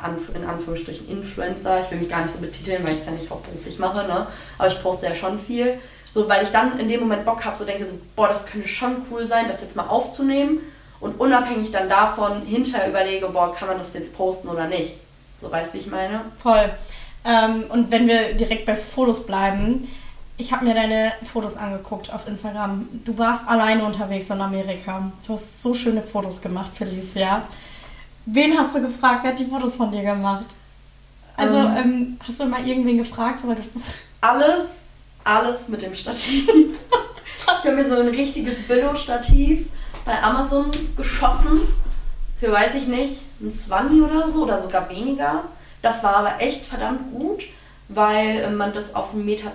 in 0.00 0.44
Anführungsstrichen 0.44 1.08
Influencer, 1.08 1.80
ich 1.80 1.90
will 1.90 1.98
mich 1.98 2.08
gar 2.08 2.22
nicht 2.22 2.30
so 2.30 2.38
betiteln, 2.38 2.84
weil 2.84 2.94
ich 2.94 3.00
es 3.00 3.06
ja 3.06 3.12
nicht 3.12 3.28
hauptberuflich 3.28 3.80
mache, 3.80 4.06
ne? 4.06 4.28
aber 4.56 4.68
ich 4.68 4.80
poste 4.80 5.06
ja 5.06 5.14
schon 5.14 5.40
viel. 5.40 5.80
So, 6.10 6.28
weil 6.28 6.44
ich 6.44 6.50
dann 6.50 6.78
in 6.78 6.88
dem 6.88 7.00
Moment 7.00 7.24
Bock 7.24 7.44
habe, 7.44 7.56
so 7.56 7.64
denke 7.64 7.84
so, 7.84 7.98
boah, 8.14 8.28
das 8.28 8.46
könnte 8.46 8.68
schon 8.68 8.96
cool 9.10 9.26
sein, 9.26 9.46
das 9.48 9.60
jetzt 9.60 9.74
mal 9.74 9.88
aufzunehmen 9.88 10.60
und 11.00 11.20
unabhängig 11.20 11.72
dann 11.72 11.88
davon 11.88 12.42
hinterher 12.46 12.88
überlege, 12.88 13.28
boah, 13.28 13.52
kann 13.52 13.68
man 13.68 13.76
das 13.76 13.92
jetzt 13.94 14.16
posten 14.16 14.48
oder 14.48 14.68
nicht. 14.68 14.94
So, 15.36 15.50
weißt 15.50 15.74
du, 15.74 15.78
wie 15.78 15.82
ich 15.82 15.90
meine? 15.90 16.20
Voll. 16.42 16.70
Ähm, 17.24 17.64
und 17.68 17.90
wenn 17.90 18.06
wir 18.06 18.34
direkt 18.34 18.66
bei 18.66 18.76
Fotos 18.76 19.26
bleiben, 19.26 19.88
ich 20.36 20.52
habe 20.52 20.64
mir 20.64 20.74
deine 20.74 21.12
Fotos 21.24 21.56
angeguckt 21.56 22.12
auf 22.14 22.28
Instagram. 22.28 22.88
Du 23.04 23.18
warst 23.18 23.46
alleine 23.48 23.84
unterwegs 23.84 24.30
in 24.30 24.40
Amerika. 24.40 25.10
Du 25.26 25.32
hast 25.32 25.60
so 25.60 25.74
schöne 25.74 26.02
Fotos 26.02 26.40
gemacht, 26.40 26.70
Felicia. 26.74 27.42
Wen 28.30 28.58
hast 28.58 28.74
du 28.74 28.82
gefragt? 28.82 29.20
Wer 29.22 29.32
hat 29.32 29.38
die 29.38 29.46
Fotos 29.46 29.76
von 29.76 29.90
dir 29.90 30.02
gemacht? 30.02 30.44
Also, 31.36 31.56
Ähm. 31.56 31.76
ähm, 31.76 32.16
hast 32.26 32.40
du 32.40 32.44
mal 32.46 32.66
irgendwen 32.66 32.98
gefragt? 32.98 33.40
Weil 33.46 33.56
du, 33.56 33.62
Alles, 34.20 34.62
alles 35.24 35.68
mit 35.68 35.82
dem 35.82 35.94
Stativ. 35.94 36.48
ich 36.48 37.64
habe 37.64 37.72
mir 37.72 37.88
so 37.88 37.94
ein 38.00 38.08
richtiges 38.08 38.66
Billo-Stativ 38.66 39.68
bei 40.04 40.20
Amazon 40.22 40.70
geschossen. 40.96 41.60
Für 42.40 42.52
weiß 42.52 42.74
ich 42.74 42.86
nicht, 42.86 43.22
ein 43.40 43.50
20 43.52 44.02
oder 44.02 44.28
so 44.28 44.42
oder 44.42 44.60
sogar 44.60 44.88
weniger. 44.90 45.44
Das 45.80 46.02
war 46.02 46.16
aber 46.16 46.40
echt 46.40 46.66
verdammt 46.66 47.12
gut, 47.12 47.44
weil 47.88 48.38
äh, 48.40 48.50
man 48.50 48.72
das 48.72 48.94
auf 48.94 49.14
1,20 49.14 49.16
Meter 49.24 49.50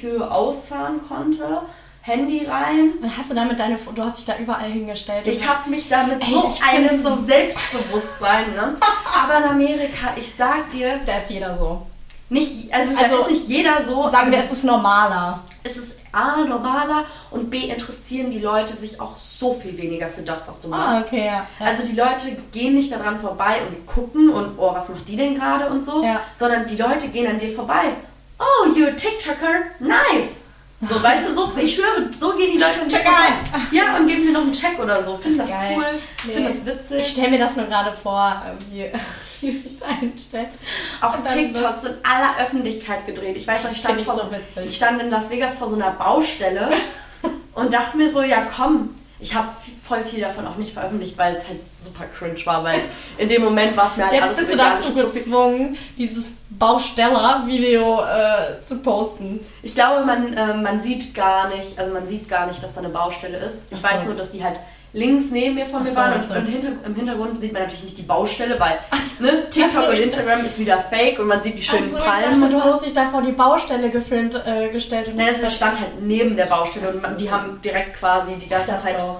Höhe 0.00 0.30
ausfahren 0.30 1.00
konnte. 1.08 1.62
Handy 2.06 2.44
rein. 2.44 2.92
dann 3.00 3.16
hast 3.16 3.30
du 3.30 3.34
damit 3.34 3.58
deine 3.58 3.78
du 3.94 4.02
hast 4.02 4.18
dich 4.18 4.26
da 4.26 4.36
überall 4.36 4.70
hingestellt. 4.70 5.26
Ich 5.26 5.48
habe 5.48 5.70
mich 5.70 5.88
da 5.88 6.02
mit 6.04 6.20
Ey, 6.22 6.30
so 6.32 6.54
einem 6.70 7.02
so- 7.02 7.24
Selbstbewusstsein, 7.26 8.52
ne? 8.54 8.76
Aber 9.22 9.38
in 9.38 9.44
Amerika, 9.44 10.08
ich 10.16 10.30
sag 10.36 10.70
dir, 10.70 11.00
da 11.06 11.16
ist 11.18 11.30
jeder 11.30 11.56
so. 11.56 11.86
nicht, 12.28 12.72
also, 12.74 12.90
Also, 12.96 13.16
da 13.16 13.22
ist 13.22 13.30
nicht 13.30 13.48
jeder 13.48 13.84
so. 13.84 14.10
Sagen 14.10 14.30
wir, 14.30 14.38
es 14.38 14.52
ist 14.52 14.64
normaler. 14.64 15.42
es 15.62 15.76
ist 15.78 15.94
A, 16.12 16.44
normaler 16.44 17.06
und 17.32 17.50
B, 17.50 17.58
interessieren 17.70 18.30
die 18.30 18.38
Leute 18.38 18.74
sich 18.76 19.00
auch 19.00 19.16
so 19.16 19.54
viel 19.54 19.76
weniger 19.76 20.06
für 20.06 20.22
das, 20.22 20.46
was 20.46 20.60
du 20.60 20.68
Ah, 20.72 20.76
machst. 20.76 21.06
okay, 21.06 21.24
ja. 21.26 21.46
ja. 21.58 21.66
Also 21.66 21.82
die 21.84 21.94
Leute 21.96 22.36
gehen 22.52 22.74
nicht 22.74 22.92
daran 22.92 23.18
vorbei 23.18 23.62
und 23.68 23.84
gucken 23.86 24.28
und, 24.28 24.58
oh, 24.58 24.72
was 24.74 24.90
macht 24.90 25.08
die 25.08 25.16
denn 25.16 25.34
gerade 25.34 25.68
und 25.70 25.80
so, 25.82 26.04
Ja. 26.04 26.20
sondern 26.34 26.66
die 26.66 26.76
Leute 26.76 27.08
gehen 27.08 27.26
an 27.26 27.38
dir 27.40 27.50
vorbei. 27.52 27.94
Oh, 28.38 28.68
you're 28.76 28.90
a 28.92 28.94
TikToker, 28.94 29.62
nice. 29.80 30.43
So, 30.88 31.02
weißt 31.02 31.28
du, 31.28 31.32
so, 31.32 31.52
ich 31.56 31.74
schwöre, 31.74 32.08
so 32.18 32.32
gehen 32.32 32.52
die 32.52 32.58
Leute 32.58 32.80
dir 32.80 32.88
Check 32.88 33.06
ein. 33.06 33.34
Ja, 33.70 33.96
und 33.96 34.06
geben 34.06 34.22
dir 34.26 34.32
noch 34.32 34.42
einen 34.42 34.52
Check 34.52 34.78
oder 34.78 35.02
so. 35.02 35.16
Finden 35.16 35.38
das 35.38 35.48
Geil. 35.50 35.74
cool, 35.76 35.84
Nee. 36.26 36.32
finden 36.32 36.48
das 36.48 36.56
ich 36.60 36.66
witzig. 36.66 37.06
stelle 37.08 37.30
mir 37.30 37.38
das 37.38 37.56
nur 37.56 37.66
gerade 37.66 37.92
vor, 37.92 38.42
äh, 38.46 38.72
wie, 38.72 38.90
wie 39.46 39.52
du 39.52 39.68
dich 39.68 39.82
einstellst. 39.84 40.58
Auch 41.00 41.16
Und 41.18 41.26
TikToks 41.28 41.84
in 41.84 41.94
aller 42.02 42.44
Öffentlichkeit 42.44 43.06
gedreht. 43.06 43.36
Ich 43.36 43.46
weiß 43.46 43.64
noch, 43.64 43.70
ich 43.72 43.78
stand, 43.78 44.00
ich 44.00 44.06
vor, 44.06 44.16
so 44.18 44.30
witzig. 44.30 44.70
ich 44.70 44.76
stand 44.76 45.00
in 45.02 45.10
Las 45.10 45.30
Vegas 45.30 45.56
vor 45.58 45.68
so 45.68 45.76
einer 45.76 45.90
Baustelle 45.90 46.70
und 47.54 47.72
dachte 47.72 47.96
mir 47.96 48.08
so, 48.08 48.22
ja 48.22 48.46
komm, 48.56 48.90
ich 49.20 49.34
habe 49.34 49.48
voll 49.86 50.02
viel 50.02 50.20
davon 50.20 50.46
auch 50.46 50.56
nicht 50.56 50.72
veröffentlicht, 50.72 51.16
weil 51.16 51.34
es 51.34 51.46
halt 51.46 51.60
super 51.80 52.04
cringe 52.06 52.44
war, 52.44 52.64
weil 52.64 52.80
in 53.16 53.28
dem 53.28 53.42
Moment 53.42 53.76
war 53.76 53.90
es 53.90 53.96
mir 53.96 54.04
halt 54.04 54.14
Jetzt 54.14 54.22
alles 54.24 54.36
bist 54.36 54.52
du 54.52 54.56
dazu 54.56 54.94
gezwungen, 54.94 55.76
dieses 55.96 56.30
Bausteller-Video 56.50 58.02
äh, 58.02 58.64
zu 58.66 58.78
posten. 58.78 59.40
Ich 59.62 59.74
glaube, 59.74 60.04
man, 60.04 60.32
äh, 60.34 60.54
man 60.54 60.82
sieht 60.82 61.14
gar 61.14 61.48
nicht, 61.48 61.78
also 61.78 61.92
man 61.92 62.06
sieht 62.06 62.28
gar 62.28 62.46
nicht, 62.46 62.62
dass 62.62 62.74
da 62.74 62.80
eine 62.80 62.88
Baustelle 62.88 63.38
ist. 63.38 63.64
Ich 63.70 63.78
so. 63.78 63.84
weiß 63.84 64.04
nur, 64.04 64.14
dass 64.14 64.30
die 64.30 64.42
halt 64.42 64.58
links 64.94 65.24
neben 65.30 65.56
mir 65.56 65.66
von 65.66 65.82
mir 65.82 65.90
so, 65.90 65.96
waren 65.96 66.14
und, 66.20 66.28
so. 66.28 66.34
und 66.34 66.46
hinter, 66.46 66.68
im 66.86 66.94
Hintergrund 66.94 67.38
sieht 67.40 67.52
man 67.52 67.62
natürlich 67.62 67.82
nicht 67.82 67.98
die 67.98 68.02
Baustelle, 68.02 68.58
weil 68.58 68.78
ne, 69.18 69.50
TikTok 69.50 69.88
und 69.88 69.96
Instagram 69.96 70.44
ist 70.46 70.58
wieder 70.58 70.78
fake 70.78 71.18
und 71.18 71.26
man 71.26 71.42
sieht 71.42 71.58
die 71.58 71.62
schönen 71.62 71.88
ich 71.88 71.98
Palmen 71.98 72.40
dachte, 72.40 72.44
und 72.44 72.52
du 72.52 72.58
so. 72.58 72.74
hast 72.74 72.84
dich 72.86 72.92
da 72.94 73.06
vor 73.10 73.20
die 73.22 73.32
Baustelle 73.32 73.90
gefilmt, 73.90 74.34
äh, 74.46 74.68
gestellt. 74.70 75.08
Und 75.08 75.16
Ne, 75.16 75.26
hast 75.26 75.42
es 75.42 75.56
stand 75.56 75.78
halt 75.80 76.00
neben 76.00 76.36
der 76.36 76.46
Baustelle 76.46 76.88
und 76.90 77.02
man, 77.02 77.18
die 77.18 77.30
haben 77.30 77.60
direkt 77.60 77.98
quasi 77.98 78.36
die 78.36 78.48
ganze 78.48 78.72
das 78.72 78.82
Zeit 78.84 78.96
so. 78.98 79.16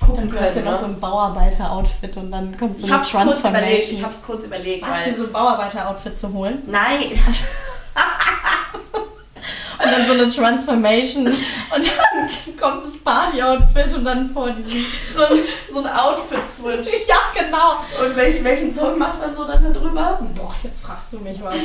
gucken 0.00 0.28
Dann 0.30 0.40
hast 0.40 0.48
du 0.56 0.60
können. 0.60 0.64
noch 0.72 0.80
so 0.80 0.86
Ne? 0.86 0.94
ein 0.94 1.00
Bauarbeiter-Outfit 1.00 2.16
und 2.16 2.30
dann 2.32 2.56
kommt 2.58 2.78
so 2.78 2.86
Ich 2.86 2.90
eine 2.92 2.98
hab's 3.00 3.12
kurz 3.12 3.24
überlegt, 3.24 3.42
Transformation. 3.42 3.98
ich 3.98 4.04
hab's 4.04 4.22
kurz 4.24 4.44
überlegt, 4.44 4.82
weil... 4.90 5.04
dir 5.12 5.18
so 5.18 5.24
ein 5.24 5.32
Bauarbeiter-Outfit 5.32 6.18
zu 6.18 6.32
holen? 6.32 6.62
Nein, 6.66 7.10
Und 9.88 9.98
dann 9.98 10.06
so 10.06 10.12
eine 10.12 10.28
Transformation 10.30 11.26
und 11.26 11.36
dann 11.74 12.56
kommt 12.60 12.84
das 12.84 12.98
Party-Outfit 12.98 13.94
und 13.94 14.04
dann 14.04 14.28
vor 14.30 14.50
diesem... 14.50 14.84
so 15.16 15.24
ein, 15.24 15.38
so 15.72 15.78
ein 15.78 15.86
Outfit-Switch. 15.86 16.88
Ja, 17.08 17.16
genau. 17.34 18.04
Und 18.04 18.16
welchen, 18.16 18.44
welchen 18.44 18.74
Song 18.74 18.98
macht 18.98 19.18
man 19.18 19.34
so 19.34 19.44
dann 19.44 19.62
da 19.62 19.70
drüber? 19.70 20.20
Boah, 20.34 20.54
jetzt 20.62 20.82
fragst 20.82 21.12
du 21.12 21.20
mich 21.20 21.42
was. 21.42 21.56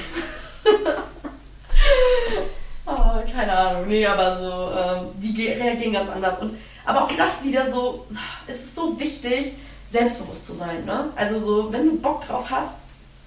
Oh, 2.86 2.92
keine 3.36 3.52
Ahnung, 3.52 3.88
nee, 3.88 4.06
aber 4.06 4.38
so, 4.38 4.72
ähm, 4.78 5.08
die 5.16 5.48
reagieren 5.48 5.94
ganz 5.94 6.10
anders. 6.10 6.40
Und, 6.40 6.58
aber 6.86 7.04
auch 7.04 7.12
das 7.12 7.44
wieder 7.44 7.70
so, 7.70 8.06
es 8.48 8.56
ist 8.56 8.76
so 8.76 8.98
wichtig, 9.00 9.54
selbstbewusst 9.90 10.48
zu 10.48 10.54
sein, 10.54 10.86
ne? 10.86 11.10
Also 11.16 11.40
so, 11.40 11.74
wenn 11.74 11.86
du 11.86 11.98
Bock 11.98 12.26
drauf 12.26 12.46
hast, 12.50 12.83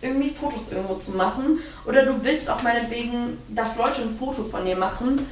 irgendwie 0.07 0.31
Fotos 0.31 0.63
irgendwo 0.71 0.95
zu 0.95 1.13
machen 1.13 1.59
oder 1.85 2.05
du 2.05 2.23
willst 2.23 2.49
auch 2.49 2.63
meinetwegen, 2.63 3.39
dass 3.49 3.77
Leute 3.77 4.03
ein 4.03 4.17
Foto 4.17 4.45
von 4.45 4.65
dir 4.65 4.77
machen, 4.77 5.27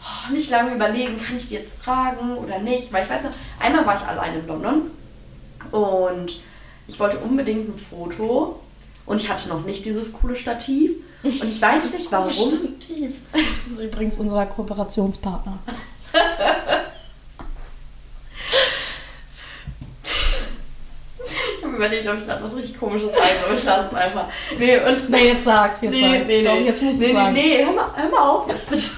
oh, 0.00 0.32
nicht 0.32 0.50
lange 0.50 0.74
überlegen, 0.74 1.20
kann 1.20 1.36
ich 1.36 1.48
die 1.48 1.54
jetzt 1.54 1.78
fragen 1.78 2.36
oder 2.36 2.58
nicht, 2.58 2.92
weil 2.92 3.04
ich 3.04 3.10
weiß 3.10 3.24
noch, 3.24 3.30
einmal 3.58 3.86
war 3.86 3.94
ich 3.94 4.02
allein 4.02 4.40
in 4.40 4.46
London 4.46 4.90
und 5.70 6.40
ich 6.88 6.98
wollte 6.98 7.18
unbedingt 7.18 7.68
ein 7.68 7.78
Foto 7.78 8.60
und 9.06 9.20
ich 9.20 9.28
hatte 9.28 9.48
noch 9.48 9.64
nicht 9.64 9.84
dieses 9.84 10.12
coole 10.12 10.36
Stativ 10.36 10.92
und 11.22 11.44
ich 11.44 11.60
weiß 11.60 11.92
nicht 11.92 12.10
warum. 12.10 12.30
Stativ. 12.30 13.14
Das 13.32 13.72
ist 13.72 13.80
übrigens 13.80 14.16
unser 14.16 14.46
Kooperationspartner. 14.46 15.58
Ich 21.58 21.59
habe 21.59 21.59
überlegt, 21.74 22.08
ob 22.08 22.16
ich 22.18 22.26
gerade 22.26 22.42
was 22.44 22.54
richtig 22.56 22.78
komisches 22.78 23.10
sage, 23.12 23.22
aber 23.46 23.54
ich 23.54 23.64
lasse 23.64 23.88
es 23.90 23.94
einfach. 23.94 24.24
Nee, 24.58 24.76
und. 24.88 25.10
Nee, 25.10 25.28
jetzt 25.28 25.44
sag's, 25.44 25.76
jetzt 25.80 25.90
Nee, 25.90 26.02
sag's. 26.14 26.26
nee, 26.26 26.42
Doch, 26.42 26.54
nee. 26.54 26.60
jetzt 26.66 26.82
musst 26.82 26.98
du 27.00 27.02
nee, 27.06 27.12
sagen. 27.14 27.32
nee, 27.32 27.56
nee, 27.58 27.64
hör 27.64 27.72
mal, 27.72 27.90
hör 27.94 28.10
mal 28.10 28.28
auf 28.28 28.48
jetzt 28.48 28.68
bitte. 28.70 28.82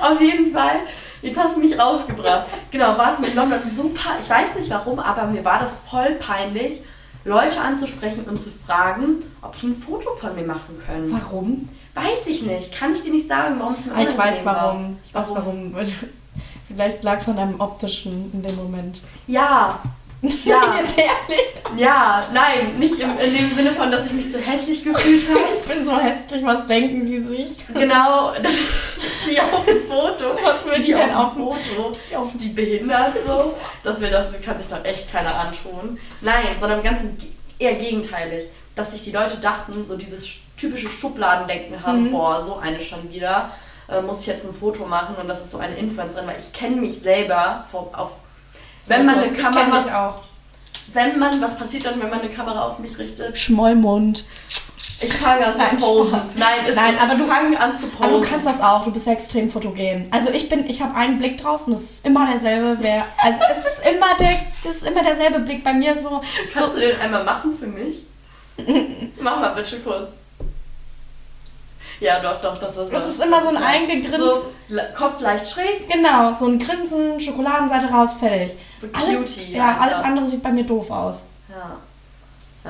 Auf 0.00 0.20
jeden 0.20 0.52
Fall, 0.52 0.80
jetzt 1.22 1.38
hast 1.38 1.56
du 1.56 1.60
mich 1.60 1.78
rausgebracht. 1.78 2.46
Genau, 2.72 2.98
war 2.98 3.12
es 3.12 3.20
mit 3.20 3.34
London 3.36 3.60
super. 3.76 4.16
Ich 4.20 4.28
weiß 4.28 4.56
nicht 4.56 4.68
warum, 4.70 4.98
aber 4.98 5.26
mir 5.26 5.44
war 5.44 5.60
das 5.60 5.78
voll 5.88 6.16
peinlich, 6.18 6.80
Leute 7.24 7.60
anzusprechen 7.60 8.24
und 8.28 8.40
zu 8.42 8.50
fragen, 8.66 9.22
ob 9.40 9.54
die 9.54 9.66
ein 9.68 9.76
Foto 9.80 10.10
von 10.16 10.34
mir 10.34 10.42
machen 10.44 10.76
können. 10.84 11.12
Warum? 11.12 11.68
Weiß 11.94 12.26
ich 12.26 12.42
nicht. 12.42 12.74
Kann 12.76 12.92
ich 12.92 13.02
dir 13.02 13.12
nicht 13.12 13.28
sagen, 13.28 13.56
warum 13.60 13.74
es 13.74 13.84
mir 13.86 13.94
Ah, 13.94 14.00
ich 14.02 14.08
weiß 14.18 14.40
unangenehm 14.40 14.44
war. 14.46 14.56
warum. 14.56 14.98
Ich 15.04 15.14
weiß 15.14 15.28
warum. 15.30 15.74
Vielleicht 16.66 17.02
lag 17.04 17.18
es 17.18 17.28
an 17.28 17.36
deinem 17.36 17.60
optischen 17.60 18.30
in 18.32 18.42
dem 18.42 18.56
Moment. 18.56 19.00
Ja. 19.28 19.78
Ja. 20.22 20.76
Jetzt 20.80 20.96
ehrlich. 20.96 21.46
Ja, 21.76 22.22
nein, 22.32 22.78
nicht 22.78 22.98
im, 23.00 23.18
in 23.18 23.34
dem 23.34 23.54
Sinne 23.56 23.72
von, 23.72 23.90
dass 23.90 24.06
ich 24.06 24.12
mich 24.12 24.30
zu 24.30 24.38
hässlich 24.38 24.84
gefühlt 24.84 25.28
habe. 25.30 25.40
Ich 25.52 25.62
bin 25.62 25.84
so 25.84 25.96
hässlich, 25.98 26.44
was 26.44 26.66
denken 26.66 27.06
die 27.06 27.20
sich? 27.20 27.56
Genau, 27.74 28.32
das 28.42 28.52
ist 28.52 28.72
die 29.28 29.40
auf 29.40 29.64
dem 29.64 29.82
Foto. 29.88 30.36
Was 30.44 30.64
will 30.64 30.74
die 30.76 30.82
die 30.84 30.92
denn 30.92 31.12
auf 31.14 31.34
dem 31.34 31.44
Foto? 31.44 31.90
Ist 31.92 32.32
die 32.40 32.48
behindert 32.50 33.14
so? 33.26 33.54
Das, 33.82 34.00
will, 34.00 34.10
das 34.10 34.32
kann 34.44 34.58
sich 34.58 34.68
doch 34.68 34.84
echt 34.84 35.10
keiner 35.10 35.34
antun. 35.40 35.98
Nein, 36.20 36.44
sondern 36.60 36.82
ganz 36.82 37.00
eher 37.58 37.74
gegenteilig. 37.74 38.44
Dass 38.74 38.92
sich 38.92 39.02
die 39.02 39.12
Leute 39.12 39.36
dachten, 39.38 39.84
so 39.86 39.96
dieses 39.96 40.28
typische 40.56 40.88
Schubladendenken 40.88 41.84
haben, 41.84 42.04
Mhm. 42.04 42.10
boah, 42.12 42.40
so 42.42 42.56
eine 42.56 42.80
schon 42.80 43.10
wieder, 43.12 43.50
äh, 43.88 44.00
muss 44.00 44.20
ich 44.20 44.26
jetzt 44.28 44.44
ein 44.46 44.54
Foto 44.54 44.84
machen 44.86 45.16
und 45.20 45.26
das 45.28 45.40
ist 45.40 45.50
so 45.50 45.58
eine 45.58 45.74
Influencerin, 45.76 46.26
weil 46.26 46.38
ich 46.38 46.52
kenne 46.52 46.76
mich 46.76 47.00
selber 47.00 47.64
vor, 47.70 47.90
auf 47.94 48.10
wenn 48.98 49.06
man 49.06 49.18
eine 49.18 49.32
Kamera, 49.32 50.20
wenn 50.94 51.18
man, 51.18 51.40
was 51.40 51.56
passiert 51.56 51.86
dann, 51.86 52.00
wenn 52.02 52.10
man 52.10 52.20
eine 52.20 52.28
Kamera 52.30 52.66
auf 52.68 52.78
mich 52.78 52.98
richtet? 52.98 53.36
Schmollmund. 53.38 54.24
Ich 55.00 55.12
fange 55.14 55.46
an 55.46 55.52
zu 55.54 55.58
Nein, 55.58 55.78
posen. 55.78 56.10
Spaß. 56.10 56.22
Nein, 56.36 56.66
ist 56.68 56.74
Nein, 56.76 56.98
aber 56.98 57.12
ich 57.12 57.18
du- 57.18 57.26
fange 57.26 57.58
an 57.60 57.78
zu 57.78 57.86
posen. 57.88 58.04
Aber 58.04 58.18
du 58.20 58.24
kannst 58.28 58.46
das 58.46 58.60
auch, 58.60 58.84
du 58.84 58.90
bist 58.92 59.06
extrem 59.06 59.48
fotogen. 59.50 60.08
Also 60.10 60.30
ich 60.30 60.48
bin, 60.48 60.68
ich 60.68 60.82
habe 60.82 60.94
einen 60.94 61.18
Blick 61.18 61.38
drauf 61.38 61.66
und 61.66 61.72
es 61.72 61.82
ist 61.82 62.06
immer 62.06 62.26
derselbe. 62.30 62.76
Wer, 62.80 63.04
also 63.18 63.40
es 63.50 63.58
ist 63.64 63.94
immer 63.94 64.14
der, 64.18 64.38
das 64.64 64.76
ist 64.76 64.86
immer 64.86 65.02
derselbe 65.02 65.40
Blick 65.40 65.64
bei 65.64 65.72
mir 65.72 65.96
so. 66.00 66.20
Kannst 66.52 66.74
so 66.74 66.80
du 66.80 66.86
den 66.86 67.00
einmal 67.00 67.24
machen 67.24 67.56
für 67.58 67.66
mich? 67.66 68.02
Mach 69.20 69.40
mal 69.40 69.48
bitte 69.50 69.78
kurz. 69.80 70.10
Ja, 72.02 72.18
doch, 72.20 72.40
doch, 72.42 72.58
das 72.58 72.76
ist 72.76 72.92
Das 72.92 73.06
ist 73.08 73.22
immer 73.22 73.40
so 73.40 73.48
ein 73.48 73.56
eingegrinst. 73.56 74.18
So, 74.18 74.42
Kopf 74.96 75.20
leicht 75.20 75.48
schräg. 75.48 75.88
Genau, 75.88 76.36
so 76.36 76.46
ein 76.46 76.58
Grinsen, 76.58 77.20
Schokoladenseite 77.20 77.88
raus, 77.92 78.14
fertig. 78.14 78.56
So 78.80 78.88
Alles, 78.92 79.18
cutie. 79.18 79.52
ja, 79.54 79.76
alles 79.78 79.94
einfach. 79.94 80.08
andere 80.08 80.26
sieht 80.26 80.42
bei 80.42 80.50
mir 80.50 80.64
doof 80.64 80.90
aus. 80.90 81.26
Ja. 81.48 81.76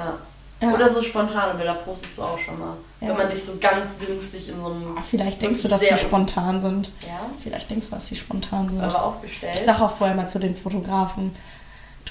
ja. 0.01 0.14
Ja. 0.61 0.75
Oder 0.75 0.88
so 0.88 1.03
spontane 1.03 1.55
Bilder 1.55 1.75
postest 1.75 2.18
du 2.18 2.23
auch 2.23 2.38
schon 2.38 2.57
mal. 2.59 2.75
Ja. 3.01 3.09
Wenn 3.09 3.16
man 3.16 3.29
dich 3.31 3.42
so 3.45 3.55
ganz 3.61 3.87
günstig 3.99 4.49
in 4.49 4.61
so 4.61 4.66
einem. 4.66 4.97
Ah, 4.97 5.03
Vielleicht 5.03 5.42
denkst 5.42 5.61
du, 5.62 5.66
dass 5.68 5.81
sie 5.81 5.97
spontan 5.99 6.61
sind. 6.61 6.92
Ja, 7.01 7.18
Vielleicht 7.42 7.68
denkst 7.68 7.88
du, 7.88 7.95
dass 7.97 8.07
sie 8.07 8.14
spontan 8.14 8.68
sind. 8.71 8.81
aber 8.81 9.03
aufgestellt. 9.03 9.57
Ich 9.59 9.64
sag 9.64 9.81
auch 9.81 9.90
vorher 9.90 10.14
mal 10.14 10.29
zu 10.29 10.38
den 10.38 10.55
Fotografen. 10.55 11.35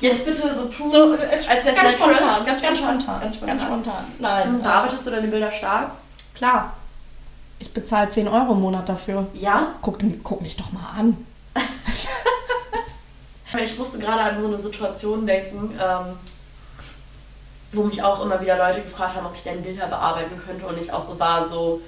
Jetzt 0.01 0.25
bitte 0.25 0.53
so 0.53 0.65
tun, 0.65 0.89
So, 0.91 1.11
als 1.13 1.47
wäre 1.47 1.59
es 1.59 1.65
ganz 1.65 1.93
spontan, 1.93 2.43
Ganz 2.45 2.61
ganz 2.61 2.77
spontan. 2.79 2.99
spontan, 3.01 3.21
Ganz 3.21 3.35
spontan. 3.35 3.47
ganz 3.57 3.63
spontan. 3.63 4.03
Nein, 4.19 4.61
Bearbeitest 4.61 5.05
du 5.07 5.11
deine 5.11 5.27
Bilder 5.27 5.51
stark? 5.51 5.91
klar. 6.33 6.73
Ich 7.61 7.71
bezahle 7.71 8.09
10 8.09 8.27
Euro 8.27 8.53
im 8.53 8.61
Monat 8.61 8.89
dafür. 8.89 9.27
Ja. 9.33 9.75
Guck, 9.83 9.99
guck 10.23 10.41
mich 10.41 10.57
doch 10.57 10.71
mal 10.71 10.89
an. 10.97 11.25
Ich 13.61 13.77
musste 13.77 13.99
gerade 13.99 14.21
an 14.21 14.39
so 14.39 14.47
eine 14.47 14.55
Situation 14.55 15.27
denken, 15.27 15.77
ähm, 15.77 16.17
wo 17.73 17.83
mich 17.83 18.01
auch 18.01 18.23
immer 18.23 18.39
wieder 18.39 18.57
Leute 18.57 18.81
gefragt 18.81 19.17
haben, 19.17 19.25
ob 19.25 19.35
ich 19.35 19.43
denn 19.43 19.61
Bilder 19.61 19.87
bearbeiten 19.87 20.37
könnte 20.37 20.65
und 20.65 20.79
ich 20.79 20.93
auch 20.93 21.01
so 21.01 21.19
war, 21.19 21.49
so, 21.49 21.81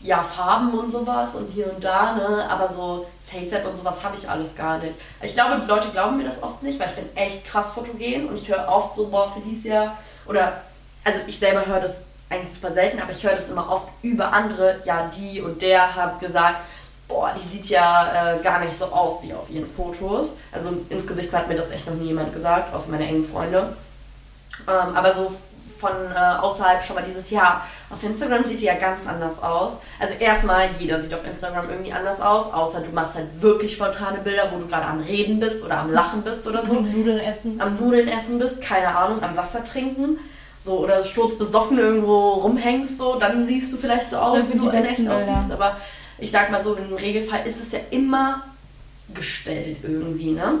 ja, 0.00 0.22
Farben 0.22 0.72
und 0.72 0.90
sowas 0.90 1.34
und 1.34 1.50
hier 1.50 1.70
und 1.70 1.84
da, 1.84 2.14
ne, 2.14 2.48
aber 2.48 2.66
so 2.66 3.06
Face-App 3.26 3.66
und 3.66 3.76
sowas 3.76 4.02
habe 4.02 4.16
ich 4.16 4.26
alles 4.26 4.56
gar 4.56 4.78
nicht. 4.78 4.94
Ich 5.20 5.34
glaube, 5.34 5.60
die 5.62 5.68
Leute 5.68 5.90
glauben 5.90 6.16
mir 6.16 6.24
das 6.24 6.42
oft 6.42 6.62
nicht, 6.62 6.80
weil 6.80 6.88
ich 6.88 6.94
bin 6.94 7.14
echt 7.14 7.44
krass 7.44 7.72
fotogen 7.72 8.30
und 8.30 8.36
ich 8.36 8.48
höre 8.48 8.66
oft 8.66 8.96
so, 8.96 9.08
boah, 9.08 9.30
Felicia, 9.34 9.98
oder, 10.24 10.62
also 11.04 11.20
ich 11.26 11.38
selber 11.38 11.66
höre 11.66 11.80
das 11.80 11.96
eigentlich 12.32 12.52
super 12.52 12.72
selten, 12.72 13.00
aber 13.00 13.12
ich 13.12 13.22
höre 13.22 13.34
das 13.34 13.48
immer 13.48 13.70
oft 13.70 13.88
über 14.02 14.32
andere, 14.32 14.80
ja, 14.84 15.10
die 15.16 15.40
und 15.40 15.62
der 15.62 15.94
hat 15.94 16.20
gesagt, 16.20 16.60
boah, 17.08 17.34
die 17.36 17.46
sieht 17.46 17.66
ja 17.66 18.34
äh, 18.34 18.42
gar 18.42 18.60
nicht 18.60 18.76
so 18.76 18.86
aus 18.86 19.22
wie 19.22 19.34
auf 19.34 19.50
ihren 19.50 19.66
Fotos. 19.66 20.28
Also 20.50 20.72
ins 20.88 21.06
Gesicht 21.06 21.32
hat 21.32 21.48
mir 21.48 21.56
das 21.56 21.70
echt 21.70 21.86
noch 21.86 21.94
nie 21.94 22.06
jemand 22.06 22.32
gesagt, 22.32 22.74
außer 22.74 22.88
meine 22.88 23.06
engen 23.06 23.24
Freunde. 23.24 23.76
Ähm, 24.66 24.96
aber 24.96 25.12
so 25.12 25.32
von 25.82 25.90
äh, 25.90 26.38
außerhalb 26.40 26.80
schon 26.82 26.94
mal 26.94 27.04
dieses 27.04 27.28
Jahr. 27.30 27.66
Auf 27.90 28.02
Instagram 28.04 28.44
sieht 28.44 28.60
die 28.60 28.66
ja 28.66 28.74
ganz 28.74 29.06
anders 29.06 29.42
aus. 29.42 29.72
Also 29.98 30.14
erstmal, 30.14 30.68
jeder 30.78 31.02
sieht 31.02 31.12
auf 31.12 31.26
Instagram 31.26 31.68
irgendwie 31.68 31.92
anders 31.92 32.20
aus, 32.20 32.52
außer 32.52 32.80
du 32.80 32.92
machst 32.92 33.16
halt 33.16 33.42
wirklich 33.42 33.72
spontane 33.72 34.18
Bilder, 34.18 34.48
wo 34.52 34.58
du 34.58 34.68
gerade 34.68 34.86
am 34.86 35.00
Reden 35.00 35.40
bist 35.40 35.62
oder 35.64 35.78
am 35.78 35.90
Lachen 35.90 36.22
bist 36.22 36.46
oder 36.46 36.64
so. 36.64 36.74
Nudeln 36.74 37.18
essen. 37.18 37.60
Am 37.60 37.76
Nudeln 37.76 38.06
essen 38.06 38.38
bist, 38.38 38.60
keine 38.60 38.96
Ahnung, 38.96 39.22
am 39.24 39.36
Wasser 39.36 39.64
trinken. 39.64 40.18
So, 40.62 40.78
oder 40.78 41.02
sturzbesoffen 41.02 41.76
irgendwo 41.78 42.34
rumhängst, 42.34 42.96
so, 42.96 43.16
dann 43.18 43.46
siehst 43.46 43.72
du 43.72 43.76
vielleicht 43.76 44.10
so 44.10 44.16
aus, 44.18 44.52
wie 44.52 44.58
du 44.58 44.68
in 44.68 44.84
echt 44.84 44.96
Bilder. 44.96 45.16
aussiehst. 45.16 45.50
Aber 45.50 45.76
ich 46.18 46.30
sag 46.30 46.50
mal 46.52 46.60
so, 46.60 46.74
im 46.76 46.94
Regelfall 46.94 47.44
ist 47.46 47.60
es 47.60 47.72
ja 47.72 47.80
immer 47.90 48.42
gestellt 49.12 49.78
irgendwie, 49.82 50.30
ne? 50.30 50.54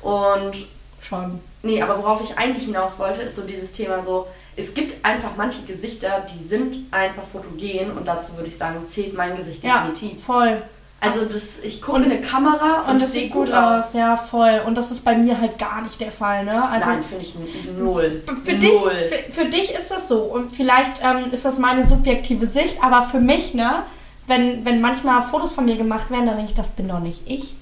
Und 0.00 0.66
Schon. 1.00 1.40
Nee, 1.62 1.80
aber 1.82 1.98
worauf 1.98 2.20
ich 2.22 2.36
eigentlich 2.38 2.64
hinaus 2.64 2.98
wollte, 2.98 3.22
ist 3.22 3.36
so 3.36 3.42
dieses 3.42 3.72
Thema 3.72 4.00
so, 4.00 4.26
es 4.56 4.74
gibt 4.74 5.04
einfach 5.04 5.30
manche 5.36 5.62
Gesichter, 5.62 6.26
die 6.32 6.44
sind 6.44 6.86
einfach 6.92 7.22
fotogen 7.24 7.92
und 7.96 8.06
dazu 8.06 8.36
würde 8.36 8.48
ich 8.48 8.56
sagen, 8.56 8.84
zählt 8.88 9.14
mein 9.14 9.36
Gesicht 9.36 9.62
Ja, 9.64 9.86
definitiv. 9.88 10.24
voll. 10.24 10.62
Also 11.00 11.24
das, 11.24 11.60
ich 11.62 11.80
gucke 11.80 11.98
in 11.98 12.04
eine 12.06 12.20
Kamera 12.20 12.82
und, 12.82 12.94
Und 12.94 13.02
das 13.02 13.12
sieht 13.12 13.30
gut 13.30 13.52
aus, 13.52 13.92
ja, 13.92 14.16
voll. 14.16 14.62
Und 14.66 14.76
das 14.76 14.90
ist 14.90 15.04
bei 15.04 15.16
mir 15.16 15.40
halt 15.40 15.56
gar 15.56 15.80
nicht 15.82 16.00
der 16.00 16.10
Fall, 16.10 16.44
ne? 16.44 16.68
Also 16.68 16.86
Nein, 16.86 17.02
finde 17.04 17.24
ich 17.24 17.34
null. 17.78 18.22
für 18.44 18.54
dich, 18.54 18.72
null. 18.72 19.08
für, 19.08 19.32
für 19.32 19.44
dich 19.44 19.72
ist 19.74 19.92
das 19.92 20.08
so. 20.08 20.22
Und 20.22 20.52
vielleicht 20.52 21.00
ähm, 21.00 21.30
ist 21.30 21.44
das 21.44 21.58
meine 21.58 21.86
subjektive 21.86 22.48
Sicht, 22.48 22.82
aber 22.82 23.02
für 23.02 23.20
mich, 23.20 23.54
ne, 23.54 23.84
wenn, 24.26 24.64
wenn 24.64 24.80
manchmal 24.80 25.22
Fotos 25.22 25.52
von 25.52 25.66
mir 25.66 25.76
gemacht 25.76 26.10
werden, 26.10 26.26
dann 26.26 26.36
denke 26.36 26.50
ich, 26.50 26.56
das 26.56 26.70
bin 26.70 26.88
doch 26.88 27.00
nicht 27.00 27.22
ich. 27.26 27.54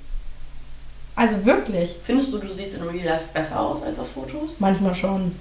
Also 1.15 1.45
wirklich. 1.45 1.99
Findest 2.03 2.33
du, 2.33 2.39
du 2.39 2.51
siehst 2.51 2.75
in 2.75 2.83
Real 2.83 3.05
Life 3.05 3.25
besser 3.35 3.61
aus 3.61 3.83
als 3.83 3.99
auf 3.99 4.11
Fotos? 4.13 4.61
Manchmal 4.61 4.95
schon. 4.95 5.33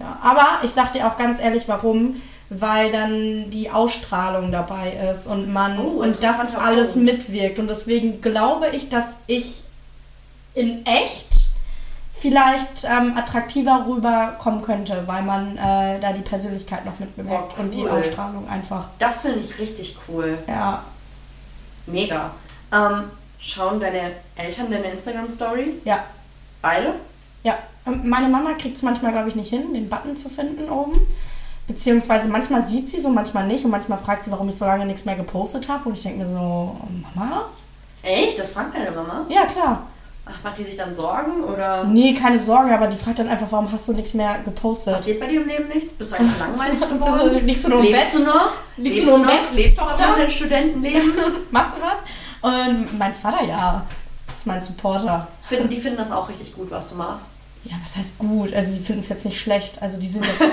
Ja, 0.00 0.18
aber 0.20 0.60
ich 0.64 0.70
sag 0.72 0.92
dir 0.92 1.06
auch 1.06 1.16
ganz 1.16 1.40
ehrlich, 1.40 1.68
warum. 1.68 2.20
Weil 2.50 2.90
dann 2.92 3.50
die 3.50 3.70
Ausstrahlung 3.70 4.50
dabei 4.50 4.92
ist 5.10 5.26
und 5.26 5.52
man 5.52 5.78
Oh, 5.78 6.02
und 6.02 6.22
das 6.22 6.54
alles 6.54 6.92
Punkt. 6.94 7.12
mitwirkt. 7.12 7.58
Und 7.58 7.68
deswegen 7.68 8.20
glaube 8.22 8.68
ich, 8.68 8.88
dass 8.88 9.16
ich 9.26 9.64
in 10.54 10.84
echt 10.86 11.28
vielleicht 12.18 12.84
ähm, 12.84 13.16
attraktiver 13.16 13.84
rüberkommen 13.86 14.62
könnte, 14.62 15.02
weil 15.06 15.22
man 15.22 15.56
äh, 15.58 16.00
da 16.00 16.12
die 16.12 16.22
Persönlichkeit 16.22 16.84
noch 16.86 16.98
mitbewirkt 16.98 17.54
Oh, 17.56 17.60
und 17.60 17.74
die 17.74 17.82
cool. 17.82 17.90
Ausstrahlung 17.90 18.48
einfach. 18.48 18.86
Das 18.98 19.20
finde 19.20 19.40
ich 19.40 19.58
richtig 19.58 19.96
cool. 20.08 20.38
Ja. 20.48 20.82
Mega. 21.86 22.30
Ähm, 22.72 23.04
schauen 23.38 23.78
deine 23.78 24.10
Eltern 24.36 24.70
deine 24.70 24.86
Instagram-Stories? 24.90 25.84
Ja. 25.84 26.02
Beide? 26.60 26.94
Ja, 27.44 27.56
ähm, 27.86 28.08
meine 28.08 28.28
Mama 28.28 28.54
kriegt 28.54 28.76
es 28.76 28.82
manchmal, 28.82 29.12
glaube 29.12 29.28
ich, 29.28 29.36
nicht 29.36 29.50
hin, 29.50 29.72
den 29.74 29.88
Button 29.88 30.16
zu 30.16 30.28
finden 30.28 30.68
oben. 30.70 30.98
Beziehungsweise 31.68 32.26
manchmal 32.28 32.66
sieht 32.66 32.88
sie 32.90 32.98
so, 33.00 33.10
manchmal 33.10 33.46
nicht. 33.46 33.64
Und 33.64 33.70
manchmal 33.70 33.98
fragt 33.98 34.24
sie, 34.24 34.32
warum 34.32 34.48
ich 34.48 34.56
so 34.56 34.64
lange 34.64 34.86
nichts 34.86 35.04
mehr 35.04 35.14
gepostet 35.16 35.68
habe. 35.68 35.88
Und 35.88 35.96
ich 35.96 36.02
denke 36.02 36.18
mir 36.24 36.28
so, 36.28 36.76
Mama? 37.14 37.44
Echt? 38.02 38.38
Das 38.38 38.50
fragt 38.50 38.74
deine 38.74 38.90
Mama? 38.90 39.26
Ja, 39.28 39.44
klar. 39.46 39.82
Ach, 40.30 40.44
macht 40.44 40.58
die 40.58 40.64
sich 40.64 40.76
dann 40.76 40.94
Sorgen 40.94 41.42
oder 41.44 41.84
Nee, 41.84 42.12
keine 42.14 42.38
Sorge, 42.38 42.74
aber 42.74 42.86
die 42.86 42.96
fragt 42.98 43.18
dann 43.18 43.28
einfach, 43.28 43.46
warum 43.50 43.70
hast 43.72 43.88
du 43.88 43.92
nichts 43.94 44.12
mehr 44.12 44.38
gepostet? 44.44 44.94
passiert 44.96 45.20
bei 45.20 45.26
dir 45.26 45.40
im 45.40 45.48
Leben 45.48 45.68
nichts? 45.68 45.92
Bist 45.94 46.12
du 46.12 46.16
einfach 46.16 46.38
langweilig 46.48 46.80
geworden? 46.80 47.32
du- 47.32 47.38
liegst 47.40 47.64
du 47.64 47.68
nur 47.70 47.78
im 47.78 47.84
Lebst 47.86 48.12
Bett? 48.12 48.20
du 48.20 48.24
noch? 48.26 48.50
Liegst 48.76 49.00
du 49.00 49.04
nur 49.06 49.14
im 49.16 49.22
noch? 49.22 49.28
Bett? 49.30 49.52
Lebst 49.54 49.78
du 49.78 49.82
noch 49.84 49.96
dein 49.96 50.30
Studentenleben? 50.30 51.12
Machst 51.50 51.74
du 51.76 51.80
was? 51.82 51.98
Und 52.52 52.98
mein 52.98 53.14
Vater, 53.14 53.42
ja, 53.44 53.86
ist 54.32 54.46
mein 54.46 54.62
Supporter. 54.62 55.26
Finden, 55.48 55.68
die 55.70 55.80
finden 55.80 55.96
das 55.98 56.10
auch 56.12 56.28
richtig 56.28 56.54
gut, 56.54 56.70
was 56.70 56.90
du 56.90 56.96
machst. 56.96 57.26
Ja, 57.68 57.76
was 57.84 57.96
heißt 57.96 58.18
gut? 58.18 58.54
Also 58.54 58.72
die 58.74 58.80
finden 58.80 59.02
es 59.02 59.10
jetzt 59.10 59.26
nicht 59.26 59.38
schlecht. 59.38 59.82
Also 59.82 59.98
die 59.98 60.06
sind 60.06 60.24
jetzt. 60.24 60.40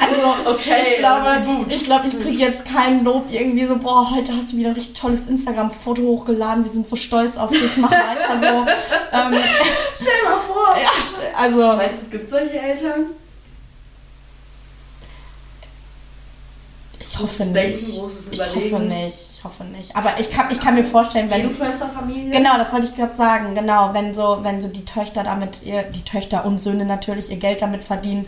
Also 0.00 0.50
Okay, 0.50 0.92
ich 0.92 0.98
glaube, 0.98 1.42
gut. 1.44 1.72
ich, 1.72 1.84
glaube, 1.84 2.06
ich 2.06 2.20
kriege 2.20 2.38
jetzt 2.38 2.64
kein 2.64 3.02
Lob 3.04 3.26
irgendwie 3.30 3.66
so, 3.66 3.76
boah, 3.76 4.10
heute 4.14 4.36
hast 4.36 4.52
du 4.52 4.56
wieder 4.56 4.68
ein 4.68 4.74
richtig 4.74 4.94
tolles 4.98 5.26
Instagram-Foto 5.26 6.02
hochgeladen, 6.02 6.64
wir 6.64 6.70
sind 6.70 6.88
so 6.88 6.96
stolz 6.96 7.36
auf 7.36 7.50
dich, 7.50 7.76
mach 7.76 7.90
weiter 7.90 8.38
so. 8.40 8.46
ähm, 9.18 9.42
Stell 9.96 10.24
mal 10.24 10.40
vor. 10.46 10.76
ja, 10.80 10.90
also. 11.36 11.58
Meinst 11.76 11.94
du, 11.94 12.04
es 12.04 12.10
gibt 12.10 12.30
solche 12.30 12.58
Eltern? 12.58 13.06
Ich 17.06 17.18
hoffe 17.18 17.44
Denken, 17.44 17.70
nicht. 17.72 17.98
großes 17.98 18.26
Ich 18.30 18.40
hoffe 18.40 18.80
nicht. 18.80 19.16
Ich 19.38 19.44
hoffe 19.44 19.64
nicht. 19.64 19.96
Aber 19.96 20.12
ich 20.18 20.30
kann, 20.30 20.50
ich 20.50 20.60
kann 20.60 20.74
mir 20.74 20.84
vorstellen, 20.84 21.28
Die 21.28 21.34
wenn. 21.34 21.48
Influencer-Familie? 21.48 22.30
Genau, 22.30 22.56
das 22.56 22.72
wollte 22.72 22.86
ich 22.86 22.96
gerade 22.96 23.14
sagen. 23.16 23.54
Genau, 23.54 23.90
wenn 23.92 24.14
so, 24.14 24.38
wenn 24.42 24.60
so 24.60 24.68
die 24.68 24.84
Töchter 24.84 25.22
damit, 25.22 25.62
ihr, 25.64 25.82
die 25.82 26.02
Töchter 26.02 26.44
und 26.44 26.58
Söhne 26.58 26.84
natürlich 26.84 27.30
ihr 27.30 27.36
Geld 27.36 27.60
damit 27.62 27.84
verdienen. 27.84 28.26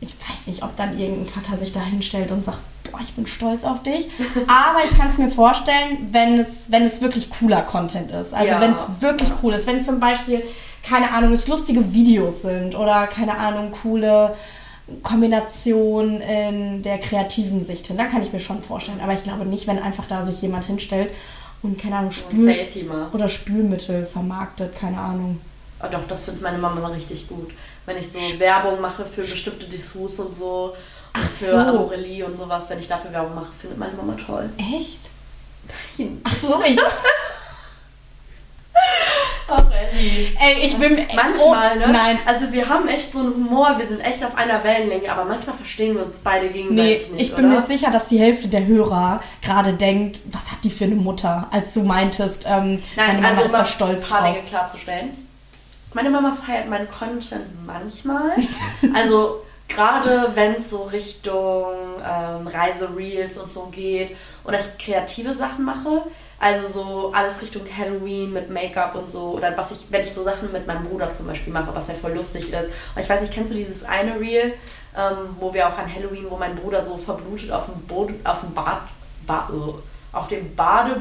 Ich 0.00 0.14
weiß 0.14 0.46
nicht, 0.46 0.62
ob 0.62 0.76
dann 0.76 0.98
irgendein 0.98 1.26
Vater 1.26 1.56
sich 1.58 1.72
da 1.72 1.80
hinstellt 1.80 2.30
und 2.30 2.44
sagt, 2.44 2.58
boah, 2.90 3.00
ich 3.02 3.12
bin 3.14 3.26
stolz 3.26 3.64
auf 3.64 3.82
dich. 3.82 4.08
Aber 4.46 4.84
ich 4.84 4.96
kann 4.96 5.10
es 5.10 5.18
mir 5.18 5.28
vorstellen, 5.28 6.08
wenn 6.12 6.38
es, 6.38 6.70
wenn 6.70 6.84
es 6.84 7.00
wirklich 7.02 7.28
cooler 7.30 7.62
Content 7.62 8.10
ist. 8.12 8.32
Also 8.32 8.48
Ja. 8.48 8.60
wenn 8.60 8.72
es 8.74 8.86
wirklich 9.00 9.30
cool 9.42 9.52
ist. 9.54 9.66
Wenn 9.66 9.82
zum 9.82 9.98
Beispiel, 10.00 10.42
keine 10.88 11.10
Ahnung, 11.12 11.32
es 11.32 11.48
lustige 11.48 11.92
Videos 11.92 12.42
sind 12.42 12.74
oder 12.76 13.06
keine 13.08 13.36
Ahnung, 13.36 13.70
coole 13.82 14.34
Kombination 15.02 16.20
in 16.20 16.82
der 16.82 16.98
kreativen 16.98 17.64
Sicht 17.64 17.86
hin. 17.86 17.96
Dann 17.96 18.10
kann 18.10 18.22
ich 18.22 18.32
mir 18.32 18.40
schon 18.40 18.62
vorstellen. 18.62 19.00
Aber 19.00 19.12
ich 19.12 19.22
glaube 19.22 19.46
nicht, 19.46 19.66
wenn 19.66 19.78
einfach 19.78 20.06
da 20.06 20.24
sich 20.24 20.40
jemand 20.42 20.64
hinstellt 20.64 21.10
und, 21.62 21.78
keine 21.78 21.96
Ahnung, 21.96 22.12
Spül 22.12 22.54
oder 23.12 23.28
Spülmittel 23.28 24.06
vermarktet, 24.06 24.74
keine 24.74 24.98
Ahnung. 24.98 25.40
Oh, 25.82 25.86
doch, 25.90 26.06
das 26.08 26.24
findet 26.24 26.42
meine 26.42 26.58
Mama 26.58 26.80
mal 26.80 26.92
richtig 26.92 27.28
gut. 27.28 27.50
Wenn 27.86 27.96
ich 27.96 28.10
so 28.10 28.18
Werbung 28.38 28.80
mache 28.80 29.04
für 29.04 29.22
bestimmte 29.22 29.66
Dessous 29.66 30.18
und 30.20 30.34
so. 30.34 30.74
Und 31.14 31.22
Ach 31.24 31.28
für 31.28 31.52
so. 31.52 31.56
Amorelie 31.56 32.24
und 32.24 32.36
sowas, 32.36 32.68
wenn 32.70 32.78
ich 32.78 32.88
dafür 32.88 33.12
Werbung 33.12 33.34
mache, 33.34 33.52
findet 33.60 33.78
meine 33.78 33.92
Mama 33.94 34.14
toll. 34.14 34.50
Echt? 34.58 35.00
Nein. 35.98 36.20
Ach 36.24 36.34
so, 36.34 36.60
ich, 36.66 36.78
Ey, 40.40 40.64
ich 40.64 40.76
bin... 40.76 40.96
Manchmal, 41.14 41.72
oh, 41.74 41.78
ne? 41.78 41.92
Nein, 41.92 42.18
Also 42.26 42.52
wir 42.52 42.68
haben 42.68 42.88
echt 42.88 43.12
so 43.12 43.18
einen 43.18 43.34
Humor, 43.34 43.76
wir 43.78 43.86
sind 43.86 44.00
echt 44.00 44.24
auf 44.24 44.36
einer 44.36 44.62
Wellenlänge, 44.64 45.10
aber 45.10 45.24
manchmal 45.24 45.56
verstehen 45.56 45.96
wir 45.96 46.04
uns 46.04 46.18
beide 46.18 46.46
nee, 46.46 46.52
gegenseitig 46.52 47.10
nicht, 47.10 47.22
ich 47.22 47.34
bin 47.34 47.46
oder? 47.46 47.60
mir 47.60 47.66
sicher, 47.66 47.90
dass 47.90 48.08
die 48.08 48.18
Hälfte 48.18 48.48
der 48.48 48.66
Hörer 48.66 49.20
gerade 49.42 49.72
denkt, 49.72 50.20
was 50.30 50.50
hat 50.50 50.58
die 50.64 50.70
für 50.70 50.84
eine 50.84 50.94
Mutter, 50.94 51.48
als 51.50 51.74
du 51.74 51.82
meintest, 51.82 52.46
ähm, 52.46 52.82
meine 52.96 53.12
Nein, 53.12 53.16
Mama 53.16 53.28
also 53.28 53.42
ist 53.42 53.52
da 53.52 53.64
stolz 53.64 54.08
drauf. 54.08 54.32
Dinge 54.32 54.46
klarzustellen. 54.46 55.10
Meine 55.94 56.10
Mama 56.10 56.36
feiert 56.46 56.68
meinen 56.68 56.88
Content 56.88 57.46
manchmal. 57.66 58.32
also 58.94 59.42
gerade 59.68 60.30
wenn 60.34 60.54
es 60.54 60.70
so 60.70 60.84
Richtung 60.84 61.66
ähm, 62.04 62.46
Reisereels 62.46 63.36
und 63.38 63.52
so 63.52 63.68
geht 63.70 64.16
oder 64.44 64.58
ich 64.58 64.84
kreative 64.84 65.34
Sachen 65.34 65.64
mache. 65.64 66.02
Also 66.40 66.66
so 66.68 67.12
alles 67.12 67.40
Richtung 67.42 67.62
Halloween 67.76 68.32
mit 68.32 68.48
Make-up 68.50 68.94
und 68.94 69.10
so. 69.10 69.30
Oder 69.36 69.56
was 69.58 69.72
ich, 69.72 69.86
wenn 69.90 70.02
ich 70.02 70.14
so 70.14 70.22
Sachen 70.22 70.52
mit 70.52 70.66
meinem 70.68 70.84
Bruder 70.84 71.12
zum 71.12 71.26
Beispiel 71.26 71.52
mache, 71.52 71.74
was 71.74 71.88
ja 71.88 71.94
voll 71.94 72.12
lustig 72.12 72.52
ist. 72.52 72.64
Und 72.94 73.00
ich 73.02 73.08
weiß 73.08 73.20
nicht, 73.22 73.32
kennst 73.32 73.50
du 73.52 73.56
dieses 73.56 73.82
eine 73.84 74.20
Reel, 74.20 74.54
ähm, 74.96 75.16
wo 75.40 75.52
wir 75.52 75.66
auch 75.66 75.76
an 75.76 75.92
Halloween, 75.92 76.26
wo 76.30 76.36
mein 76.36 76.54
Bruder 76.54 76.84
so 76.84 76.96
verblutet 76.96 77.50
auf 77.50 77.64
dem 77.66 77.80
Boden, 77.86 78.20
auf 78.24 78.40
dem 78.40 78.54
Bad, 78.54 78.82
ba, 79.26 79.48
äh, 79.52 80.16
auf 80.16 80.28
dem 80.28 80.54
Bade, 80.54 81.00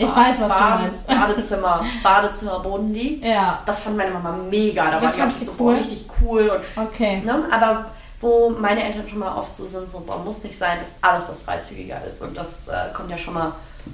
ich 0.00 0.08
weiß, 0.14 0.40
was 0.40 0.48
Bade, 0.48 0.84
du 0.84 0.90
meinst. 0.92 1.06
Badezimmer, 1.08 1.84
Badezimmerboden 2.04 2.94
liegt. 2.94 3.24
Ja. 3.24 3.60
Das 3.66 3.82
fand 3.82 3.96
meine 3.96 4.12
Mama 4.12 4.36
mega. 4.48 4.92
Da 4.92 5.00
Das 5.00 5.18
war 5.18 5.26
die 5.26 5.44
so 5.44 5.52
cool? 5.58 5.74
richtig 5.74 6.06
cool. 6.22 6.62
Und, 6.76 6.82
Okay. 6.86 7.20
ne? 7.24 7.42
Aber 7.50 7.86
wo 8.20 8.50
meine 8.50 8.84
Eltern 8.84 9.08
schon 9.08 9.18
mal 9.18 9.36
oft 9.36 9.56
so 9.56 9.66
sind, 9.66 9.90
so, 9.90 9.98
boah, 10.00 10.18
muss 10.24 10.44
nicht 10.44 10.56
sein, 10.56 10.80
ist 10.80 10.92
alles, 11.02 11.28
was 11.28 11.40
freizügiger 11.40 12.04
ist. 12.04 12.22
Und 12.22 12.36
das 12.36 12.68
äh, 12.68 12.92
kommt 12.94 13.10
ja 13.10 13.16
schon 13.18 13.34
mal 13.34 13.52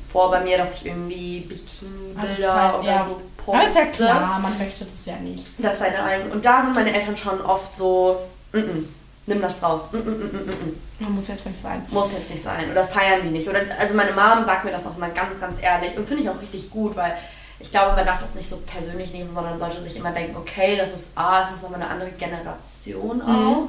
vor 0.08 0.30
bei 0.30 0.40
mir, 0.40 0.58
dass 0.58 0.76
ich 0.76 0.86
irgendwie 0.86 1.40
Bikini-Bilder 1.40 2.52
frei- 2.52 2.78
oder 2.78 2.88
ja. 2.88 3.04
so 3.04 3.20
Aber 3.46 3.66
ist 3.66 3.74
ja 3.74 3.84
poste. 3.84 4.04
klar, 4.04 4.38
man 4.38 4.58
möchte 4.58 4.84
das 4.84 5.06
ja 5.06 5.16
nicht. 5.16 5.46
Das 5.58 5.78
sei 5.78 5.98
ein. 5.98 6.30
Und 6.30 6.44
da 6.44 6.62
sind 6.62 6.74
meine 6.74 6.94
Eltern 6.94 7.16
schon 7.16 7.40
oft 7.40 7.74
so, 7.74 8.20
mm 8.52 8.58
-mm, 8.58 8.84
nimm 9.26 9.40
das 9.42 9.62
raus. 9.62 9.86
Mm 9.92 9.96
-mm, 9.96 10.00
mm 10.00 10.48
-mm. 10.50 11.02
Man 11.02 11.14
muss 11.16 11.28
jetzt 11.28 11.46
nicht 11.46 11.60
sein. 11.60 11.84
Muss 11.90 12.12
jetzt 12.12 12.30
nicht 12.30 12.42
sein. 12.42 12.70
Oder 12.70 12.84
feiern 12.84 13.22
die 13.22 13.30
nicht. 13.30 13.48
Oder, 13.48 13.60
also 13.78 13.94
meine 13.94 14.12
Mom 14.12 14.44
sagt 14.44 14.64
mir 14.64 14.70
das 14.70 14.86
auch 14.86 14.96
mal 14.96 15.10
ganz, 15.10 15.38
ganz 15.40 15.56
ehrlich. 15.60 15.96
Und 15.96 16.06
finde 16.06 16.22
ich 16.22 16.30
auch 16.30 16.40
richtig 16.40 16.70
gut, 16.70 16.96
weil 16.96 17.14
ich 17.60 17.70
glaube, 17.70 17.96
man 17.96 18.06
darf 18.06 18.20
das 18.20 18.34
nicht 18.34 18.48
so 18.48 18.56
persönlich 18.58 19.12
nehmen, 19.12 19.32
sondern 19.34 19.58
sollte 19.58 19.80
sich 19.82 19.96
immer 19.96 20.10
denken, 20.10 20.36
okay, 20.36 20.76
das 20.76 20.90
ist 20.90 21.04
A, 21.14 21.40
es 21.40 21.50
ist 21.50 21.62
nochmal 21.62 21.80
eine 21.82 21.90
andere 21.90 22.10
Generation 22.10 23.22
auch. 23.22 23.68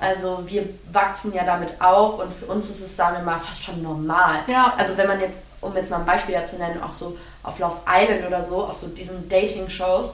Also 0.00 0.42
wir 0.46 0.68
wachsen 0.92 1.32
ja 1.32 1.44
damit 1.44 1.80
auf 1.80 2.18
und 2.18 2.32
für 2.32 2.46
uns 2.46 2.68
ist 2.68 2.80
es, 2.80 2.96
sagen 2.96 3.16
wir 3.16 3.22
mal, 3.22 3.38
fast 3.38 3.62
schon 3.62 3.82
normal. 3.82 4.40
Ja. 4.48 4.74
Also 4.76 4.96
wenn 4.96 5.06
man 5.06 5.20
jetzt, 5.20 5.42
um 5.62 5.74
jetzt 5.74 5.90
mal 5.90 6.00
ein 6.00 6.06
Beispiel 6.06 6.34
dazu 6.34 6.56
nennen, 6.56 6.82
auch 6.82 6.92
so 6.92 7.16
auf 7.42 7.58
Love 7.58 7.80
Island 7.88 8.26
oder 8.26 8.42
so, 8.42 8.64
auf 8.64 8.76
so 8.76 8.88
diesen 8.88 9.28
Dating-Shows, 9.28 10.10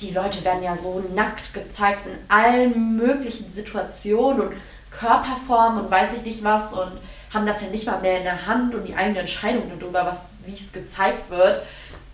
die 0.00 0.10
Leute 0.10 0.44
werden 0.44 0.62
ja 0.62 0.76
so 0.76 1.02
nackt 1.14 1.54
gezeigt 1.54 2.06
in 2.06 2.18
allen 2.28 2.96
möglichen 2.96 3.52
Situationen 3.52 4.48
und 4.48 4.52
Körperformen 4.90 5.84
und 5.84 5.90
weiß 5.90 6.08
ich 6.16 6.22
nicht 6.22 6.42
was 6.42 6.72
und 6.72 6.92
haben 7.32 7.46
das 7.46 7.62
ja 7.62 7.68
nicht 7.68 7.86
mal 7.86 8.00
mehr 8.00 8.18
in 8.18 8.24
der 8.24 8.46
Hand 8.46 8.74
und 8.74 8.84
die 8.84 8.94
eigene 8.94 9.20
Entscheidung 9.20 9.70
darüber, 9.78 10.04
was, 10.04 10.32
wie 10.44 10.54
es 10.54 10.72
gezeigt 10.72 11.30
wird. 11.30 11.62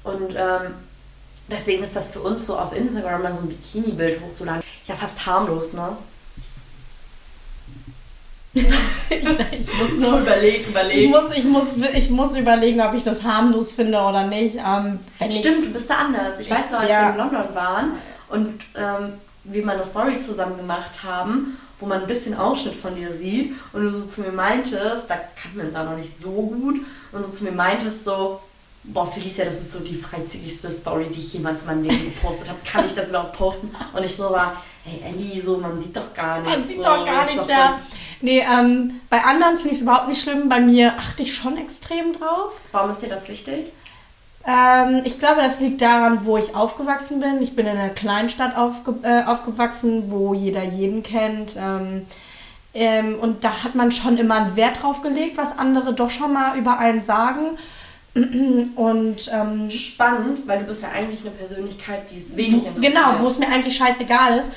Und 0.04 0.34
ähm, 0.36 0.74
deswegen 1.48 1.82
ist 1.82 1.96
das 1.96 2.08
für 2.08 2.20
uns 2.20 2.46
so 2.46 2.56
auf 2.56 2.74
Instagram 2.74 3.22
mal 3.22 3.34
so 3.34 3.40
ein 3.40 3.48
Bikini-Bild 3.48 4.20
hochzuladen. 4.20 4.62
Ja, 4.86 4.94
fast 4.94 5.26
harmlos, 5.26 5.72
ne? 5.72 5.96
Ich 9.10 9.78
muss 9.78 9.98
nur 9.98 10.20
überleg, 10.20 10.60
Ich 10.62 10.68
überleg. 10.68 11.08
muss, 11.10 11.30
ich, 11.34 11.44
muss, 11.44 11.64
ich 11.94 12.10
muss 12.10 12.36
überlegen, 12.36 12.80
ob 12.80 12.94
ich 12.94 13.02
das 13.02 13.22
harmlos 13.22 13.72
finde 13.72 13.98
oder 13.98 14.26
nicht. 14.26 14.56
Ähm, 14.56 14.98
Stimmt, 15.30 15.66
du 15.66 15.72
bist 15.72 15.88
da 15.90 15.94
anders. 15.96 16.38
Ich 16.40 16.50
weiß 16.50 16.70
noch, 16.70 16.80
als 16.80 16.88
Ja. 16.90 17.02
wir 17.06 17.10
in 17.12 17.16
London 17.18 17.54
waren 17.54 17.92
und 18.28 18.54
ähm, 18.76 19.12
wir 19.44 19.64
mal 19.64 19.74
eine 19.76 19.84
Story 19.84 20.18
zusammen 20.18 20.56
gemacht 20.56 21.02
haben, 21.02 21.58
wo 21.80 21.86
man 21.86 22.00
ein 22.02 22.06
bisschen 22.06 22.36
Ausschnitt 22.36 22.74
von 22.74 22.94
dir 22.94 23.12
sieht 23.12 23.54
und 23.72 23.82
du 23.82 23.90
so 23.90 24.04
zu 24.06 24.20
mir 24.22 24.32
meintest, 24.32 25.04
da 25.08 25.14
kannten 25.40 25.58
wir 25.58 25.64
uns 25.64 25.74
auch 25.76 25.84
noch 25.84 25.96
nicht 25.96 26.18
so 26.18 26.28
gut, 26.30 26.80
und 27.12 27.22
so 27.24 27.30
zu 27.30 27.44
mir 27.44 27.52
meintest 27.52 28.04
so, 28.04 28.40
boah 28.84 29.10
Felicia, 29.10 29.44
das 29.44 29.54
ist 29.54 29.72
so 29.72 29.80
die 29.80 29.94
freizügigste 29.94 30.70
Story, 30.70 31.06
die 31.14 31.20
ich 31.20 31.34
jemals 31.34 31.60
in 31.60 31.66
meinem 31.66 31.82
Leben 31.84 32.04
gepostet 32.04 32.48
habe. 32.48 32.58
Kann 32.64 32.84
ich 32.84 32.94
das 32.94 33.08
überhaupt 33.08 33.32
posten? 33.32 33.70
Und 33.92 34.04
ich 34.04 34.14
so 34.16 34.30
war, 34.30 34.62
hey 34.84 35.02
Ellie, 35.10 35.42
so 35.42 35.58
man 35.58 35.80
sieht 35.80 35.96
doch 35.96 36.14
gar 36.14 36.40
nichts. 36.40 36.58
Man 36.58 36.66
sieht 36.66 36.76
so, 36.76 36.82
doch 36.82 37.04
gar 37.04 37.24
nichts, 37.26 37.48
ja. 37.48 37.80
Nee, 38.20 38.40
ähm, 38.40 39.00
bei 39.10 39.22
anderen 39.22 39.56
finde 39.56 39.70
ich 39.70 39.76
es 39.76 39.82
überhaupt 39.82 40.08
nicht 40.08 40.22
schlimm. 40.22 40.48
Bei 40.48 40.60
mir 40.60 40.94
achte 40.98 41.22
ich 41.22 41.34
schon 41.34 41.56
extrem 41.56 42.12
drauf. 42.12 42.52
Warum 42.72 42.90
ist 42.90 43.02
dir 43.02 43.08
das 43.08 43.28
wichtig? 43.28 43.66
Ähm, 44.44 45.02
ich 45.04 45.18
glaube, 45.18 45.40
das 45.40 45.60
liegt 45.60 45.82
daran, 45.82 46.24
wo 46.24 46.36
ich 46.36 46.56
aufgewachsen 46.56 47.20
bin. 47.20 47.42
Ich 47.42 47.54
bin 47.54 47.66
in 47.66 47.76
einer 47.76 47.90
Kleinstadt 47.90 48.56
aufge 48.56 48.94
äh, 49.02 49.24
aufgewachsen, 49.24 50.10
wo 50.10 50.34
jeder 50.34 50.64
jeden 50.64 51.02
kennt. 51.02 51.54
Ähm, 51.56 52.06
ähm, 52.74 53.18
und 53.20 53.44
da 53.44 53.62
hat 53.62 53.74
man 53.74 53.92
schon 53.92 54.18
immer 54.18 54.36
einen 54.36 54.56
Wert 54.56 54.82
drauf 54.82 55.02
gelegt, 55.02 55.36
was 55.36 55.58
andere 55.58 55.94
doch 55.94 56.10
schon 56.10 56.32
mal 56.32 56.58
über 56.58 56.78
einen 56.78 57.04
sagen. 57.04 57.58
Und 58.76 59.30
ähm, 59.32 59.70
Spannend, 59.70 60.46
weil 60.46 60.60
du 60.60 60.64
bist 60.64 60.82
ja 60.82 60.90
eigentlich 60.90 61.20
eine 61.20 61.30
Persönlichkeit, 61.30 62.10
die 62.10 62.16
ist 62.16 62.36
wenig 62.36 62.66
interessiert. 62.66 62.94
Genau, 62.94 63.20
wo 63.20 63.26
es 63.26 63.38
mir 63.38 63.48
eigentlich 63.48 63.76
scheißegal 63.76 64.38
ist, 64.38 64.52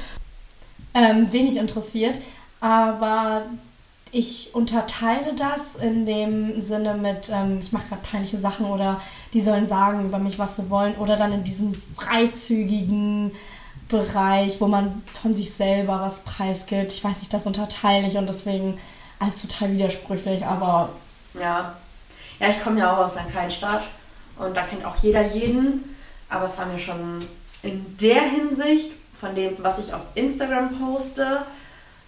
ähm, 0.93 1.32
wenig 1.32 1.57
interessiert. 1.57 2.18
Aber 2.59 3.43
ich 4.12 4.51
unterteile 4.53 5.34
das 5.36 5.76
in 5.76 6.05
dem 6.05 6.62
Sinne 6.62 6.95
mit, 6.95 7.32
ähm, 7.34 7.59
ich 7.62 7.72
mache 7.72 7.89
gerade 7.89 8.01
peinliche 8.01 8.38
Sachen 8.38 8.66
oder 8.66 9.01
die 9.34 9.41
sollen 9.41 9.68
sagen 9.68 10.05
über 10.05 10.20
mich, 10.20 10.38
was 10.38 10.57
sie 10.57 10.70
wollen. 10.70 10.95
Oder 10.95 11.16
dann 11.16 11.32
in 11.32 11.43
diesem 11.43 11.74
freizügigen 11.95 13.32
Bereich, 13.88 14.59
wo 14.59 14.68
man 14.68 15.01
von 15.22 15.36
sich 15.36 15.53
selber 15.53 16.01
was 16.01 16.20
preisgibt. 16.20 16.91
Ich 16.91 17.03
weiß 17.03 17.20
nicht, 17.20 17.34
das 17.34 17.45
unterteile 17.45 18.07
ich 18.07 18.18
und 18.18 18.28
deswegen 18.28 18.78
alles 19.20 19.41
total 19.41 19.72
widersprüchlich, 19.74 20.45
aber 20.45 20.89
Ja. 21.39 21.76
Ja, 22.42 22.50
ich 22.50 22.62
komme 22.62 22.80
ja 22.80 22.92
auch 22.92 23.06
aus 23.06 23.16
einer 23.16 23.30
kleinen 23.30 23.52
Stadt 23.52 23.84
und 24.39 24.58
da 24.58 24.64
kennt 24.64 24.84
auch 24.84 24.96
jeder 24.98 25.22
jeden. 25.22 25.96
Aber 26.28 26.46
es 26.46 26.58
war 26.58 26.66
mir 26.66 26.80
schon 26.80 27.24
in 27.62 27.98
der 27.98 28.24
Hinsicht, 28.24 28.92
von 29.14 29.36
dem, 29.36 29.56
was 29.60 29.78
ich 29.78 29.94
auf 29.94 30.02
Instagram 30.16 30.80
poste 30.80 31.44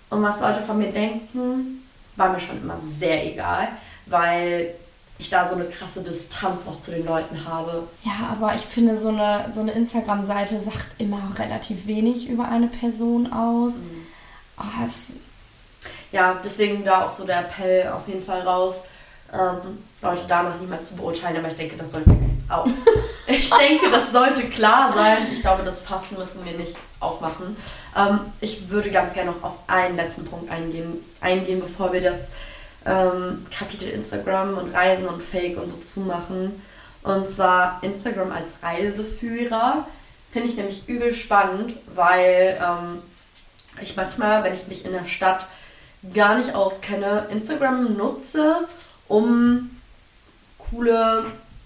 und 0.09 0.23
was 0.23 0.39
Leute 0.39 0.61
von 0.61 0.79
mir 0.79 0.91
denken, 0.91 1.83
war 2.15 2.29
mir 2.29 2.39
schon 2.39 2.59
immer 2.59 2.77
sehr 2.99 3.23
egal, 3.31 3.67
weil 4.07 4.73
ich 5.19 5.29
da 5.29 5.47
so 5.47 5.53
eine 5.53 5.65
krasse 5.65 6.01
Distanz 6.01 6.65
noch 6.65 6.79
zu 6.79 6.89
den 6.89 7.05
Leuten 7.05 7.45
habe. 7.45 7.87
ja, 8.03 8.29
aber 8.31 8.55
ich 8.55 8.61
finde, 8.61 8.97
so 8.97 9.09
eine, 9.09 9.45
so 9.53 9.59
eine 9.59 9.73
Instagram-Seite 9.73 10.59
sagt 10.59 10.95
immer 10.97 11.31
relativ 11.37 11.85
wenig 11.85 12.27
über 12.27 12.47
eine 12.49 12.67
Person 12.67 13.31
aus. 13.31 13.73
Ah, 14.57 14.85
es, 14.87 15.09
Ja, 16.11 16.41
deswegen 16.43 16.83
da 16.83 17.05
auch 17.05 17.11
so 17.11 17.23
der 17.23 17.41
Appell 17.41 17.89
auf 17.89 18.07
jeden 18.07 18.23
Fall 18.23 18.41
raus, 18.41 18.75
ähm, 19.31 19.77
Leute 20.03 20.23
danach 20.27 20.59
niemals 20.59 20.89
zu 20.89 20.95
beurteilen, 20.95 21.37
aber 21.37 21.47
ich 21.47 21.55
denke, 21.55 21.77
das 21.77 21.91
sollte 21.91 22.11
auch. 22.49 22.67
ich 23.27 23.49
denke, 23.49 23.89
das 23.89 24.11
sollte 24.11 24.43
klar 24.49 24.93
sein. 24.93 25.27
Ich 25.31 25.41
glaube, 25.41 25.63
das 25.63 25.81
Fass 25.81 26.11
müssen 26.11 26.45
wir 26.45 26.53
nicht 26.53 26.75
aufmachen. 26.99 27.55
Ähm, 27.95 28.19
ich 28.41 28.69
würde 28.69 28.91
ganz 28.91 29.13
gerne 29.13 29.31
noch 29.31 29.43
auf 29.43 29.55
einen 29.67 29.95
letzten 29.95 30.25
Punkt 30.25 30.51
eingehen, 30.51 31.03
eingehen 31.21 31.59
bevor 31.59 31.93
wir 31.93 32.01
das 32.01 32.27
ähm, 32.85 33.45
Kapitel 33.55 33.89
Instagram 33.89 34.57
und 34.57 34.73
Reisen 34.73 35.07
und 35.07 35.21
Fake 35.21 35.57
und 35.57 35.67
so 35.67 35.77
zumachen. 35.77 36.61
Und 37.03 37.29
zwar 37.29 37.79
Instagram 37.81 38.31
als 38.31 38.61
Reiseführer. 38.61 39.87
Finde 40.31 40.49
ich 40.49 40.55
nämlich 40.55 40.87
übel 40.87 41.13
spannend, 41.13 41.73
weil 41.93 42.59
ähm, 42.61 43.01
ich 43.81 43.95
manchmal, 43.95 44.43
wenn 44.43 44.53
ich 44.53 44.67
mich 44.67 44.85
in 44.85 44.93
der 44.93 45.05
Stadt 45.05 45.45
gar 46.13 46.37
nicht 46.37 46.55
auskenne, 46.55 47.27
Instagram 47.29 47.95
nutze, 47.97 48.67
um 49.07 49.69
coole 50.73 51.25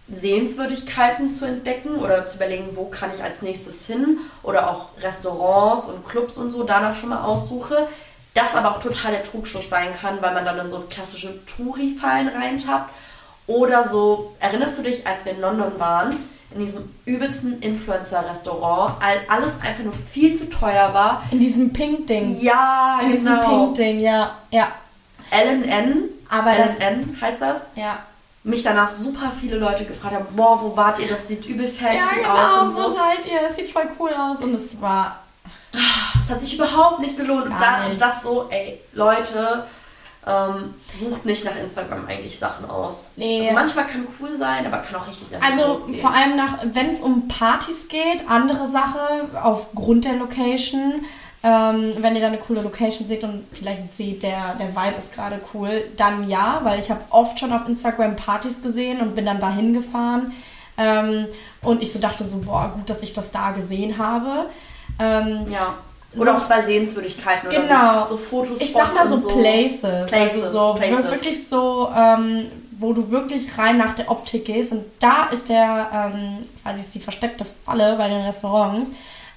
Sehenswürdigkeiten 0.10 1.30
zu 1.30 1.46
entdecken 1.46 1.96
oder 1.98 2.26
zu 2.26 2.38
überlegen, 2.38 2.70
wo 2.76 2.86
kann 2.86 3.10
ich 3.16 3.24
als 3.24 3.42
nächstes 3.42 3.86
hin 3.86 4.18
oder 4.44 4.70
auch 4.70 4.90
Restaurants 5.02 5.86
und 5.86 6.06
Clubs 6.08 6.38
und 6.38 6.52
so 6.52 6.64
danach 6.64 6.96
schon 6.96 7.10
mal 7.10 7.24
aussuche. 7.24 7.88
Das 8.34 8.54
aber 8.56 8.72
auch 8.72 8.80
total 8.80 9.12
der 9.14 9.24
Trugschuss 9.24 9.70
sein 9.70 9.90
kann, 10.00 10.22
weil 10.22 10.34
man 10.34 10.46
dann 10.46 10.60
in 10.60 10.70
so 10.70 10.84
klassische 10.90 11.44
Touri-Fallen 11.46 12.28
reintappt. 12.30 12.92
Oder 13.48 13.88
so, 13.88 14.36
erinnerst 14.40 14.78
du 14.78 14.84
dich, 14.84 15.08
als 15.08 15.26
wir 15.26 15.32
in 15.32 15.42
London 15.42 15.72
waren, 15.80 16.16
in 16.54 16.60
diesem 16.60 16.90
übelsten 17.06 17.62
Influencer-Restaurant, 17.62 18.94
all- 19.02 19.22
alles 19.28 19.52
einfach 19.64 19.84
nur 19.84 19.94
viel 20.12 20.36
zu 20.36 20.50
teuer 20.50 20.94
war. 20.94 21.24
in 21.32 21.40
diesem 21.40 21.74
Pink-Ding. 21.74 22.40
Ja, 22.42 23.00
in 23.02 23.12
diesem 23.12 23.26
genau. 23.26 23.50
Pink-Ding, 23.66 24.00
ja. 24.02 24.36
Ja. 24.52 24.68
LNN, 25.32 26.04
Aber 26.30 26.52
LSN 26.52 27.18
heißt 27.20 27.42
das. 27.42 27.62
ja. 27.76 28.00
Mich 28.44 28.64
danach 28.64 28.94
super 28.96 29.32
viele 29.40 29.58
Leute 29.58 29.84
gefragt 29.86 30.16
haben, 30.16 30.28
boah, 30.36 30.62
wo 30.62 30.76
wart 30.78 31.00
ihr? 31.00 31.08
Das 31.08 31.28
sieht 31.28 31.46
übel 31.46 31.68
fancy 31.68 31.98
Ja, 31.98 32.06
genau, 32.16 32.30
aus 32.30 32.62
und 32.62 32.76
wo 32.76 32.90
so. 32.90 32.96
seid 32.96 33.26
ihr? 33.26 33.42
Es 33.48 33.56
sieht 33.56 33.72
voll 33.72 33.88
cool 34.00 34.12
aus 34.14 34.40
und 34.42 34.56
es 34.56 34.80
war. 34.82 35.20
Das 35.72 36.30
hat 36.30 36.42
sich 36.42 36.56
überhaupt 36.56 37.00
nicht 37.00 37.18
gelohnt. 37.18 37.46
Und 37.48 37.60
Gar 37.60 37.80
da, 37.82 37.88
nicht. 37.90 38.02
das 38.02 38.24
so, 38.24 38.48
ey, 38.50 38.80
Leute, 38.94 39.66
ähm, 40.26 40.74
sucht 40.94 41.26
nicht 41.26 41.46
nach 41.46 41.56
Instagram 41.56 42.06
eigentlich 42.08 42.38
Sachen 42.40 42.70
aus. 42.70 43.08
Nee. 43.16 43.42
Also 43.42 43.54
manchmal 43.54 43.86
kann 43.86 44.08
cool 44.20 44.36
sein, 44.38 44.66
aber 44.66 44.78
kann 44.80 44.96
auch 44.96 45.08
richtig 45.08 45.32
nach 45.32 45.42
Also 45.42 45.76
vor 46.02 46.12
allem 46.12 46.36
nach, 46.36 46.58
wenn 46.64 46.90
es 46.90 47.02
um 47.02 47.28
Partys 47.28 47.88
geht, 47.88 48.30
andere 48.30 48.68
Sache, 48.68 49.30
aufgrund 49.42 50.06
der 50.06 50.14
Location. 50.16 51.06
Ähm, 51.50 51.94
wenn 52.00 52.14
ihr 52.16 52.22
da 52.22 52.28
eine 52.28 52.40
coole 52.40 52.62
Location 52.62 53.08
seht 53.08 53.24
und 53.24 53.46
vielleicht 53.54 53.94
seht, 53.96 54.22
der, 54.22 54.56
der 54.60 54.76
Vibe 54.76 54.98
ist 54.98 55.14
gerade 55.14 55.40
cool, 55.54 55.86
dann 55.96 56.28
ja, 56.28 56.60
weil 56.64 56.78
ich 56.80 56.90
habe 56.90 57.00
oft 57.12 57.40
schon 57.40 57.54
auf 57.54 57.66
Instagram 57.68 58.16
Partys 58.18 58.62
gesehen 58.62 59.00
und 59.00 59.16
bin 59.16 59.26
dann 59.26 59.40
dahin 59.40 59.74
gefahren. 59.74 60.34
Ähm, 60.78 61.26
und 61.62 61.82
ich 61.82 61.94
so 61.94 62.00
dachte 62.00 62.24
so, 62.26 62.40
boah, 62.40 62.72
gut, 62.76 62.90
dass 62.90 63.02
ich 63.02 63.14
das 63.14 63.32
da 63.32 63.52
gesehen 63.52 63.98
habe. 63.98 64.48
Ähm, 65.00 65.46
Ja. 65.50 65.76
Oder 66.18 66.34
So- 66.38 66.44
auch 66.44 66.50
bei 66.50 66.62
Sehenswürdigkeiten 66.64 67.50
Genau. 67.50 67.64
oder 67.66 68.08
so, 68.08 68.16
so 68.16 68.18
Fotos. 68.18 68.62
ich 68.62 68.72
sag 68.74 68.94
mal 68.96 69.08
so, 69.08 69.28
Places, 69.28 70.10
Places, 70.10 70.44
also 70.44 70.52
so 70.52 70.74
Places. 70.76 71.04
wirklich 71.12 71.48
so, 71.48 71.90
ähm, 71.96 72.46
wo 72.80 72.94
du 72.94 73.10
wirklich 73.12 73.58
rein 73.58 73.78
nach 73.78 73.94
der 73.94 74.10
Optik 74.12 74.46
gehst. 74.46 74.72
Und 74.72 74.84
da 75.00 75.28
ist 75.32 75.48
der, 75.50 75.88
ähm, 75.94 76.38
quasi 76.64 76.80
ist 76.82 76.94
die 76.96 77.00
versteckte 77.00 77.46
Falle 77.66 77.96
bei 77.98 78.08
den 78.10 78.22
Restaurants. 78.26 78.90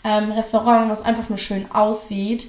Ähm, 0.04 0.32
Restaurant, 0.32 0.90
was 0.90 1.02
einfach 1.02 1.28
nur 1.28 1.38
schön 1.38 1.70
aussieht, 1.72 2.48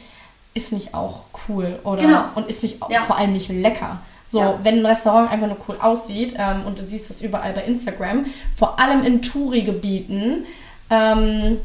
ist 0.53 0.71
nicht 0.71 0.93
auch 0.93 1.21
cool 1.47 1.79
oder 1.83 2.01
Genau. 2.01 2.23
und 2.35 2.47
ist 2.49 2.63
nicht 2.63 2.79
Ja. 2.89 3.01
vor 3.01 3.17
allem 3.17 3.33
nicht 3.33 3.49
lecker. 3.49 3.99
So, 4.29 4.39
Ja. 4.39 4.59
wenn 4.63 4.79
ein 4.79 4.85
Restaurant 4.85 5.29
einfach 5.31 5.47
nur 5.47 5.57
cool 5.67 5.75
aussieht 5.81 6.35
ähm, 6.37 6.65
und 6.65 6.79
du 6.79 6.87
siehst 6.87 7.09
das 7.09 7.21
überall 7.21 7.51
bei 7.53 7.63
Instagram, 7.63 8.25
vor 8.57 8.79
allem 8.79 9.03
in 9.03 9.21
Touri-Gebieten, 9.21 10.45
ähm, 10.89 11.57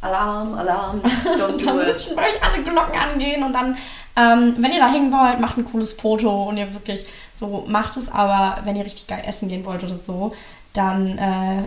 Alarm, 0.00 0.54
Alarm, 0.54 1.00
don't 1.38 1.64
do 1.64 1.80
it. 1.80 1.86
müssen 1.94 2.16
bei 2.16 2.22
euch 2.22 2.42
alle 2.42 2.62
Glocken 2.64 2.98
angehen 2.98 3.42
und 3.44 3.52
dann, 3.52 3.76
ähm, 4.16 4.56
wenn 4.58 4.72
ihr 4.72 4.80
da 4.80 4.90
hängen 4.90 5.12
wollt, 5.12 5.38
macht 5.40 5.56
ein 5.58 5.64
cooles 5.64 5.92
Foto 5.92 6.44
und 6.48 6.56
ihr 6.56 6.72
wirklich 6.74 7.06
so 7.34 7.64
macht 7.68 7.96
es, 7.96 8.10
aber 8.10 8.58
wenn 8.64 8.74
ihr 8.76 8.84
richtig 8.84 9.06
geil 9.06 9.22
essen 9.26 9.48
gehen 9.48 9.64
wollt 9.64 9.82
oder 9.84 9.96
so, 9.96 10.32
dann 10.72 11.18
äh, 11.18 11.62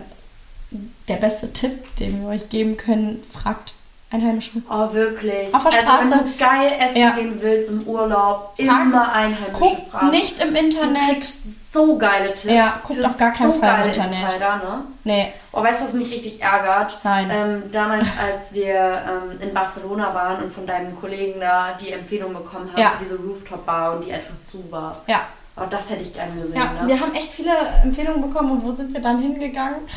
der 1.08 1.16
beste 1.16 1.52
Tipp, 1.52 1.96
den 1.96 2.22
wir 2.22 2.28
euch 2.28 2.48
geben 2.48 2.76
können, 2.76 3.22
fragt 3.30 3.74
Einheimische. 4.10 4.62
Oh, 4.70 4.92
wirklich. 4.92 5.52
Auf 5.52 5.64
der 5.68 5.80
Also, 5.80 5.92
wenn 6.00 6.08
Straße. 6.08 6.24
du 6.24 6.38
geil 6.38 6.72
essen 6.80 6.96
Ja. 6.96 7.10
gehen 7.10 7.38
willst 7.40 7.70
im 7.70 7.82
Urlaub, 7.88 8.54
Frag- 8.56 8.82
immer 8.82 9.12
Einheimische 9.12 9.50
Guckt 9.58 9.90
fragen. 9.90 10.10
nicht 10.10 10.40
im 10.40 10.54
Du 10.54 10.60
Internet. 10.60 11.02
kriegst 11.10 11.72
so 11.72 11.98
geile 11.98 12.28
Tipps. 12.28 12.44
Ja, 12.44 12.80
guckt 12.86 13.04
auf 13.04 13.18
gar 13.18 13.32
keinen 13.32 13.52
so 13.52 13.58
Fall 13.60 13.80
im 13.80 13.86
Internet. 13.88 14.22
Insider, 14.24 14.56
ne? 14.56 14.84
Nee, 15.04 15.32
Oh, 15.52 15.62
weißt 15.62 15.80
du, 15.80 15.84
was 15.86 15.92
mich 15.94 16.10
richtig 16.12 16.40
ärgert? 16.40 16.98
Nein. 17.02 17.30
Ähm, 17.32 17.62
damals, 17.72 18.06
als 18.22 18.52
wir 18.54 18.74
ähm, 18.74 19.40
in 19.40 19.52
Barcelona 19.52 20.14
waren 20.14 20.42
und 20.44 20.52
von 20.52 20.66
deinem 20.66 20.98
Kollegen 20.98 21.40
da 21.40 21.72
die 21.80 21.90
Empfehlung 21.92 22.32
bekommen 22.32 22.70
haben 22.72 22.80
Ja. 22.80 22.90
für 22.90 23.02
diese 23.04 23.16
Rooftop-Bar 23.16 23.96
und 23.96 24.04
die 24.06 24.12
einfach 24.12 24.40
zu 24.42 24.70
war. 24.70 24.98
ja. 25.06 25.22
Oh, 25.58 25.64
das 25.70 25.88
hätte 25.88 26.02
ich 26.02 26.12
gerne 26.12 26.38
gesehen, 26.38 26.58
Ja, 26.58 26.70
ne? 26.82 26.86
wir 26.86 27.00
haben 27.00 27.14
echt 27.14 27.32
viele 27.32 27.50
Empfehlungen 27.82 28.20
bekommen 28.20 28.50
und 28.52 28.62
wo 28.62 28.72
sind 28.74 28.92
wir 28.92 29.00
dann 29.00 29.22
hingegangen? 29.22 29.88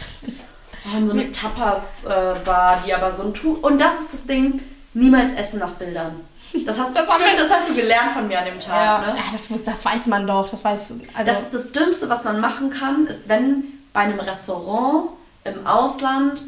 Haben 0.94 1.08
so 1.08 1.14
eine 1.14 1.32
Tapas-Bar, 1.32 2.84
die 2.86 2.94
aber 2.94 3.12
so 3.12 3.24
ein 3.24 3.34
Tuch. 3.34 3.62
Und 3.62 3.80
das 3.80 4.00
ist 4.00 4.14
das 4.14 4.26
Ding: 4.26 4.62
niemals 4.94 5.34
essen 5.34 5.60
nach 5.60 5.72
Bildern. 5.72 6.22
Das 6.66 6.80
hast, 6.80 6.92
Das 6.96 7.14
stimmt, 7.14 7.40
das 7.40 7.50
hast 7.50 7.70
du 7.70 7.76
gelernt 7.76 8.12
von 8.14 8.28
mir 8.28 8.40
an 8.40 8.46
dem 8.46 8.60
Tag, 8.60 8.76
ja, 8.76 9.02
ne? 9.02 9.18
ja 9.18 9.24
das, 9.32 9.48
das 9.64 9.86
weiß 9.86 10.08
man 10.08 10.26
doch. 10.26 10.50
Das 10.50 10.64
weiß, 10.64 10.80
also, 11.14 11.32
Das 11.32 11.42
ist 11.42 11.54
das 11.54 11.72
Dümmste, 11.72 12.10
was 12.10 12.24
man 12.24 12.40
machen 12.40 12.70
kann, 12.70 13.08
ist, 13.08 13.30
wenn 13.30 13.64
bei 13.94 14.02
einem 14.02 14.20
Restaurant 14.20 15.10
im 15.44 15.66
Ausland 15.66 16.42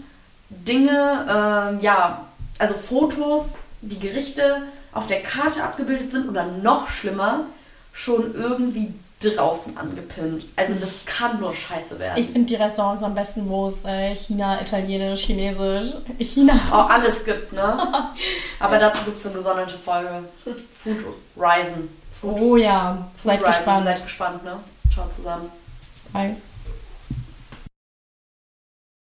Dinge, 0.49 1.25
ähm, 1.29 1.79
ja, 1.82 2.25
also 2.59 2.73
Fotos, 2.73 3.45
die 3.82 3.99
Gerichte 3.99 4.63
auf 4.93 5.07
der 5.07 5.21
Karte 5.21 5.63
abgebildet 5.63 6.11
sind 6.11 6.29
oder 6.29 6.45
noch 6.45 6.88
schlimmer, 6.89 7.45
schon 7.93 8.36
irgendwie 8.36 8.93
draußen 9.30 9.78
angepinnt. 9.78 10.45
Also 10.55 10.74
das 10.76 10.89
kann 11.05 11.39
nur 11.39 11.53
scheiße 11.53 11.99
werden. 11.99 12.17
ich 12.17 12.28
finde 12.28 12.47
die 12.47 12.55
Restaurants 12.55 13.03
am 13.03 13.13
besten, 13.13 13.47
wo 13.47 13.67
es 13.67 13.86
äh, 13.86 14.15
China, 14.15 14.59
Italienisch, 14.59 15.24
Chinesisch, 15.26 15.93
China. 16.19 16.53
auch 16.72 16.89
alles 16.89 17.24
gibt, 17.24 17.53
ne? 17.53 17.78
Aber 18.59 18.78
dazu 18.80 19.03
gibt 19.05 19.17
es 19.17 19.26
eine 19.26 19.36
gesonderte 19.36 19.78
Folge. 19.78 20.24
Food 20.43 20.97
Risen. 21.38 21.89
Food, 22.19 22.38
Oh 22.39 22.55
ja, 22.57 23.07
Food 23.17 23.24
seid 23.26 23.39
Risen. 23.41 23.45
gespannt. 23.47 23.86
Seid 23.86 24.03
gespannt, 24.03 24.43
ne? 24.43 24.59
Schaut 24.93 25.13
zusammen. 25.13 25.51
Bye. 26.11 26.36